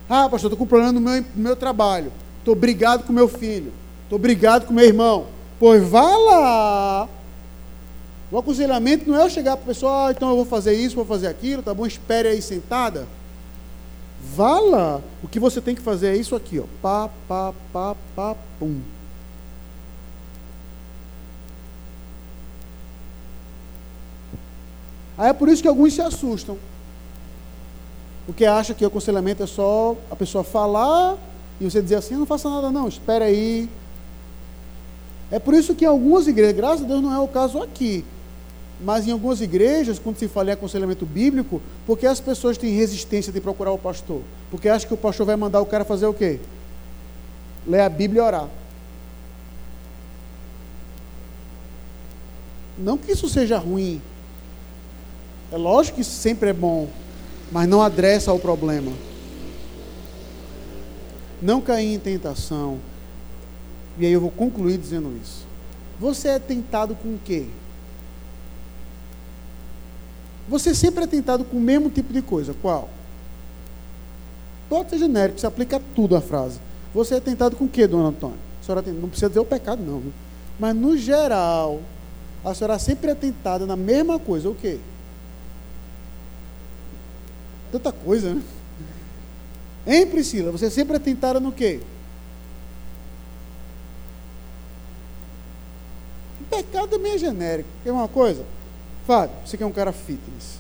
Ah, 0.10 0.28
pastor, 0.28 0.52
estou 0.52 0.58
com 0.58 0.66
problema 0.66 0.92
no 0.92 1.00
meu, 1.00 1.22
no 1.22 1.28
meu 1.36 1.56
trabalho. 1.56 2.12
Estou 2.40 2.56
brigado 2.56 3.04
com 3.04 3.14
meu 3.14 3.28
filho. 3.28 3.72
Estou 4.06 4.18
brigado 4.18 4.66
com 4.66 4.74
meu 4.74 4.86
irmão. 4.86 5.28
Pois 5.60 5.88
vá 5.88 6.02
lá. 6.02 7.08
O 8.32 8.40
aconselhamento 8.40 9.08
não 9.08 9.20
é 9.20 9.24
eu 9.24 9.30
chegar 9.30 9.56
para 9.56 9.66
a 9.66 9.68
pessoa, 9.68 10.08
ah, 10.08 10.12
então 10.14 10.32
eu 10.32 10.36
vou 10.38 10.46
fazer 10.46 10.74
isso, 10.74 10.96
vou 10.96 11.06
fazer 11.06 11.28
aquilo, 11.28 11.62
tá 11.62 11.72
bom? 11.72 11.86
Espere 11.86 12.30
aí 12.30 12.42
sentada. 12.42 13.08
Vá 14.36 14.60
lá. 14.60 15.00
O 15.22 15.28
que 15.28 15.40
você 15.40 15.62
tem 15.62 15.76
que 15.76 15.82
fazer 15.82 16.08
é 16.08 16.18
isso 16.18 16.36
aqui, 16.36 16.60
ó. 16.60 16.64
Pá, 16.82 17.08
pá, 17.28 17.54
pá, 17.72 17.96
pá, 18.16 18.36
pum. 18.60 18.82
Aí 25.20 25.28
é 25.28 25.34
por 25.34 25.50
isso 25.50 25.62
que 25.62 25.68
alguns 25.68 25.94
se 25.94 26.02
assustam. 26.02 26.58
Porque 28.26 28.46
acha 28.46 28.74
que 28.74 28.86
o 28.86 28.88
aconselhamento 28.88 29.44
é 29.44 29.46
só 29.46 29.98
a 30.10 30.16
pessoa 30.16 30.46
falar 30.46 31.18
e 31.60 31.66
você 31.66 31.82
dizer 31.82 31.96
assim, 31.96 32.16
não 32.16 32.26
faça 32.26 32.50
nada 32.50 32.72
não, 32.72 32.88
espere 32.88 33.26
aí. 33.26 33.70
É 35.30 35.38
por 35.38 35.54
isso 35.54 35.76
que 35.76 35.84
em 35.84 35.88
algumas 35.90 36.26
igrejas, 36.26 36.56
graças 36.56 36.86
a 36.86 36.88
Deus 36.88 37.02
não 37.02 37.14
é 37.14 37.20
o 37.20 37.28
caso 37.28 37.62
aqui, 37.62 38.06
mas 38.80 39.10
em 39.10 39.12
algumas 39.12 39.42
igrejas, 39.42 40.00
quando 40.00 40.18
se 40.18 40.30
fala 40.30 40.52
em 40.52 40.54
aconselhamento 40.54 41.06
bíblico, 41.06 41.62
porque 41.86 42.08
as 42.08 42.22
pessoas 42.22 42.58
têm 42.58 42.74
resistência 42.74 43.34
de 43.34 43.42
procurar 43.42 43.74
o 43.74 43.78
pastor? 43.78 44.22
Porque 44.50 44.70
acham 44.70 44.88
que 44.88 44.94
o 44.94 44.98
pastor 44.98 45.26
vai 45.26 45.36
mandar 45.36 45.60
o 45.60 45.66
cara 45.66 45.84
fazer 45.84 46.06
o 46.06 46.14
quê? 46.14 46.40
Ler 47.68 47.82
a 47.82 47.90
Bíblia 47.90 48.22
e 48.22 48.26
orar. 48.26 48.48
Não 52.78 52.98
que 52.98 53.12
isso 53.12 53.28
seja 53.28 53.58
ruim. 53.58 54.02
É 55.52 55.58
lógico 55.58 55.96
que 55.96 56.02
isso 56.02 56.12
sempre 56.12 56.50
é 56.50 56.54
bom, 56.54 56.88
mas 57.52 57.68
não 57.68 57.82
adressa 57.82 58.32
ao 58.32 58.40
problema. 58.40 58.92
Não 61.42 61.62
cair 61.62 61.94
em 61.94 62.00
tentação. 62.00 62.80
E 63.98 64.06
aí 64.06 64.12
eu 64.12 64.22
vou 64.22 64.32
concluir 64.32 64.78
dizendo 64.78 65.18
isso. 65.22 65.46
Você 66.00 66.30
é 66.30 66.40
tentado 66.40 66.96
com 66.96 67.10
o 67.10 67.20
quê? 67.24 67.48
Você 70.48 70.74
sempre 70.74 71.04
é 71.04 71.08
tentado 71.08 71.44
com 71.44 71.58
o 71.58 71.62
mesmo 71.62 71.90
tipo 71.90 72.14
de 72.14 72.22
coisa. 72.22 72.56
Qual? 72.62 72.90
Pode 74.70 74.92
ser 74.92 75.00
genérico, 75.00 75.40
se 75.40 75.46
aplica 75.46 75.78
a 75.78 75.82
tudo 75.96 76.16
a 76.16 76.22
frase. 76.22 76.60
Você 76.94 77.16
é 77.16 77.20
tentado 77.20 77.56
com 77.56 77.66
o 77.66 77.70
que, 77.70 77.86
dona 77.88 78.10
Antônia? 78.10 78.38
A 78.62 78.64
senhora 78.64 78.84
tem, 78.84 78.94
não 78.94 79.10
precisa 79.10 79.30
dizer 79.30 79.40
o 79.40 79.46
pecado, 79.46 79.82
não. 79.84 80.02
Mas 80.60 80.76
no 80.76 80.98
geral, 80.98 81.82
a 82.44 82.54
senhora 82.54 82.80
sempre 82.80 83.12
é 83.12 83.16
tentada 83.16 83.66
na 83.66 83.76
mesma 83.76 84.20
coisa. 84.20 84.50
O 84.50 84.56
quê? 84.56 84.80
Tanta 87.72 87.92
coisa, 87.92 88.34
né? 88.34 88.42
Hein, 89.86 90.08
Priscila? 90.08 90.52
Você 90.52 90.70
sempre 90.70 90.96
é 90.96 91.00
tentada 91.00 91.40
no 91.40 91.52
quê? 91.52 91.80
O 96.42 96.44
pecado 96.46 97.00
é 97.06 97.18
genérico. 97.18 97.70
Quer 97.84 97.92
uma 97.92 98.08
coisa? 98.08 98.46
Fábio, 99.06 99.36
você 99.46 99.58
que 99.58 99.64
é 99.64 99.66
um 99.66 99.72
cara 99.72 99.92
fitness. 99.92 100.60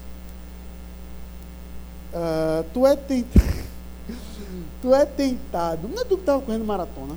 Uh, 2.14 2.64
tu 2.74 2.88
é 2.88 2.96
tentado. 2.96 3.64
tu 4.82 4.96
é 4.96 5.06
tentado. 5.06 5.88
Não 5.88 6.02
é 6.02 6.06
tu 6.06 6.16
que 6.16 6.22
estava 6.22 6.42
correndo 6.42 6.66
maratona. 6.66 7.16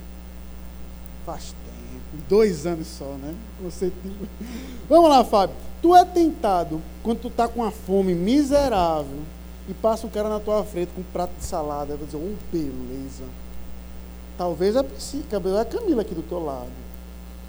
Faz 1.24 1.44
tempo. 1.44 2.24
Dois 2.28 2.66
anos 2.66 2.88
só, 2.88 3.14
né? 3.14 3.34
Você... 3.62 3.90
Vamos 4.88 5.08
lá, 5.08 5.24
Fábio. 5.24 5.56
Tu 5.80 5.96
é 5.96 6.04
tentado 6.04 6.82
quando 7.02 7.20
tu 7.20 7.28
está 7.28 7.48
com 7.48 7.60
uma 7.60 7.70
fome 7.70 8.14
miserável 8.14 9.20
e 9.68 9.74
passa 9.74 10.06
um 10.06 10.10
cara 10.10 10.28
na 10.28 10.40
tua 10.40 10.64
frente 10.64 10.90
com 10.94 11.00
um 11.00 11.04
prato 11.12 11.32
de 11.38 11.44
salada. 11.44 11.96
Vai 11.96 12.06
dizer, 12.06 12.16
oh, 12.16 12.34
beleza. 12.50 13.24
Talvez 14.36 14.76
a 14.76 14.82
Priscila, 14.82 15.24
é 15.30 15.60
a 15.60 15.64
Camila 15.64 16.02
aqui 16.02 16.14
do 16.14 16.22
teu 16.22 16.44
lado. 16.44 16.70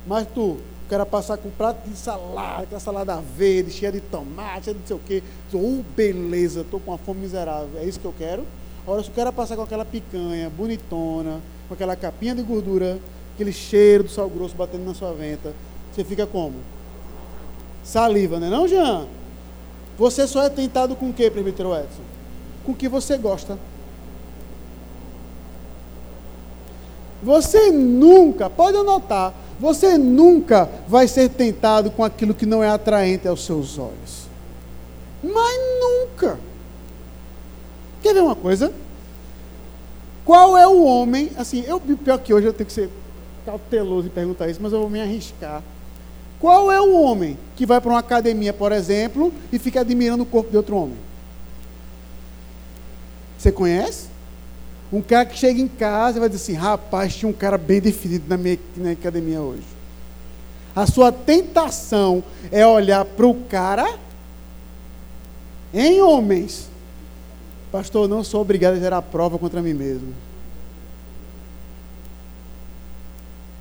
Mas 0.06 0.28
tu, 0.34 0.42
o 0.86 0.90
cara 0.90 1.06
passar 1.06 1.38
com 1.38 1.48
um 1.48 1.52
prato 1.52 1.90
de 1.90 1.96
salada, 1.96 2.64
aquela 2.64 2.80
salada 2.80 3.16
verde, 3.22 3.72
cheia 3.72 3.92
de 3.92 4.02
tomate, 4.02 4.66
cheia 4.66 4.74
de 4.74 4.82
não 4.82 4.88
sei 4.88 4.96
o 4.96 5.00
quê. 5.00 5.24
Oh, 5.54 5.82
beleza, 5.96 6.62
estou 6.62 6.80
com 6.80 6.92
uma 6.92 6.98
fome 6.98 7.22
miserável. 7.22 7.80
É 7.80 7.86
isso 7.86 8.00
que 8.00 8.06
eu 8.06 8.14
quero? 8.18 8.46
Agora, 8.84 9.02
se 9.02 9.10
o 9.10 9.14
cara 9.14 9.32
passar 9.32 9.56
com 9.56 9.62
aquela 9.62 9.86
picanha 9.86 10.50
bonitona, 10.50 11.40
com 11.68 11.74
aquela 11.74 11.96
capinha 11.96 12.36
de 12.36 12.44
gordura, 12.44 13.00
aquele 13.34 13.54
cheiro 13.54 14.04
do 14.04 14.10
sal 14.10 14.30
grosso 14.30 14.56
batendo 14.56 14.86
na 14.86 14.94
sua 14.94 15.14
venta, 15.14 15.54
você 15.92 16.04
fica 16.04 16.28
como? 16.28 16.56
Saliva, 17.84 18.40
não 18.40 18.48
é 18.48 18.50
não, 18.50 18.68
Jean? 18.68 19.08
Você 19.98 20.28
só 20.28 20.44
é 20.44 20.50
tentado 20.50 20.96
com 20.96 21.10
o 21.10 21.14
que, 21.14 21.30
presbítero 21.30 21.74
Edson? 21.74 22.02
Com 22.66 22.72
o 22.72 22.76
que 22.76 22.88
você 22.88 23.18
gosta. 23.18 23.58
Você 27.22 27.72
nunca, 27.72 28.50
pode 28.50 28.76
anotar, 28.76 29.34
você 29.60 29.98
nunca 29.98 30.70
vai 30.88 31.08
ser 31.08 31.30
tentado 31.30 31.90
com 31.90 32.04
aquilo 32.04 32.34
que 32.34 32.46
não 32.46 32.62
é 32.62 32.70
atraente 32.70 33.28
aos 33.28 33.46
seus 33.46 33.78
olhos. 33.78 34.28
Mas 35.24 35.58
nunca. 35.80 36.38
Quer 38.02 38.14
ver 38.14 38.22
uma 38.22 38.36
coisa? 38.36 38.74
Qual 40.26 40.58
é 40.58 40.68
o 40.68 40.84
homem, 40.84 41.32
assim, 41.38 41.64
eu 41.66 41.80
pior 41.80 42.18
que 42.18 42.34
hoje 42.34 42.48
eu 42.48 42.54
tenho 42.54 42.68
que 42.68 42.74
ser 42.74 42.90
cauteloso 43.46 44.08
em 44.08 44.12
perguntar 44.12 44.50
isso, 44.50 44.60
mas 44.62 44.74
eu 44.74 44.80
vou 44.80 44.90
me 44.90 45.02
arriscar. 45.02 45.62
Qual 46.44 46.70
é 46.70 46.82
o 46.82 47.02
homem 47.02 47.38
que 47.56 47.66
vai 47.66 47.80
para 47.80 47.90
uma 47.90 48.00
academia, 48.00 48.52
por 48.52 48.74
exemplo, 48.74 49.34
e 49.50 49.58
fica 49.58 49.80
admirando 49.80 50.24
o 50.24 50.26
corpo 50.26 50.52
de 50.52 50.58
outro 50.58 50.76
homem? 50.76 50.98
Você 53.38 53.50
conhece? 53.50 54.08
Um 54.92 55.02
cara 55.02 55.26
que 55.26 55.38
chega 55.38 55.62
em 55.62 55.70
casa 55.70 56.18
e 56.18 56.20
vai 56.20 56.28
dizer 56.28 56.44
assim: 56.44 56.54
rapaz, 56.60 57.16
tinha 57.16 57.30
um 57.30 57.34
cara 57.34 57.58
bem 57.58 57.80
definido 57.80 58.26
na 58.28 58.36
minha 58.36 58.60
na 58.76 58.92
academia 58.92 59.40
hoje. 59.40 59.64
A 60.76 60.86
sua 60.86 61.14
tentação 61.14 62.22
é 62.52 62.68
olhar 62.68 63.06
para 63.06 63.26
o 63.26 63.36
cara 63.46 63.98
em 65.74 66.02
homens. 66.02 66.68
Pastor, 67.72 68.06
não 68.06 68.22
sou 68.22 68.42
obrigado 68.42 68.74
a 68.74 68.80
gerar 68.80 69.02
prova 69.02 69.40
contra 69.40 69.62
mim 69.62 69.74
mesmo. 69.74 70.14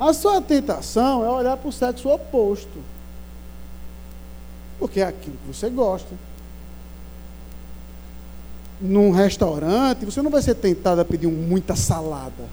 A 0.02 0.12
sua 0.12 0.42
tentação 0.42 1.24
é 1.24 1.28
olhar 1.28 1.56
para 1.56 1.68
o 1.68 1.72
sexo 1.72 2.08
oposto. 2.08 2.82
Porque 4.76 4.98
é 4.98 5.04
aquilo 5.04 5.36
que 5.36 5.46
você 5.54 5.70
gosta 5.70 6.12
num 8.80 9.12
restaurante, 9.12 10.04
você 10.04 10.20
não 10.20 10.28
vai 10.28 10.42
ser 10.42 10.56
tentado 10.56 11.00
a 11.00 11.04
pedir 11.04 11.28
muita 11.28 11.76
salada. 11.76 12.48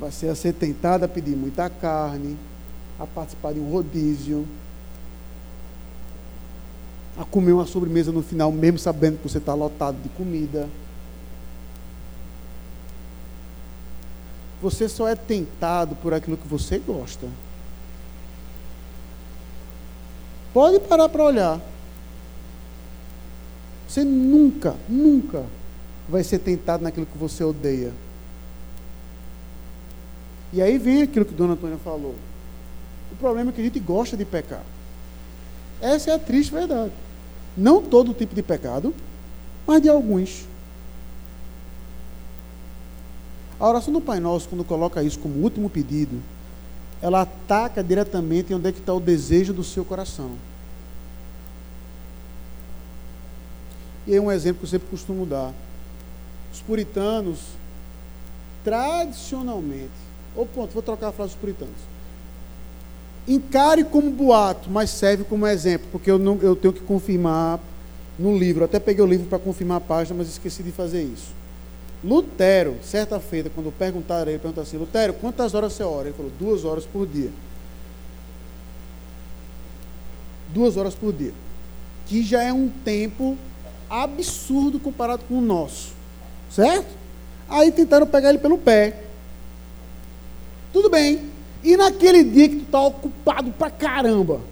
Vai 0.00 0.10
ser 0.10 0.30
a 0.30 0.34
ser 0.34 0.54
tentado 0.54 1.04
a 1.04 1.08
pedir 1.08 1.36
muita 1.36 1.68
carne, 1.68 2.38
a 2.98 3.06
participar 3.06 3.52
de 3.52 3.60
um 3.60 3.70
rodízio, 3.70 4.48
a 7.18 7.24
comer 7.26 7.52
uma 7.52 7.66
sobremesa 7.66 8.10
no 8.10 8.22
final, 8.22 8.50
mesmo 8.50 8.78
sabendo 8.78 9.18
que 9.18 9.28
você 9.28 9.36
está 9.36 9.52
lotado 9.52 10.02
de 10.02 10.08
comida. 10.08 10.70
Você 14.64 14.88
só 14.88 15.06
é 15.06 15.14
tentado 15.14 15.94
por 15.96 16.14
aquilo 16.14 16.38
que 16.38 16.48
você 16.48 16.78
gosta. 16.78 17.28
Pode 20.54 20.80
parar 20.80 21.06
para 21.10 21.22
olhar. 21.22 21.60
Você 23.86 24.02
nunca, 24.02 24.74
nunca 24.88 25.44
vai 26.08 26.24
ser 26.24 26.38
tentado 26.38 26.82
naquilo 26.82 27.04
que 27.04 27.18
você 27.18 27.44
odeia. 27.44 27.92
E 30.50 30.62
aí 30.62 30.78
vem 30.78 31.02
aquilo 31.02 31.26
que 31.26 31.34
Dona 31.34 31.52
Antônia 31.52 31.76
falou. 31.76 32.14
O 33.12 33.16
problema 33.16 33.50
é 33.50 33.52
que 33.52 33.60
a 33.60 33.64
gente 33.64 33.78
gosta 33.78 34.16
de 34.16 34.24
pecar. 34.24 34.62
Essa 35.78 36.12
é 36.12 36.14
a 36.14 36.18
triste 36.18 36.50
verdade. 36.50 36.92
Não 37.54 37.82
todo 37.82 38.14
tipo 38.14 38.34
de 38.34 38.42
pecado, 38.42 38.94
mas 39.66 39.82
de 39.82 39.90
alguns. 39.90 40.46
A 43.58 43.68
oração 43.68 43.92
do 43.92 44.00
Pai 44.00 44.18
Nosso, 44.20 44.48
quando 44.48 44.64
coloca 44.64 45.02
isso 45.02 45.18
como 45.18 45.42
último 45.42 45.70
pedido, 45.70 46.20
ela 47.00 47.22
ataca 47.22 47.82
diretamente 47.82 48.52
onde 48.52 48.68
é 48.68 48.72
que 48.72 48.80
está 48.80 48.92
o 48.92 49.00
desejo 49.00 49.52
do 49.52 49.62
seu 49.62 49.84
coração. 49.84 50.32
E 54.06 54.14
é 54.14 54.20
um 54.20 54.30
exemplo 54.30 54.60
que 54.60 54.64
eu 54.64 54.70
sempre 54.70 54.88
costumo 54.88 55.24
dar. 55.24 55.52
Os 56.52 56.60
puritanos, 56.60 57.40
tradicionalmente, 58.62 59.90
ou 60.36 60.46
ponto, 60.46 60.72
vou 60.72 60.82
trocar 60.82 61.08
a 61.08 61.12
frase 61.12 61.32
dos 61.32 61.40
puritanos. 61.40 61.94
Encare 63.26 63.84
como 63.84 64.10
boato, 64.10 64.70
mas 64.70 64.90
serve 64.90 65.24
como 65.24 65.46
exemplo, 65.46 65.88
porque 65.90 66.10
eu, 66.10 66.18
não, 66.18 66.38
eu 66.42 66.54
tenho 66.54 66.74
que 66.74 66.80
confirmar 66.80 67.58
no 68.18 68.36
livro. 68.36 68.64
Até 68.64 68.78
peguei 68.78 69.02
o 69.02 69.06
livro 69.06 69.26
para 69.26 69.38
confirmar 69.38 69.78
a 69.78 69.80
página, 69.80 70.16
mas 70.18 70.28
esqueci 70.28 70.62
de 70.62 70.70
fazer 70.70 71.02
isso. 71.02 71.43
Lutero, 72.04 72.76
certa 72.82 73.18
feita, 73.18 73.48
quando 73.48 73.72
perguntaram 73.72 74.30
ele, 74.30 74.38
perguntou 74.38 74.62
assim: 74.62 74.76
Lutero, 74.76 75.14
quantas 75.14 75.54
horas 75.54 75.72
você 75.72 75.82
ora? 75.82 76.08
Ele 76.08 76.16
falou: 76.16 76.30
duas 76.38 76.64
horas 76.64 76.84
por 76.84 77.06
dia. 77.06 77.30
Duas 80.50 80.76
horas 80.76 80.94
por 80.94 81.14
dia. 81.14 81.32
Que 82.06 82.22
já 82.22 82.42
é 82.42 82.52
um 82.52 82.68
tempo 82.68 83.38
absurdo 83.88 84.78
comparado 84.78 85.24
com 85.24 85.38
o 85.38 85.40
nosso. 85.40 85.92
Certo? 86.50 86.94
Aí 87.48 87.72
tentaram 87.72 88.06
pegar 88.06 88.28
ele 88.28 88.38
pelo 88.38 88.58
pé. 88.58 89.00
Tudo 90.74 90.90
bem. 90.90 91.30
E 91.62 91.74
naquele 91.74 92.22
dia 92.22 92.50
que 92.50 92.56
tu 92.56 92.64
está 92.64 92.82
ocupado 92.82 93.50
pra 93.52 93.70
caramba, 93.70 94.42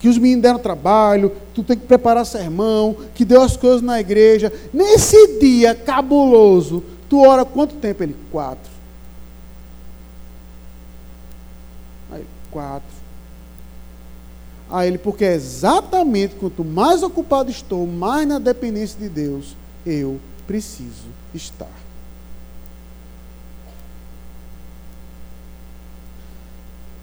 que 0.00 0.08
os 0.08 0.16
meninos 0.16 0.42
deram 0.42 0.58
trabalho, 0.58 1.30
tu 1.54 1.62
tem 1.62 1.76
que 1.76 1.86
preparar 1.86 2.24
sermão, 2.24 2.96
que 3.14 3.22
deu 3.22 3.42
as 3.42 3.54
coisas 3.54 3.82
na 3.82 4.00
igreja. 4.00 4.50
Nesse 4.72 5.38
dia 5.38 5.74
cabuloso, 5.74 6.82
tu 7.08 7.20
ora 7.20 7.44
quanto 7.44 7.74
tempo? 7.76 8.02
Ele, 8.02 8.16
quatro. 8.32 8.72
Aí, 12.10 12.24
quatro. 12.50 12.88
Aí 14.70 14.88
ele, 14.88 14.98
porque 14.98 15.24
exatamente 15.24 16.34
quanto 16.36 16.64
mais 16.64 17.02
ocupado 17.02 17.50
estou, 17.50 17.86
mais 17.86 18.26
na 18.26 18.38
dependência 18.38 18.98
de 18.98 19.08
Deus, 19.08 19.54
eu 19.84 20.18
preciso 20.46 21.08
estar. 21.34 21.79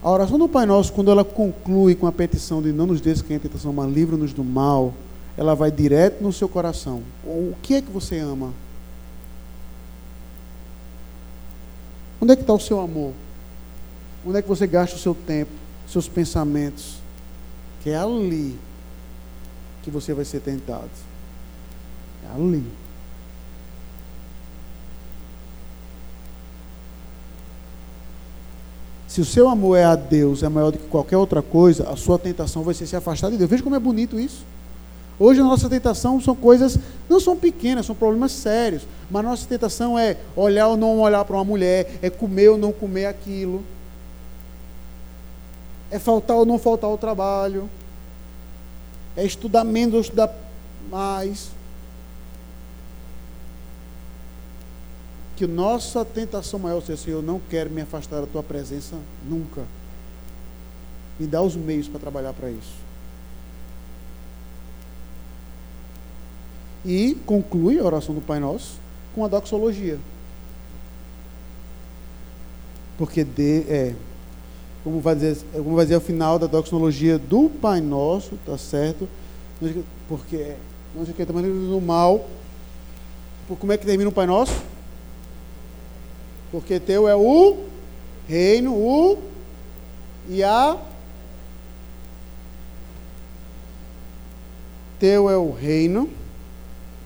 A 0.07 0.09
oração 0.09 0.39
do 0.39 0.47
Pai 0.47 0.65
Nosso, 0.65 0.93
quando 0.93 1.11
ela 1.11 1.25
conclui 1.25 1.93
com 1.93 2.07
a 2.07 2.13
petição 2.13 2.61
de 2.61 2.71
não 2.71 2.85
nos 2.85 3.01
deixe 3.01 3.21
que 3.21 3.33
a 3.33 3.39
tentação, 3.41 3.73
mas 3.73 3.91
livra-nos 3.91 4.31
do 4.31 4.41
mal, 4.41 4.93
ela 5.35 5.53
vai 5.53 5.69
direto 5.69 6.23
no 6.23 6.31
seu 6.31 6.47
coração. 6.47 7.03
O 7.25 7.53
que 7.61 7.73
é 7.73 7.81
que 7.81 7.91
você 7.91 8.17
ama? 8.17 8.53
Onde 12.21 12.31
é 12.31 12.35
que 12.37 12.41
está 12.41 12.53
o 12.53 12.59
seu 12.59 12.79
amor? 12.79 13.11
Onde 14.25 14.37
é 14.37 14.41
que 14.41 14.47
você 14.47 14.65
gasta 14.65 14.95
o 14.95 14.99
seu 14.99 15.13
tempo, 15.13 15.51
seus 15.85 16.07
pensamentos? 16.07 16.99
Que 17.83 17.89
é 17.89 17.97
ali 17.97 18.57
que 19.83 19.91
você 19.91 20.13
vai 20.13 20.23
ser 20.23 20.39
tentado. 20.39 20.89
É 22.23 22.33
ali. 22.33 22.63
Se 29.07 29.21
o 29.21 29.25
seu 29.25 29.47
amor 29.47 29.77
é 29.77 29.85
a 29.85 29.95
Deus, 29.95 30.43
é 30.43 30.49
maior 30.49 30.71
do 30.71 30.77
que 30.77 30.87
qualquer 30.87 31.17
outra 31.17 31.41
coisa, 31.41 31.89
a 31.89 31.95
sua 31.95 32.19
tentação 32.19 32.61
vai 32.61 32.73
ser 32.73 32.85
se 32.85 32.95
afastar 32.95 33.31
de 33.31 33.37
Deus. 33.37 33.49
Veja 33.49 33.63
como 33.63 33.75
é 33.75 33.79
bonito 33.79 34.19
isso. 34.19 34.45
Hoje 35.19 35.39
a 35.39 35.43
nossa 35.43 35.67
tentação 35.69 36.21
são 36.21 36.35
coisas, 36.35 36.77
não 37.09 37.19
são 37.19 37.35
pequenas, 37.35 37.85
são 37.85 37.95
problemas 37.95 38.33
sérios. 38.33 38.83
Mas 39.09 39.25
a 39.25 39.29
nossa 39.29 39.47
tentação 39.47 39.97
é 39.97 40.17
olhar 40.35 40.67
ou 40.67 40.77
não 40.77 40.99
olhar 40.99 41.23
para 41.23 41.37
uma 41.37 41.43
mulher, 41.45 41.97
é 42.01 42.09
comer 42.09 42.49
ou 42.49 42.57
não 42.57 42.73
comer 42.73 43.05
aquilo. 43.05 43.63
É 45.89 45.97
faltar 45.97 46.35
ou 46.35 46.45
não 46.45 46.59
faltar 46.59 46.89
ao 46.89 46.97
trabalho. 46.97 47.69
É 49.15 49.25
estudar 49.25 49.63
menos 49.63 49.95
ou 49.95 50.01
estudar 50.01 50.31
mais. 50.91 51.49
Que 55.37 55.45
nossa 55.45 56.03
tentação 56.03 56.59
maior 56.59 56.81
seja, 56.81 57.03
Senhor, 57.03 57.17
eu 57.19 57.21
não 57.21 57.39
quero 57.39 57.69
me 57.69 57.81
afastar 57.81 58.19
da 58.19 58.25
tua 58.25 58.41
presença 58.41 58.95
nunca. 59.23 59.61
Me 61.19 61.27
dá 61.27 61.43
os 61.43 61.55
meios 61.55 61.87
para 61.87 61.99
trabalhar 61.99 62.33
para 62.33 62.49
isso. 62.49 62.75
E 66.83 67.15
conclui 67.27 67.77
a 67.77 67.83
oração 67.83 68.15
do 68.15 68.21
Pai 68.21 68.39
Nosso 68.39 68.79
com 69.13 69.23
a 69.23 69.27
doxologia. 69.27 69.99
Porque 72.97 73.23
de, 73.23 73.59
é, 73.69 73.95
como 74.83 74.99
vai 74.99 75.13
dizer, 75.13 75.37
como 75.53 75.75
vai 75.75 75.85
dizer 75.85 75.95
ao 75.95 76.01
final 76.01 76.39
da 76.39 76.47
doxologia 76.47 77.19
do 77.19 77.47
Pai 77.47 77.79
Nosso, 77.79 78.37
tá 78.43 78.57
certo? 78.57 79.07
Porque 80.07 80.55
o 80.95 81.05
que 81.05 81.25
também 81.27 81.43
no 81.43 81.79
mal. 81.79 82.27
Como 83.59 83.71
é 83.71 83.77
que 83.77 83.85
termina 83.85 84.09
o 84.09 84.13
Pai 84.13 84.25
Nosso? 84.25 84.76
Porque 86.51 86.79
teu 86.79 87.07
é 87.07 87.15
o 87.15 87.65
reino, 88.27 88.73
o 88.73 89.17
e 90.29 90.43
a 90.43 90.77
Teu 94.99 95.29
é 95.29 95.37
o 95.37 95.51
reino, 95.51 96.09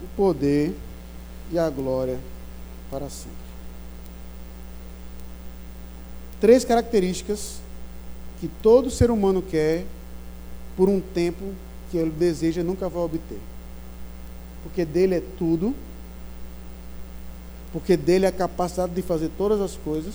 o 0.02 0.08
poder 0.16 0.74
e 1.52 1.60
a 1.60 1.70
glória 1.70 2.18
para 2.90 3.10
sempre. 3.10 3.38
Três 6.40 6.64
características 6.64 7.60
que 8.40 8.48
todo 8.48 8.90
ser 8.90 9.12
humano 9.12 9.42
quer 9.42 9.86
por 10.78 10.88
um 10.88 11.02
tempo 11.02 11.54
que 11.92 11.98
ele 11.98 12.12
deseja 12.12 12.64
nunca 12.64 12.88
vai 12.88 13.04
obter. 13.04 13.40
Porque 14.64 14.86
dele 14.86 15.16
é 15.16 15.24
tudo 15.38 15.76
porque 17.72 17.96
dele 17.96 18.26
é 18.26 18.30
a 18.30 18.34
capacidade 18.34 18.94
de 18.94 19.02
fazer 19.02 19.30
todas 19.38 19.62
as 19.62 19.76
coisas, 19.78 20.14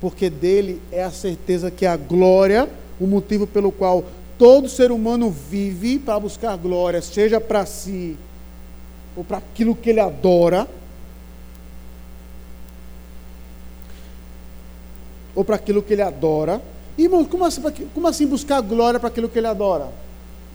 porque 0.00 0.28
dele 0.28 0.82
é 0.92 1.02
a 1.02 1.10
certeza 1.10 1.70
que 1.70 1.86
a 1.86 1.96
glória, 1.96 2.68
o 3.00 3.06
motivo 3.06 3.46
pelo 3.46 3.72
qual 3.72 4.04
todo 4.38 4.68
ser 4.68 4.92
humano 4.92 5.30
vive 5.30 5.98
para 5.98 6.18
buscar 6.20 6.56
glória, 6.56 7.00
seja 7.00 7.40
para 7.40 7.64
si 7.64 8.16
ou 9.16 9.22
para 9.22 9.38
aquilo 9.38 9.76
que 9.76 9.90
ele 9.90 10.00
adora, 10.00 10.68
ou 15.34 15.44
para 15.44 15.56
aquilo 15.56 15.82
que 15.82 15.92
ele 15.92 16.02
adora. 16.02 16.60
Irmão, 16.98 17.24
como 17.24 17.44
assim, 17.44 17.62
como 17.94 18.06
assim 18.08 18.26
buscar 18.26 18.60
glória 18.60 18.98
para 18.98 19.08
aquilo 19.08 19.28
que 19.28 19.38
ele 19.38 19.46
adora? 19.46 19.88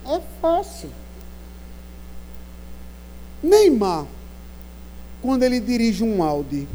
É 0.05 0.19
fácil. 0.41 0.89
Neymar 3.41 4.05
quando 5.21 5.43
ele 5.43 5.59
dirige 5.59 6.03
um 6.03 6.23
Audi, 6.23 6.67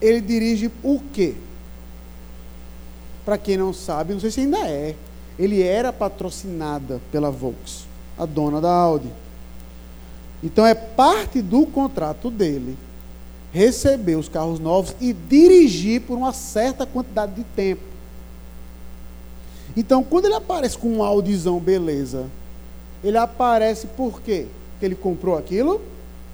ele 0.00 0.20
dirige 0.20 0.70
o 0.82 1.00
quê? 1.12 1.34
Para 3.24 3.38
quem 3.38 3.56
não 3.56 3.72
sabe, 3.72 4.12
não 4.12 4.20
sei 4.20 4.30
se 4.30 4.40
ainda 4.40 4.58
é. 4.66 4.94
Ele 5.38 5.62
era 5.62 5.92
patrocinada 5.92 7.00
pela 7.12 7.30
Volks, 7.30 7.86
a 8.18 8.26
dona 8.26 8.60
da 8.60 8.72
Audi. 8.72 9.08
Então 10.42 10.66
é 10.66 10.74
parte 10.74 11.40
do 11.40 11.66
contrato 11.66 12.30
dele 12.30 12.76
receber 13.52 14.16
os 14.16 14.28
carros 14.28 14.58
novos 14.58 14.94
e 15.00 15.12
dirigir 15.12 16.02
por 16.02 16.16
uma 16.16 16.32
certa 16.32 16.86
quantidade 16.86 17.34
de 17.34 17.44
tempo. 17.44 17.82
Então, 19.76 20.02
quando 20.02 20.26
ele 20.26 20.34
aparece 20.34 20.76
com 20.76 20.88
um 20.88 21.02
Audizão, 21.02 21.58
beleza, 21.58 22.26
ele 23.02 23.16
aparece 23.16 23.86
por 23.86 24.20
quê? 24.20 24.46
Porque 24.72 24.86
ele 24.86 24.94
comprou 24.94 25.36
aquilo 25.36 25.80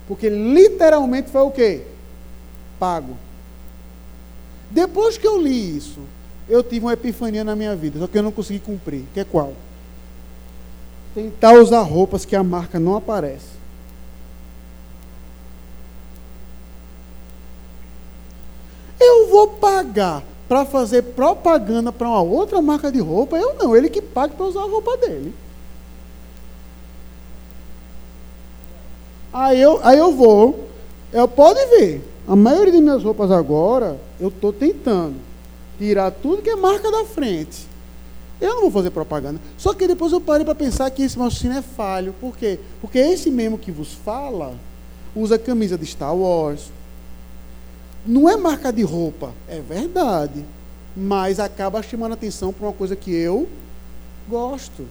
porque 0.06 0.28
literalmente 0.28 1.30
foi 1.30 1.40
o 1.42 1.50
quê? 1.50 1.82
Pago. 2.78 3.16
Depois 4.70 5.16
que 5.18 5.26
eu 5.26 5.40
li 5.40 5.76
isso, 5.76 6.00
eu 6.48 6.62
tive 6.62 6.84
uma 6.84 6.92
epifania 6.92 7.42
na 7.42 7.56
minha 7.56 7.74
vida, 7.74 7.98
só 7.98 8.06
que 8.06 8.16
eu 8.16 8.22
não 8.22 8.32
consegui 8.32 8.60
cumprir. 8.60 9.04
Que 9.12 9.20
é 9.20 9.24
qual? 9.24 9.52
Tentar 11.14 11.54
usar 11.54 11.80
roupas 11.82 12.24
que 12.24 12.36
a 12.36 12.42
marca 12.42 12.78
não 12.78 12.96
aparece. 12.96 13.56
Eu 19.00 19.28
vou 19.28 19.48
pagar 19.48 20.22
para 20.48 20.64
fazer 20.64 21.02
propaganda 21.02 21.90
para 21.90 22.08
uma 22.08 22.22
outra 22.22 22.62
marca 22.62 22.90
de 22.90 23.00
roupa, 23.00 23.36
eu 23.36 23.54
não, 23.54 23.76
ele 23.76 23.90
que 23.90 24.00
paga 24.00 24.34
para 24.34 24.46
usar 24.46 24.60
a 24.60 24.68
roupa 24.68 24.96
dele. 24.98 25.34
Aí 29.38 29.60
eu, 29.60 29.78
aí 29.84 29.98
eu 29.98 30.12
vou, 30.12 30.66
eu 31.12 31.28
pode 31.28 31.62
ver, 31.66 32.02
a 32.26 32.34
maioria 32.34 32.72
de 32.72 32.80
minhas 32.80 33.02
roupas 33.02 33.30
agora, 33.30 34.00
eu 34.18 34.28
estou 34.28 34.50
tentando 34.50 35.16
tirar 35.78 36.10
tudo 36.10 36.40
que 36.40 36.48
é 36.48 36.56
marca 36.56 36.90
da 36.90 37.04
frente. 37.04 37.66
Eu 38.40 38.54
não 38.54 38.62
vou 38.62 38.70
fazer 38.70 38.88
propaganda. 38.88 39.38
Só 39.58 39.74
que 39.74 39.86
depois 39.86 40.10
eu 40.10 40.22
parei 40.22 40.42
para 40.42 40.54
pensar 40.54 40.90
que 40.90 41.02
esse 41.02 41.18
raciocínio 41.18 41.58
é 41.58 41.60
falho. 41.60 42.14
Por 42.18 42.34
quê? 42.34 42.58
Porque 42.80 42.96
esse 42.96 43.30
mesmo 43.30 43.58
que 43.58 43.70
vos 43.70 43.92
fala 43.92 44.54
usa 45.14 45.38
camisa 45.38 45.76
de 45.76 45.84
Star 45.84 46.16
Wars. 46.16 46.72
Não 48.06 48.30
é 48.30 48.38
marca 48.38 48.72
de 48.72 48.84
roupa, 48.84 49.34
é 49.46 49.60
verdade. 49.60 50.46
Mas 50.96 51.38
acaba 51.38 51.82
chamando 51.82 52.14
atenção 52.14 52.54
para 52.54 52.68
uma 52.68 52.72
coisa 52.72 52.96
que 52.96 53.14
eu 53.14 53.46
gosto. 54.26 54.86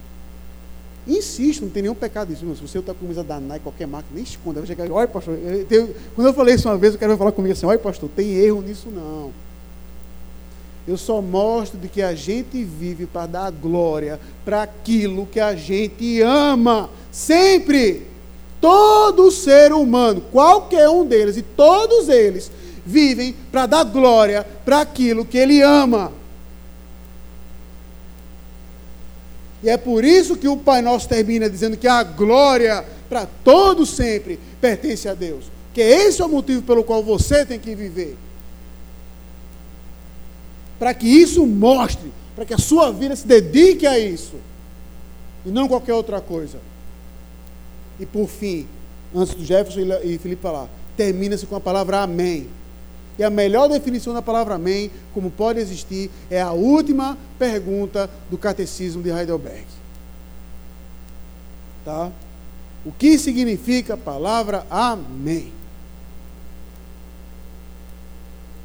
Insisto, 1.08 1.64
não 1.64 1.70
tem 1.70 1.84
nenhum 1.84 1.95
pecado 1.95 2.30
nisso. 2.30 2.45
Se 2.56 2.62
você 2.62 2.80
está 2.80 2.93
com 2.93 3.01
camisa 3.01 3.24
da 3.24 3.39
Nike, 3.39 3.64
qualquer 3.64 3.86
marca, 3.86 4.08
nem 4.12 4.24
esconda. 4.24 4.66
Chegar, 4.66 4.89
olha, 4.91 5.08
pastor. 5.08 5.38
Eu, 5.70 5.95
quando 6.16 6.28
eu 6.28 6.34
falei 6.34 6.56
isso 6.56 6.68
uma 6.68 6.78
vez, 6.78 6.95
o 6.95 6.97
cara 6.97 7.16
falar 7.16 7.32
comigo 7.32 7.53
assim: 7.53 7.66
olha, 7.66 7.78
pastor, 7.78 8.10
tem 8.16 8.34
erro 8.34 8.62
nisso 8.62 8.89
não. 8.89 9.32
Eu 10.88 10.97
só 10.97 11.22
mostro 11.22 11.80
de 11.80 11.88
que 11.88 12.01
a 12.01 12.14
gente 12.14 12.64
vive 12.64 13.06
para 13.06 13.26
dar 13.26 13.51
glória 13.51 14.20
para 14.43 14.64
aquilo 14.64 15.26
que 15.26 15.39
a 15.39 15.56
gente 15.56 16.22
ama. 16.22 16.89
Sempre. 17.12 18.08
Todo 18.62 19.30
ser 19.30 19.74
humano, 19.74 20.24
qualquer 20.32 20.89
um 20.89 21.06
deles, 21.06 21.38
e 21.38 21.43
todos 21.43 22.10
eles, 22.10 22.49
vivem 22.84 23.36
para 23.51 23.68
dar 23.68 23.84
glória 23.84 24.45
para 24.64 24.82
aquilo 24.82 25.26
que 25.26 25.38
ele 25.38 25.62
ama. 25.62 26.12
E 29.66 29.70
é 29.70 29.76
por 29.76 30.05
isso 30.05 30.38
que 30.38 30.47
o 30.47 30.55
Pai 30.55 30.82
Nosso 30.82 31.09
termina 31.09 31.49
dizendo 31.49 31.76
que 31.76 31.88
a 31.88 32.03
glória 32.03 32.86
para 33.09 33.26
todos 33.43 33.89
sempre 33.89 34.39
pertence 34.61 35.09
a 35.09 35.13
Deus. 35.13 35.45
Que 35.74 35.82
esse 35.82 36.22
é 36.22 36.26
o 36.26 36.30
motivo 36.30 36.61
pelo 36.61 36.84
qual 36.84 37.03
você 37.03 37.45
tem 37.45 37.59
que 37.59 37.76
viver 37.76 38.16
para 40.78 40.93
que 40.93 41.07
isso 41.07 41.45
mostre, 41.45 42.11
para 42.36 42.45
que 42.45 42.53
a 42.53 42.57
sua 42.57 42.91
vida 42.91 43.16
se 43.16 43.26
dedique 43.26 43.88
a 43.88 43.97
isso, 43.97 44.36
e 45.45 45.49
não 45.49 45.68
qualquer 45.68 45.93
outra 45.93 46.20
coisa. 46.20 46.59
E 47.99 48.05
por 48.05 48.28
fim, 48.28 48.68
antes 49.16 49.34
do 49.34 49.45
Jefferson 49.45 49.80
e 50.03 50.18
Felipe 50.18 50.41
falar, 50.41 50.68
termina-se 50.97 51.45
com 51.45 51.55
a 51.55 51.61
palavra 51.61 52.01
amém. 52.01 52.47
E 53.18 53.24
a 53.24 53.30
melhor 53.30 53.70
definição 53.70 54.13
da 54.13 54.22
palavra 54.22 54.55
amém, 54.55 54.91
como 55.13 55.32
pode 55.32 55.59
existir, 55.59 56.11
é 56.30 56.41
a 56.41 56.51
última 56.51 57.18
pergunta 57.39 58.09
do 58.30 58.38
catecismo 58.38 59.01
de 59.01 59.09
Heidelberg. 59.09 59.66
Tá? 61.86 62.11
O 62.86 62.91
que 62.91 63.18
significa 63.18 63.93
a 63.93 63.97
palavra 63.97 64.66
amém? 64.70 65.53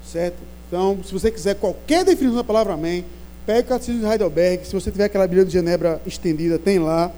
Certo? 0.04 0.38
Então, 0.66 0.98
se 1.04 1.12
você 1.12 1.30
quiser 1.30 1.54
qualquer 1.54 2.04
definição 2.04 2.36
da 2.36 2.44
palavra 2.44 2.74
amém, 2.74 3.04
pegue 3.46 3.60
o 3.60 3.64
Catecismo 3.64 4.00
de 4.00 4.06
Heidelberg. 4.06 4.66
Se 4.66 4.72
você 4.72 4.90
tiver 4.90 5.04
aquela 5.04 5.26
Bíblia 5.26 5.44
de 5.44 5.52
Genebra 5.52 6.00
estendida, 6.06 6.58
tem 6.58 6.78
lá. 6.78 7.10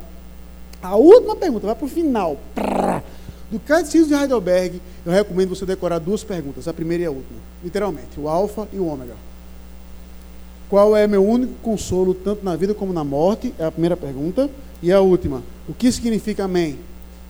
A 0.82 0.96
última 0.96 1.36
pergunta, 1.36 1.66
vai 1.66 1.76
para 1.76 1.84
o 1.84 1.88
final. 1.88 2.38
Do 3.52 3.60
Catecismo 3.60 4.08
de 4.08 4.14
Heidelberg, 4.14 4.80
eu 5.04 5.12
recomendo 5.12 5.50
você 5.50 5.66
decorar 5.66 5.98
duas 5.98 6.24
perguntas, 6.24 6.66
a 6.66 6.72
primeira 6.72 7.02
e 7.02 7.06
a 7.06 7.10
última. 7.10 7.38
Literalmente, 7.62 8.18
o 8.18 8.26
alfa 8.26 8.66
e 8.72 8.78
o 8.78 8.86
ômega. 8.86 9.14
Qual 10.70 10.96
é 10.96 11.06
meu 11.06 11.22
único 11.22 11.52
consolo, 11.62 12.14
tanto 12.14 12.42
na 12.42 12.56
vida 12.56 12.72
como 12.72 12.94
na 12.94 13.04
morte? 13.04 13.52
É 13.58 13.66
a 13.66 13.70
primeira 13.70 13.94
pergunta. 13.94 14.48
E 14.82 14.90
a 14.90 15.00
última, 15.00 15.42
o 15.68 15.74
que 15.74 15.92
significa 15.92 16.44
amém? 16.44 16.78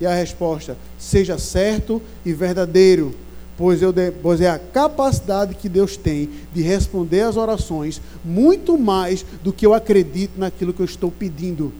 E 0.01 0.07
a 0.07 0.15
resposta, 0.15 0.77
seja 0.97 1.37
certo 1.39 2.01
e 2.25 2.33
verdadeiro 2.33 3.13
pois, 3.57 3.83
eu, 3.83 3.93
pois 4.23 4.41
é 4.41 4.49
a 4.49 4.61
capacidade 4.61 5.57
que 5.57 5.69
Deus 5.69 5.97
tem 5.97 6.29
de 6.55 6.63
responder 6.63 7.23
às 7.23 7.37
orações 7.37 8.01
muito 8.25 8.79
mais 8.79 9.25
do 9.43 9.53
que 9.53 9.67
eu 9.67 9.75
acredito 9.75 10.39
naquilo 10.39 10.73
que 10.73 10.81
eu 10.81 10.87
estou 10.87 11.11
pedindo 11.11 11.73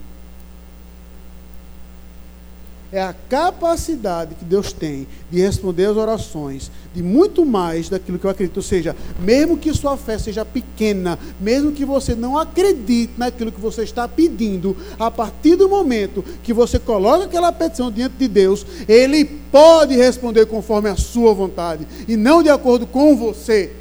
é 2.93 3.01
a 3.03 3.15
capacidade 3.15 4.35
que 4.35 4.45
Deus 4.45 4.71
tem 4.71 5.09
de 5.31 5.41
responder 5.41 5.87
às 5.87 5.97
orações 5.97 6.71
de 6.95 7.03
muito 7.03 7.47
mais 7.47 7.89
daquilo 7.89 8.19
que 8.19 8.27
eu 8.27 8.31
acredito. 8.31 8.59
Ou 8.59 8.63
seja, 8.63 8.95
mesmo 9.19 9.57
que 9.57 9.73
sua 9.73 9.97
fé 9.97 10.19
seja 10.19 10.45
pequena, 10.45 11.19
mesmo 11.41 11.73
que 11.73 11.87
você 11.87 12.15
não 12.15 12.37
acredite 12.37 13.15
naquilo 13.17 13.51
que 13.51 13.61
você 13.61 13.83
está 13.83 14.07
pedindo, 14.07 14.77
a 14.99 15.11
partir 15.11 15.57
do 15.57 15.71
momento 15.71 16.23
que 16.43 16.53
você 16.53 16.79
coloca 16.79 17.25
aquela 17.25 17.51
petição 17.51 17.91
diante 17.91 18.17
de 18.19 18.29
Deus, 18.29 18.67
Ele 18.87 19.25
pode 19.25 19.97
responder 19.97 20.45
conforme 20.45 20.91
a 20.91 20.97
sua 20.97 21.33
vontade 21.33 21.87
e 22.07 22.15
não 22.15 22.43
de 22.43 22.51
acordo 22.51 22.87
com 22.87 23.17
você. 23.17 23.73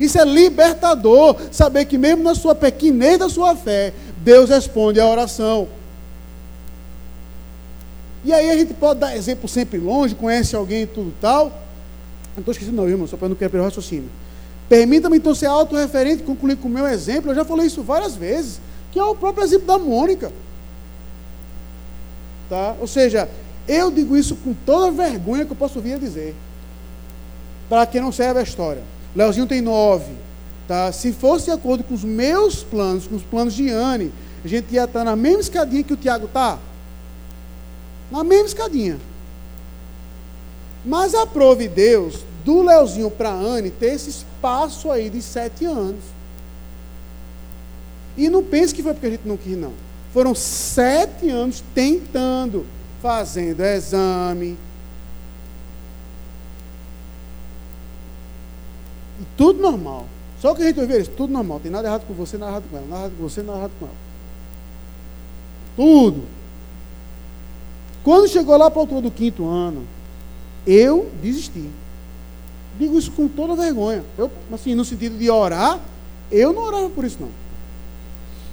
Isso 0.00 0.18
é 0.18 0.24
libertador, 0.24 1.36
saber 1.50 1.84
que 1.84 1.98
mesmo 1.98 2.22
na 2.22 2.34
sua 2.34 2.54
pequenez 2.54 3.18
da 3.18 3.28
sua 3.28 3.54
fé, 3.54 3.92
Deus 4.24 4.48
responde 4.48 4.98
à 4.98 5.06
oração. 5.06 5.68
E 8.26 8.32
aí 8.32 8.50
a 8.50 8.56
gente 8.56 8.74
pode 8.74 8.98
dar 8.98 9.16
exemplo 9.16 9.48
sempre 9.48 9.78
longe, 9.78 10.12
conhece 10.12 10.56
alguém 10.56 10.82
e 10.82 10.86
tudo 10.86 11.14
tal. 11.20 11.44
Não 12.34 12.40
estou 12.40 12.50
esquecendo 12.50 12.76
não, 12.76 12.88
irmão, 12.88 13.06
só 13.06 13.16
para 13.16 13.28
não 13.28 13.36
quebrar 13.36 13.60
o 13.60 13.64
raciocínio. 13.64 14.10
Permita-me 14.68 15.18
então 15.18 15.32
ser 15.32 15.46
autorreferente 15.46 16.24
e 16.24 16.26
concluir 16.26 16.56
com 16.56 16.66
o 16.66 16.70
meu 16.70 16.88
exemplo. 16.88 17.30
Eu 17.30 17.36
já 17.36 17.44
falei 17.44 17.68
isso 17.68 17.84
várias 17.84 18.16
vezes, 18.16 18.60
que 18.90 18.98
é 18.98 19.04
o 19.04 19.14
próprio 19.14 19.44
exemplo 19.44 19.68
da 19.68 19.78
Mônica. 19.78 20.32
Tá? 22.50 22.74
Ou 22.80 22.88
seja, 22.88 23.28
eu 23.68 23.92
digo 23.92 24.16
isso 24.16 24.34
com 24.34 24.52
toda 24.52 24.90
vergonha 24.90 25.44
que 25.44 25.52
eu 25.52 25.56
posso 25.56 25.80
vir 25.80 25.94
a 25.94 25.98
dizer. 25.98 26.34
Para 27.68 27.86
quem 27.86 28.00
não 28.00 28.10
serve 28.10 28.40
a 28.40 28.42
história. 28.42 28.82
Leozinho 29.14 29.46
tem 29.46 29.60
nove. 29.60 30.12
Tá? 30.66 30.90
Se 30.90 31.12
fosse 31.12 31.44
de 31.44 31.52
acordo 31.52 31.84
com 31.84 31.94
os 31.94 32.02
meus 32.02 32.64
planos, 32.64 33.06
com 33.06 33.14
os 33.14 33.22
planos 33.22 33.54
de 33.54 33.70
Anne, 33.70 34.12
a 34.44 34.48
gente 34.48 34.74
ia 34.74 34.82
estar 34.82 35.04
na 35.04 35.14
mesma 35.14 35.42
escadinha 35.42 35.84
que 35.84 35.92
o 35.92 35.96
Tiago 35.96 36.26
está. 36.26 36.58
Na 38.10 38.22
mesma 38.22 38.46
escadinha. 38.46 38.98
Mas 40.84 41.14
aprove 41.14 41.66
Deus 41.66 42.24
do 42.44 42.62
Leozinho 42.62 43.10
para 43.10 43.30
Anne 43.30 43.70
ter 43.70 43.94
esse 43.94 44.08
espaço 44.08 44.90
aí 44.90 45.10
de 45.10 45.20
sete 45.20 45.64
anos. 45.64 46.04
E 48.16 48.28
não 48.28 48.42
pense 48.42 48.72
que 48.72 48.82
foi 48.82 48.94
porque 48.94 49.08
a 49.08 49.10
gente 49.10 49.26
não 49.26 49.36
quis, 49.36 49.56
não. 49.56 49.72
Foram 50.12 50.34
sete 50.34 51.28
anos 51.28 51.62
tentando, 51.74 52.64
fazendo 53.02 53.60
exame. 53.62 54.56
E 59.20 59.24
tudo 59.36 59.60
normal. 59.60 60.06
Só 60.40 60.54
que 60.54 60.62
a 60.62 60.66
gente 60.66 60.80
ouviu 60.80 61.00
isso, 61.00 61.10
tudo 61.10 61.32
normal. 61.32 61.58
Tem 61.60 61.70
nada 61.70 61.88
errado 61.88 62.06
com 62.06 62.14
você, 62.14 62.38
nada 62.38 62.52
errado 62.52 62.64
com 62.70 62.76
ela. 62.76 62.86
Nada 62.86 63.00
errado 63.00 63.16
com 63.16 63.22
você, 63.28 63.42
nada 63.42 63.58
errado 63.58 63.72
com 63.80 63.86
ela. 63.86 63.94
Tudo. 65.74 66.35
Quando 68.06 68.28
chegou 68.28 68.56
lá 68.56 68.70
para 68.70 68.78
a 68.78 68.82
altura 68.84 69.00
do 69.00 69.10
quinto 69.10 69.44
ano, 69.48 69.82
eu 70.64 71.10
desisti. 71.20 71.68
Digo 72.78 72.96
isso 72.96 73.10
com 73.10 73.26
toda 73.26 73.56
vergonha. 73.56 74.04
Eu, 74.16 74.30
assim, 74.52 74.76
no 74.76 74.84
sentido 74.84 75.18
de 75.18 75.28
orar, 75.28 75.80
eu 76.30 76.52
não 76.52 76.62
orava 76.62 76.88
por 76.88 77.04
isso, 77.04 77.16
não. 77.20 77.30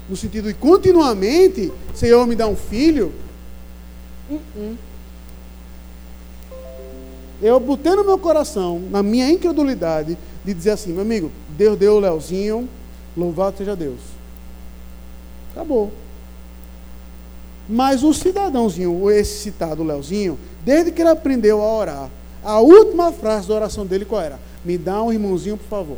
No 0.09 0.15
sentido 0.15 0.47
de 0.47 0.55
continuamente, 0.55 1.71
Senhor, 1.93 2.25
me 2.25 2.35
dá 2.35 2.47
um 2.47 2.55
filho. 2.55 3.13
Uh 4.27 4.39
-uh. 4.57 4.75
Eu 7.39 7.59
botei 7.59 7.95
no 7.95 8.03
meu 8.03 8.17
coração, 8.17 8.81
na 8.89 9.03
minha 9.03 9.29
incredulidade, 9.29 10.17
de 10.43 10.51
dizer 10.51 10.71
assim, 10.71 10.93
meu 10.93 11.03
amigo, 11.03 11.31
Deus 11.49 11.77
deu 11.77 11.97
o 11.97 11.99
Leozinho, 11.99 12.67
louvado 13.15 13.55
seja 13.59 13.75
Deus. 13.75 13.99
Acabou. 15.51 15.91
Mas 17.67 18.03
o 18.03 18.13
cidadãozinho, 18.13 19.09
esse 19.09 19.43
citado 19.43 19.83
Leozinho, 19.83 20.37
desde 20.65 20.91
que 20.91 21.01
ele 21.01 21.09
aprendeu 21.09 21.61
a 21.61 21.73
orar, 21.73 22.09
a 22.43 22.59
última 22.59 23.11
frase 23.11 23.47
da 23.47 23.55
oração 23.55 23.85
dele 23.85 24.03
qual 24.03 24.21
era? 24.21 24.39
Me 24.65 24.77
dá 24.77 25.01
um 25.01 25.11
irmãozinho, 25.11 25.57
por 25.57 25.67
favor. 25.67 25.97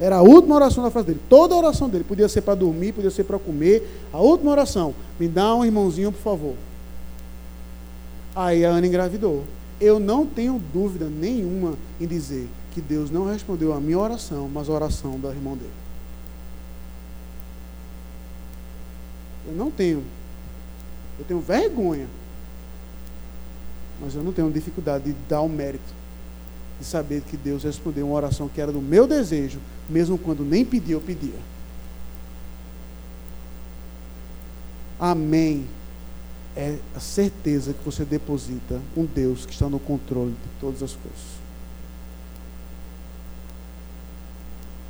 Era 0.00 0.16
a 0.16 0.22
última 0.22 0.54
oração 0.54 0.82
da 0.82 0.90
frase 0.90 1.08
dele. 1.08 1.20
Toda 1.28 1.54
a 1.54 1.58
oração 1.58 1.88
dele. 1.88 2.04
Podia 2.04 2.28
ser 2.28 2.40
para 2.40 2.54
dormir, 2.54 2.92
podia 2.92 3.10
ser 3.10 3.24
para 3.24 3.38
comer. 3.38 3.86
A 4.12 4.18
última 4.18 4.50
oração. 4.50 4.94
Me 5.18 5.28
dá 5.28 5.54
um 5.54 5.64
irmãozinho, 5.64 6.10
por 6.10 6.22
favor. 6.22 6.54
Aí 8.34 8.64
a 8.64 8.70
Ana 8.70 8.86
engravidou. 8.86 9.44
Eu 9.78 10.00
não 10.00 10.24
tenho 10.24 10.60
dúvida 10.72 11.06
nenhuma 11.06 11.74
em 12.00 12.06
dizer 12.06 12.48
que 12.70 12.80
Deus 12.80 13.10
não 13.10 13.26
respondeu 13.26 13.74
a 13.74 13.80
minha 13.80 13.98
oração, 13.98 14.48
mas 14.52 14.68
a 14.68 14.72
oração 14.72 15.18
do 15.18 15.28
irmão 15.28 15.54
dele. 15.54 15.79
Eu 19.50 19.56
não 19.56 19.70
tenho. 19.70 20.04
Eu 21.18 21.24
tenho 21.24 21.40
vergonha. 21.40 22.06
Mas 24.00 24.14
eu 24.14 24.22
não 24.22 24.32
tenho 24.32 24.50
dificuldade 24.50 25.04
de 25.04 25.12
dar 25.28 25.40
o 25.42 25.48
mérito. 25.48 26.00
de 26.78 26.86
saber 26.86 27.20
que 27.22 27.36
Deus 27.36 27.62
respondeu 27.62 28.06
uma 28.06 28.16
oração 28.16 28.48
que 28.48 28.58
era 28.60 28.72
do 28.72 28.80
meu 28.80 29.06
desejo, 29.06 29.60
mesmo 29.88 30.16
quando 30.16 30.42
nem 30.42 30.64
pedi, 30.64 30.92
eu 30.92 31.00
pedia. 31.00 31.38
Amém. 34.98 35.66
É 36.56 36.78
a 36.96 37.00
certeza 37.00 37.74
que 37.74 37.84
você 37.84 38.04
deposita 38.04 38.80
um 38.96 39.04
Deus 39.04 39.44
que 39.44 39.52
está 39.52 39.68
no 39.68 39.78
controle 39.78 40.32
de 40.32 40.60
todas 40.60 40.82
as 40.82 40.92
coisas. 40.92 41.40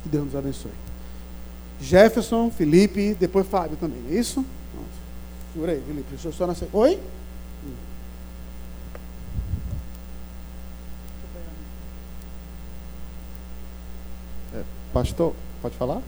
Que 0.03 0.09
Deus 0.09 0.25
nos 0.25 0.35
abençoe. 0.35 0.71
Jefferson, 1.81 2.51
Felipe, 2.51 3.15
depois 3.19 3.47
Fábio 3.47 3.75
também, 3.77 3.99
é 4.09 4.13
isso? 4.13 4.45
Segura 5.51 5.71
aí, 5.71 5.81
Felipe. 5.85 6.07
Deixa 6.11 6.27
eu 6.27 6.31
só 6.31 6.47
nascer. 6.47 6.69
Oi? 6.71 6.99
É, 14.53 14.63
pastor, 14.93 15.33
pode 15.61 15.75
falar? 15.75 16.01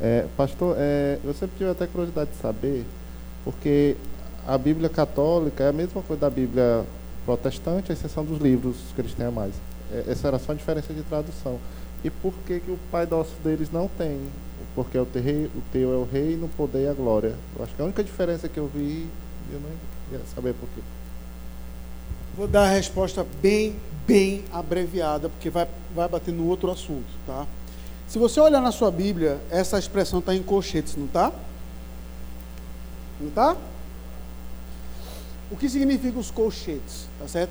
É, 0.00 0.26
pastor, 0.36 0.74
é, 0.78 1.18
eu 1.22 1.32
sempre 1.34 1.56
tive 1.58 1.70
até 1.70 1.86
curiosidade 1.86 2.30
de 2.30 2.36
saber, 2.36 2.84
porque 3.44 3.96
a 4.46 4.58
Bíblia 4.58 4.88
católica 4.88 5.64
é 5.64 5.68
a 5.68 5.72
mesma 5.72 6.02
coisa 6.02 6.20
da 6.20 6.30
Bíblia 6.30 6.84
protestante, 7.24 7.92
a 7.92 7.94
exceção 7.94 8.24
dos 8.24 8.38
livros 8.38 8.76
que 8.94 9.00
eles 9.00 9.14
têm 9.14 9.26
a 9.26 9.30
mais. 9.30 9.54
É, 9.92 10.04
essa 10.08 10.28
era 10.28 10.38
só 10.38 10.52
a 10.52 10.54
diferença 10.54 10.92
de 10.92 11.02
tradução. 11.02 11.58
E 12.06 12.10
por 12.10 12.32
que, 12.46 12.60
que 12.60 12.70
o 12.70 12.78
Pai 12.88 13.04
Nosso 13.04 13.32
deles 13.42 13.68
não 13.72 13.88
tem? 13.88 14.20
Porque 14.76 14.96
o, 14.96 15.04
terrei, 15.04 15.46
o 15.46 15.62
teu 15.72 15.92
é 15.92 15.96
o 15.96 16.04
rei, 16.04 16.36
no 16.36 16.46
poder 16.46 16.84
e 16.84 16.88
a 16.88 16.92
glória. 16.92 17.34
Eu 17.56 17.64
acho 17.64 17.74
que 17.74 17.82
a 17.82 17.84
única 17.84 18.04
diferença 18.04 18.48
que 18.48 18.58
eu 18.60 18.70
vi, 18.72 19.08
eu 19.52 19.58
não 19.58 19.68
ia 20.12 20.24
saber 20.32 20.54
por 20.54 20.68
quê. 20.68 20.80
Vou 22.36 22.46
dar 22.46 22.62
a 22.62 22.70
resposta 22.70 23.26
bem, 23.42 23.74
bem 24.06 24.44
abreviada, 24.52 25.28
porque 25.28 25.50
vai, 25.50 25.66
vai 25.96 26.08
bater 26.08 26.32
no 26.32 26.46
outro 26.46 26.70
assunto, 26.70 27.08
tá? 27.26 27.44
Se 28.06 28.20
você 28.20 28.38
olhar 28.38 28.60
na 28.60 28.70
sua 28.70 28.92
Bíblia, 28.92 29.40
essa 29.50 29.76
expressão 29.76 30.20
está 30.20 30.32
em 30.32 30.44
colchetes, 30.44 30.94
não 30.94 31.06
está? 31.06 31.32
Não 33.20 33.28
está? 33.30 33.56
O 35.50 35.56
que 35.56 35.68
significa 35.68 36.16
os 36.20 36.30
colchetes, 36.30 37.08
tá 37.18 37.26
certo? 37.26 37.50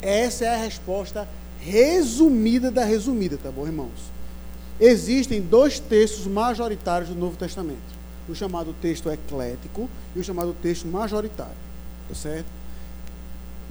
Essa 0.00 0.44
é 0.44 0.54
a 0.54 0.58
resposta 0.58 1.26
resumida 1.60 2.70
da 2.70 2.84
resumida, 2.84 3.38
tá 3.42 3.50
bom, 3.50 3.66
irmãos? 3.66 4.12
Existem 4.80 5.40
dois 5.40 5.78
textos 5.78 6.26
majoritários 6.26 7.10
do 7.10 7.16
Novo 7.16 7.36
Testamento: 7.36 7.78
o 8.28 8.34
chamado 8.34 8.74
texto 8.80 9.10
eclético 9.10 9.88
e 10.14 10.20
o 10.20 10.24
chamado 10.24 10.54
texto 10.62 10.86
majoritário, 10.86 11.56
tá 12.08 12.14
certo? 12.14 12.46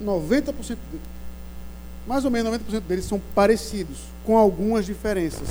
90%, 0.02 0.76
mais 2.06 2.24
ou 2.24 2.30
menos 2.30 2.52
90% 2.52 2.80
deles 2.80 3.04
são 3.04 3.20
parecidos, 3.34 3.98
com 4.24 4.36
algumas 4.36 4.86
diferenças, 4.86 5.48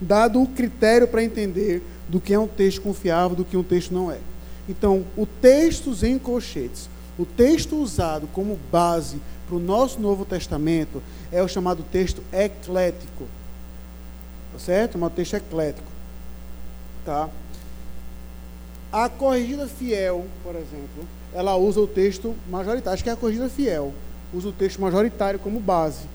dado 0.00 0.42
o 0.42 0.48
critério 0.48 1.06
para 1.06 1.22
entender 1.22 1.82
do 2.08 2.20
que 2.20 2.32
é 2.34 2.38
um 2.38 2.48
texto 2.48 2.80
confiável, 2.80 3.36
do 3.36 3.44
que 3.44 3.56
um 3.56 3.62
texto 3.62 3.92
não 3.92 4.10
é. 4.10 4.18
Então, 4.68 5.04
o 5.16 5.26
texto 5.26 5.94
em 6.04 6.18
colchetes, 6.18 6.88
o 7.18 7.24
texto 7.24 7.76
usado 7.76 8.26
como 8.32 8.58
base 8.70 9.20
para 9.46 9.56
o 9.56 9.60
nosso 9.60 10.00
Novo 10.00 10.24
Testamento 10.24 11.02
é 11.32 11.42
o 11.42 11.48
chamado 11.48 11.82
texto 11.82 12.22
eclético. 12.32 13.24
Tá 14.52 14.58
certo? 14.58 14.96
Um 14.98 15.08
texto 15.08 15.34
eclético. 15.34 15.88
Tá? 17.04 17.28
A 18.92 19.08
corrigida 19.08 19.66
fiel, 19.66 20.26
por 20.42 20.54
exemplo, 20.54 21.06
ela 21.34 21.56
usa 21.56 21.80
o 21.80 21.86
texto 21.86 22.34
majoritário. 22.48 22.94
Acho 22.94 23.04
que 23.04 23.10
é 23.10 23.12
a 23.12 23.16
corrigida 23.16 23.48
fiel. 23.48 23.92
Usa 24.32 24.48
o 24.48 24.52
texto 24.52 24.80
majoritário 24.80 25.38
como 25.38 25.60
base. 25.60 26.06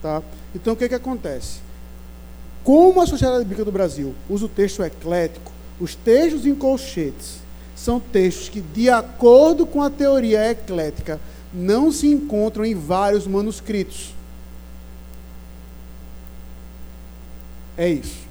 Tá? 0.00 0.22
Então, 0.54 0.72
o 0.72 0.76
que, 0.76 0.88
que 0.88 0.94
acontece? 0.94 1.60
Como 2.64 3.00
a 3.00 3.06
Sociedade 3.06 3.44
Bíblica 3.44 3.64
do 3.64 3.72
Brasil 3.72 4.14
usa 4.30 4.46
o 4.46 4.48
texto 4.48 4.82
eclético, 4.82 5.52
os 5.80 5.94
textos 5.94 6.46
em 6.46 6.54
colchetes 6.54 7.42
são 7.74 7.98
textos 7.98 8.48
que, 8.48 8.60
de 8.60 8.88
acordo 8.88 9.66
com 9.66 9.82
a 9.82 9.90
teoria 9.90 10.50
eclética, 10.50 11.20
não 11.52 11.92
se 11.92 12.06
encontram 12.06 12.64
em 12.64 12.74
vários 12.74 13.26
manuscritos. 13.26 14.14
É 17.76 17.88
isso. 17.88 18.22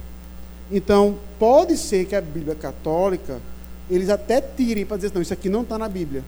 Então, 0.70 1.18
pode 1.38 1.76
ser 1.76 2.06
que 2.06 2.16
a 2.16 2.20
Bíblia 2.20 2.54
católica, 2.54 3.40
eles 3.90 4.08
até 4.08 4.40
tirem 4.40 4.86
para 4.86 4.96
dizer, 4.96 5.12
não, 5.14 5.20
isso 5.20 5.32
aqui 5.32 5.48
não 5.48 5.62
está 5.62 5.76
na 5.76 5.88
Bíblia. 5.88 6.24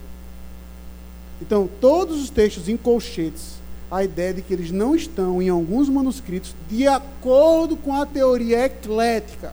Então, 1.41 1.69
todos 1.81 2.23
os 2.23 2.31
textos 2.31 2.69
em 2.69 2.77
colchetes, 2.77 3.55
a 3.91 4.03
ideia 4.03 4.35
de 4.35 4.43
que 4.43 4.53
eles 4.53 4.71
não 4.71 4.95
estão 4.95 5.41
em 5.41 5.49
alguns 5.49 5.89
manuscritos 5.89 6.55
de 6.69 6.87
acordo 6.87 7.77
com 7.77 7.95
a 7.95 8.05
teoria 8.05 8.65
eclética, 8.67 9.53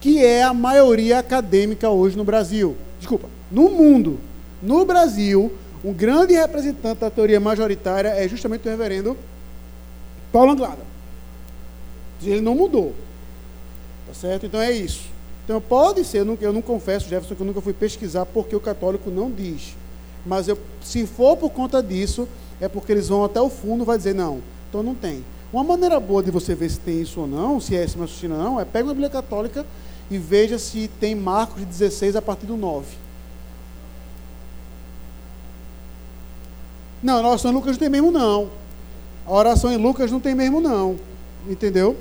que 0.00 0.24
é 0.24 0.42
a 0.42 0.54
maioria 0.54 1.18
acadêmica 1.18 1.90
hoje 1.90 2.16
no 2.16 2.24
Brasil. 2.24 2.76
Desculpa, 2.98 3.28
no 3.50 3.70
mundo. 3.70 4.18
No 4.62 4.84
Brasil, 4.84 5.52
um 5.84 5.92
grande 5.92 6.34
representante 6.34 7.00
da 7.00 7.10
teoria 7.10 7.40
majoritária 7.40 8.08
é 8.08 8.28
justamente 8.28 8.66
o 8.66 8.70
reverendo 8.70 9.16
Paulo 10.32 10.52
Anglada. 10.52 10.82
Ele 12.22 12.40
não 12.40 12.54
mudou. 12.54 12.94
Tá 14.06 14.14
certo? 14.14 14.46
Então 14.46 14.60
é 14.60 14.70
isso. 14.72 15.08
Então 15.44 15.60
pode 15.60 16.04
ser, 16.04 16.18
eu 16.18 16.24
não, 16.24 16.38
eu 16.40 16.52
não 16.52 16.62
confesso, 16.62 17.08
Jefferson, 17.08 17.34
que 17.34 17.40
eu 17.40 17.46
nunca 17.46 17.60
fui 17.60 17.72
pesquisar 17.72 18.26
porque 18.26 18.54
o 18.54 18.60
católico 18.60 19.10
não 19.10 19.30
diz. 19.30 19.74
Mas 20.24 20.48
eu, 20.48 20.58
se 20.82 21.06
for 21.06 21.36
por 21.36 21.50
conta 21.50 21.82
disso, 21.82 22.28
é 22.60 22.68
porque 22.68 22.92
eles 22.92 23.08
vão 23.08 23.24
até 23.24 23.40
o 23.40 23.48
fundo 23.48 23.82
e 23.82 23.86
vai 23.86 23.96
dizer, 23.96 24.14
não, 24.14 24.42
então 24.68 24.82
não 24.82 24.94
tem. 24.94 25.24
Uma 25.52 25.64
maneira 25.64 25.98
boa 25.98 26.22
de 26.22 26.30
você 26.30 26.54
ver 26.54 26.70
se 26.70 26.78
tem 26.78 27.00
isso 27.00 27.20
ou 27.20 27.26
não, 27.26 27.58
se 27.58 27.74
é 27.74 27.82
esse 27.82 27.96
ou 27.98 28.06
não, 28.28 28.60
é 28.60 28.64
pega 28.64 28.84
uma 28.84 28.92
Bíblia 28.92 29.10
Católica 29.10 29.66
e 30.10 30.18
veja 30.18 30.58
se 30.58 30.88
tem 31.00 31.14
Marcos 31.14 31.60
de 31.60 31.64
16 31.64 32.14
a 32.14 32.22
partir 32.22 32.46
do 32.46 32.56
9. 32.56 32.86
Não, 37.02 37.24
a 37.24 37.28
oração 37.28 37.50
em 37.50 37.54
Lucas 37.54 37.72
não 37.72 37.78
tem 37.78 37.88
mesmo 37.88 38.10
não. 38.10 38.50
A 39.26 39.32
oração 39.32 39.72
em 39.72 39.76
Lucas 39.76 40.10
não 40.10 40.20
tem 40.20 40.34
mesmo 40.34 40.60
não. 40.60 40.96
Entendeu? 41.48 41.96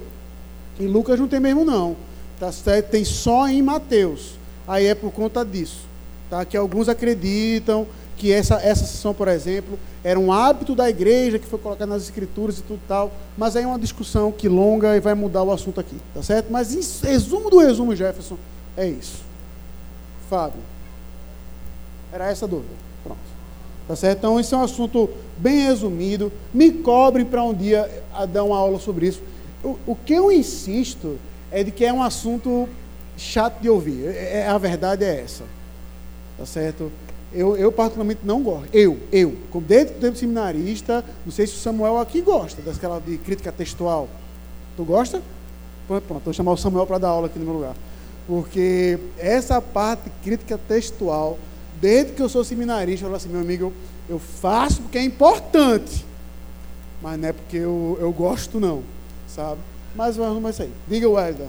Em 0.79 0.87
Lucas 0.87 1.19
não 1.19 1.27
tem 1.27 1.39
mesmo 1.39 1.63
não. 1.63 1.95
Tá 2.39 2.51
certo? 2.51 2.89
Tem 2.89 3.03
só 3.03 3.47
em 3.47 3.61
Mateus. 3.61 4.33
Aí 4.67 4.87
é 4.87 4.95
por 4.95 5.11
conta 5.11 5.43
disso. 5.45 5.81
Tá? 6.29 6.43
Que 6.45 6.57
alguns 6.57 6.89
acreditam 6.89 7.87
que 8.17 8.33
essa, 8.33 8.55
essa 8.55 8.85
sessão, 8.85 9.13
por 9.13 9.29
exemplo, 9.29 9.79
era 10.03 10.19
um 10.19 10.31
hábito 10.31 10.75
da 10.75 10.89
igreja 10.89 11.39
que 11.39 11.47
foi 11.47 11.57
colocado 11.57 11.87
nas 11.87 12.03
escrituras 12.03 12.59
e 12.59 12.63
tudo 12.63 12.81
tal. 12.87 13.11
Mas 13.37 13.55
aí 13.55 13.63
é 13.63 13.67
uma 13.67 13.79
discussão 13.79 14.31
que 14.31 14.49
longa 14.49 14.95
e 14.95 14.99
vai 14.99 15.13
mudar 15.13 15.43
o 15.43 15.51
assunto 15.51 15.79
aqui. 15.79 15.95
Tá 16.13 16.21
certo? 16.21 16.51
Mas 16.51 16.73
em 16.73 17.07
resumo 17.07 17.49
do 17.49 17.59
resumo, 17.59 17.95
Jefferson, 17.95 18.37
é 18.75 18.87
isso. 18.87 19.23
Fábio. 20.29 20.61
Era 22.11 22.29
essa 22.29 22.45
a 22.45 22.47
dúvida. 22.47 22.88
Pronto. 23.89 23.95
Tá 23.95 23.95
certo? 23.95 24.19
Então, 24.19 24.39
isso 24.39 24.53
é 24.53 24.57
um 24.57 24.63
assunto 24.63 25.09
bem 25.37 25.65
resumido. 25.65 26.31
Me 26.53 26.71
cobrem 26.71 27.25
para 27.25 27.43
um 27.43 27.53
dia 27.53 27.89
a 28.13 28.25
dar 28.25 28.43
uma 28.43 28.57
aula 28.57 28.79
sobre 28.79 29.07
isso. 29.07 29.21
O, 29.63 29.77
o, 29.87 29.95
que 29.95 30.13
eu 30.13 30.31
insisto 30.31 31.17
é 31.51 31.63
de 31.63 31.71
que 31.71 31.83
é 31.83 31.91
um 31.91 32.03
assunto 32.03 32.69
chato 33.17 33.59
de 33.59 33.69
ouvir. 33.69 34.07
É, 34.07 34.41
é, 34.41 34.47
a 34.47 34.57
verdade 34.57 35.03
é 35.03 35.21
essa. 35.21 35.43
Tá 36.37 36.45
certo? 36.45 36.91
Eu, 37.33 37.57
eu 37.57 37.71
particularmente 37.71 38.21
não 38.23 38.41
gosto. 38.41 38.69
Eu, 38.73 38.97
eu, 39.11 39.35
desde 39.67 39.93
o 39.93 39.95
tempo 39.97 40.17
seminarista, 40.17 41.03
não 41.25 41.31
sei 41.31 41.45
se 41.45 41.53
o 41.53 41.57
Samuel 41.57 41.99
aqui 41.99 42.21
gosta 42.21 42.61
daquela 42.61 42.99
de 42.99 43.17
crítica 43.17 43.51
textual. 43.51 44.07
Tu 44.77 44.83
gosta? 44.83 45.21
Pronto, 45.87 46.21
vou 46.23 46.33
chamar 46.33 46.51
o 46.51 46.57
Samuel 46.57 46.85
para 46.85 46.99
dar 46.99 47.09
aula 47.09 47.27
aqui 47.27 47.37
no 47.37 47.45
meu 47.45 47.55
lugar. 47.55 47.75
Porque 48.27 48.99
essa 49.17 49.59
parte 49.59 50.03
de 50.03 50.09
crítica 50.23 50.57
textual, 50.67 51.37
desde 51.81 52.13
que 52.13 52.21
eu 52.21 52.29
sou 52.29 52.43
seminarista, 52.43 53.05
eu 53.05 53.09
falo 53.09 53.15
assim, 53.15 53.29
meu 53.29 53.41
amigo, 53.41 53.65
eu, 53.65 53.73
eu 54.15 54.19
faço 54.19 54.81
porque 54.81 54.97
é 54.97 55.03
importante. 55.03 56.05
Mas 57.01 57.19
não 57.19 57.29
é 57.29 57.33
porque 57.33 57.57
eu, 57.57 57.97
eu 57.99 58.11
gosto, 58.11 58.59
não 58.59 58.83
sabe? 59.29 59.61
Mas 59.95 60.17
vamos 60.17 60.51
isso 60.51 60.63
aí. 60.63 60.71
Diga 60.87 61.07
o 61.07 61.13
Wesley. 61.13 61.47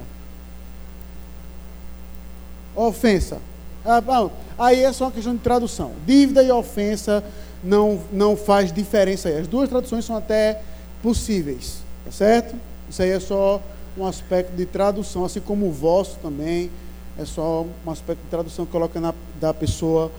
Ofensa. 2.76 3.38
Ah, 3.84 4.00
bom, 4.00 4.30
aí 4.58 4.84
é 4.84 4.92
só 4.92 5.06
uma 5.06 5.10
questão 5.10 5.34
de 5.34 5.40
tradução. 5.40 5.92
Dívida 6.06 6.42
e 6.42 6.50
ofensa 6.50 7.24
não, 7.64 8.00
não 8.12 8.36
faz 8.36 8.72
diferença 8.72 9.28
aí. 9.28 9.38
As 9.38 9.46
duas 9.46 9.68
traduções 9.68 10.04
são 10.04 10.16
até 10.16 10.62
possíveis, 11.02 11.78
tá 12.04 12.12
certo? 12.12 12.54
Isso 12.88 13.02
aí 13.02 13.10
é 13.10 13.20
só 13.20 13.60
um 13.96 14.06
aspecto 14.06 14.54
de 14.54 14.66
tradução, 14.66 15.24
assim 15.24 15.40
como 15.40 15.66
o 15.66 15.72
vosso 15.72 16.18
também 16.22 16.70
é 17.20 17.24
só 17.24 17.66
um 17.86 17.90
aspecto 17.90 18.22
de 18.22 18.28
tradução 18.28 18.64
que 18.64 18.72
coloca 18.72 19.00
na, 19.00 19.14
da 19.40 19.52
pessoa 19.52 20.10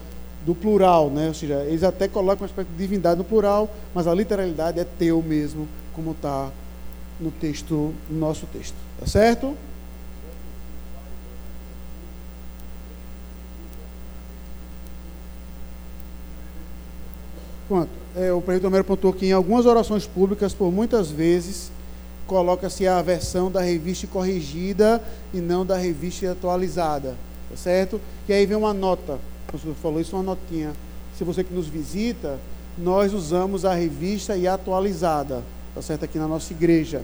do 0.46 0.54
plural, 0.54 1.10
né? 1.10 1.28
Ou 1.28 1.34
seja, 1.34 1.64
eles 1.64 1.82
até 1.82 2.08
colocam 2.08 2.42
um 2.42 2.46
aspecto 2.46 2.70
de 2.70 2.76
divindade 2.76 3.18
no 3.18 3.24
plural, 3.24 3.68
mas 3.94 4.06
a 4.06 4.14
literalidade 4.14 4.78
é 4.78 4.84
teu 4.84 5.22
mesmo, 5.22 5.68
como 5.94 6.12
está 6.12 6.50
no 7.20 7.30
texto, 7.30 7.94
no 8.08 8.18
nosso 8.18 8.46
texto. 8.46 8.76
Tá 8.98 9.06
certo? 9.06 9.56
Quanto? 17.68 18.02
é, 18.16 18.32
o 18.32 18.40
prefeito 18.40 18.64
Romero 18.64 18.84
pontuou 18.84 19.12
que 19.12 19.26
em 19.26 19.32
algumas 19.32 19.66
orações 19.66 20.06
públicas, 20.06 20.52
por 20.52 20.70
muitas 20.70 21.10
vezes, 21.10 21.70
coloca-se 22.26 22.86
a 22.86 23.00
versão 23.02 23.50
da 23.50 23.60
revista 23.60 24.06
corrigida 24.06 25.02
e 25.32 25.38
não 25.38 25.64
da 25.64 25.76
revista 25.76 26.30
atualizada, 26.30 27.16
tá 27.50 27.56
certo? 27.56 28.00
E 28.28 28.32
aí 28.32 28.46
vem 28.46 28.56
uma 28.56 28.72
nota, 28.72 29.18
senhor 29.60 29.74
falou 29.74 30.00
isso, 30.00 30.16
uma 30.16 30.22
notinha. 30.22 30.72
Se 31.16 31.24
você 31.24 31.44
que 31.44 31.52
nos 31.52 31.66
visita, 31.66 32.38
nós 32.76 33.12
usamos 33.12 33.64
a 33.64 33.74
revista 33.74 34.36
e 34.36 34.48
atualizada, 34.48 35.42
tá 35.74 35.82
certo? 35.82 36.04
Aqui 36.04 36.18
na 36.18 36.26
nossa 36.26 36.52
igreja, 36.52 37.02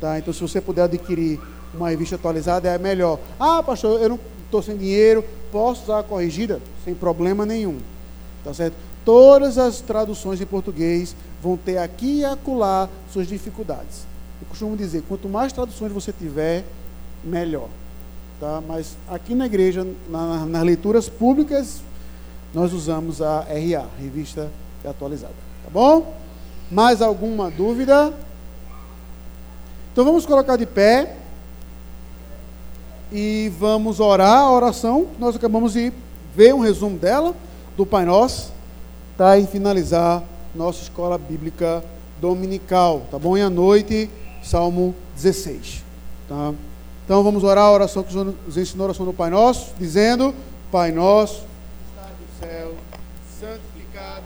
tá? 0.00 0.18
Então, 0.18 0.32
se 0.32 0.40
você 0.40 0.60
puder 0.60 0.82
adquirir 0.82 1.40
uma 1.74 1.90
revista 1.90 2.16
atualizada, 2.16 2.68
é 2.68 2.78
melhor. 2.78 3.18
Ah, 3.38 3.62
pastor, 3.62 4.00
eu 4.00 4.10
não 4.10 4.20
estou 4.44 4.62
sem 4.62 4.76
dinheiro, 4.76 5.24
posso 5.50 5.84
usar 5.84 6.00
a 6.00 6.02
corrigida? 6.02 6.60
Sem 6.84 6.94
problema 6.94 7.44
nenhum, 7.44 7.78
tá 8.44 8.54
certo? 8.54 8.74
Todas 9.04 9.58
as 9.58 9.80
traduções 9.80 10.40
em 10.40 10.46
português 10.46 11.16
vão 11.42 11.56
ter 11.56 11.78
aqui 11.78 12.20
e 12.20 12.24
acolá 12.24 12.88
suas 13.12 13.26
dificuldades. 13.26 14.11
Eu 14.42 14.46
costumo 14.48 14.76
dizer, 14.76 15.04
quanto 15.08 15.28
mais 15.28 15.52
traduções 15.52 15.92
você 15.92 16.12
tiver, 16.12 16.64
melhor. 17.22 17.68
Tá? 18.40 18.60
Mas 18.66 18.96
aqui 19.06 19.36
na 19.36 19.46
igreja, 19.46 19.86
na, 20.10 20.44
nas 20.44 20.64
leituras 20.64 21.08
públicas, 21.08 21.80
nós 22.52 22.72
usamos 22.72 23.22
a 23.22 23.42
RA, 23.42 23.86
Revista 24.00 24.50
Atualizada. 24.84 25.32
Tá 25.62 25.70
bom? 25.70 26.12
Mais 26.68 27.00
alguma 27.00 27.52
dúvida? 27.52 28.12
Então 29.92 30.04
vamos 30.04 30.26
colocar 30.26 30.56
de 30.56 30.66
pé 30.66 31.14
e 33.12 33.52
vamos 33.60 34.00
orar 34.00 34.40
a 34.40 34.50
oração. 34.50 35.06
Nós 35.20 35.36
acabamos 35.36 35.74
de 35.74 35.92
ver 36.34 36.52
um 36.52 36.58
resumo 36.58 36.98
dela, 36.98 37.32
do 37.76 37.86
Pai 37.86 38.04
Nosso 38.04 38.50
tá? 39.16 39.38
e 39.38 39.46
finalizar 39.46 40.20
nossa 40.52 40.82
escola 40.82 41.16
bíblica 41.16 41.84
dominical, 42.20 43.02
tá 43.08 43.20
bom? 43.20 43.38
E 43.38 43.40
à 43.40 43.48
noite, 43.48 44.10
Salmo 44.42 44.94
16, 45.14 45.84
tá? 46.28 46.52
Então 47.04 47.22
vamos 47.22 47.44
orar 47.44 47.64
a 47.64 47.72
oração 47.72 48.02
que 48.02 48.14
nos 48.14 48.56
ensinou 48.56 48.84
a 48.84 48.88
oração 48.88 49.06
do 49.06 49.12
Pai 49.12 49.30
Nosso, 49.30 49.72
dizendo: 49.78 50.34
Pai 50.70 50.92
Nosso, 50.92 51.40
que 51.40 52.46
no 52.46 52.48
céu, 52.48 52.74
santificado 53.40 54.24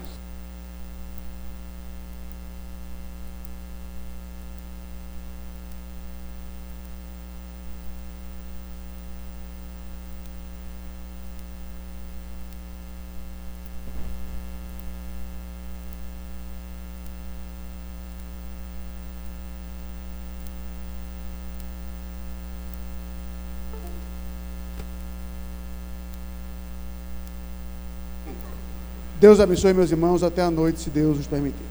Deus 29.26 29.40
abençoe 29.40 29.74
meus 29.74 29.90
irmãos 29.90 30.22
até 30.22 30.40
a 30.40 30.52
noite, 30.52 30.78
se 30.78 30.88
Deus 30.88 31.16
nos 31.16 31.26
permitir. 31.26 31.65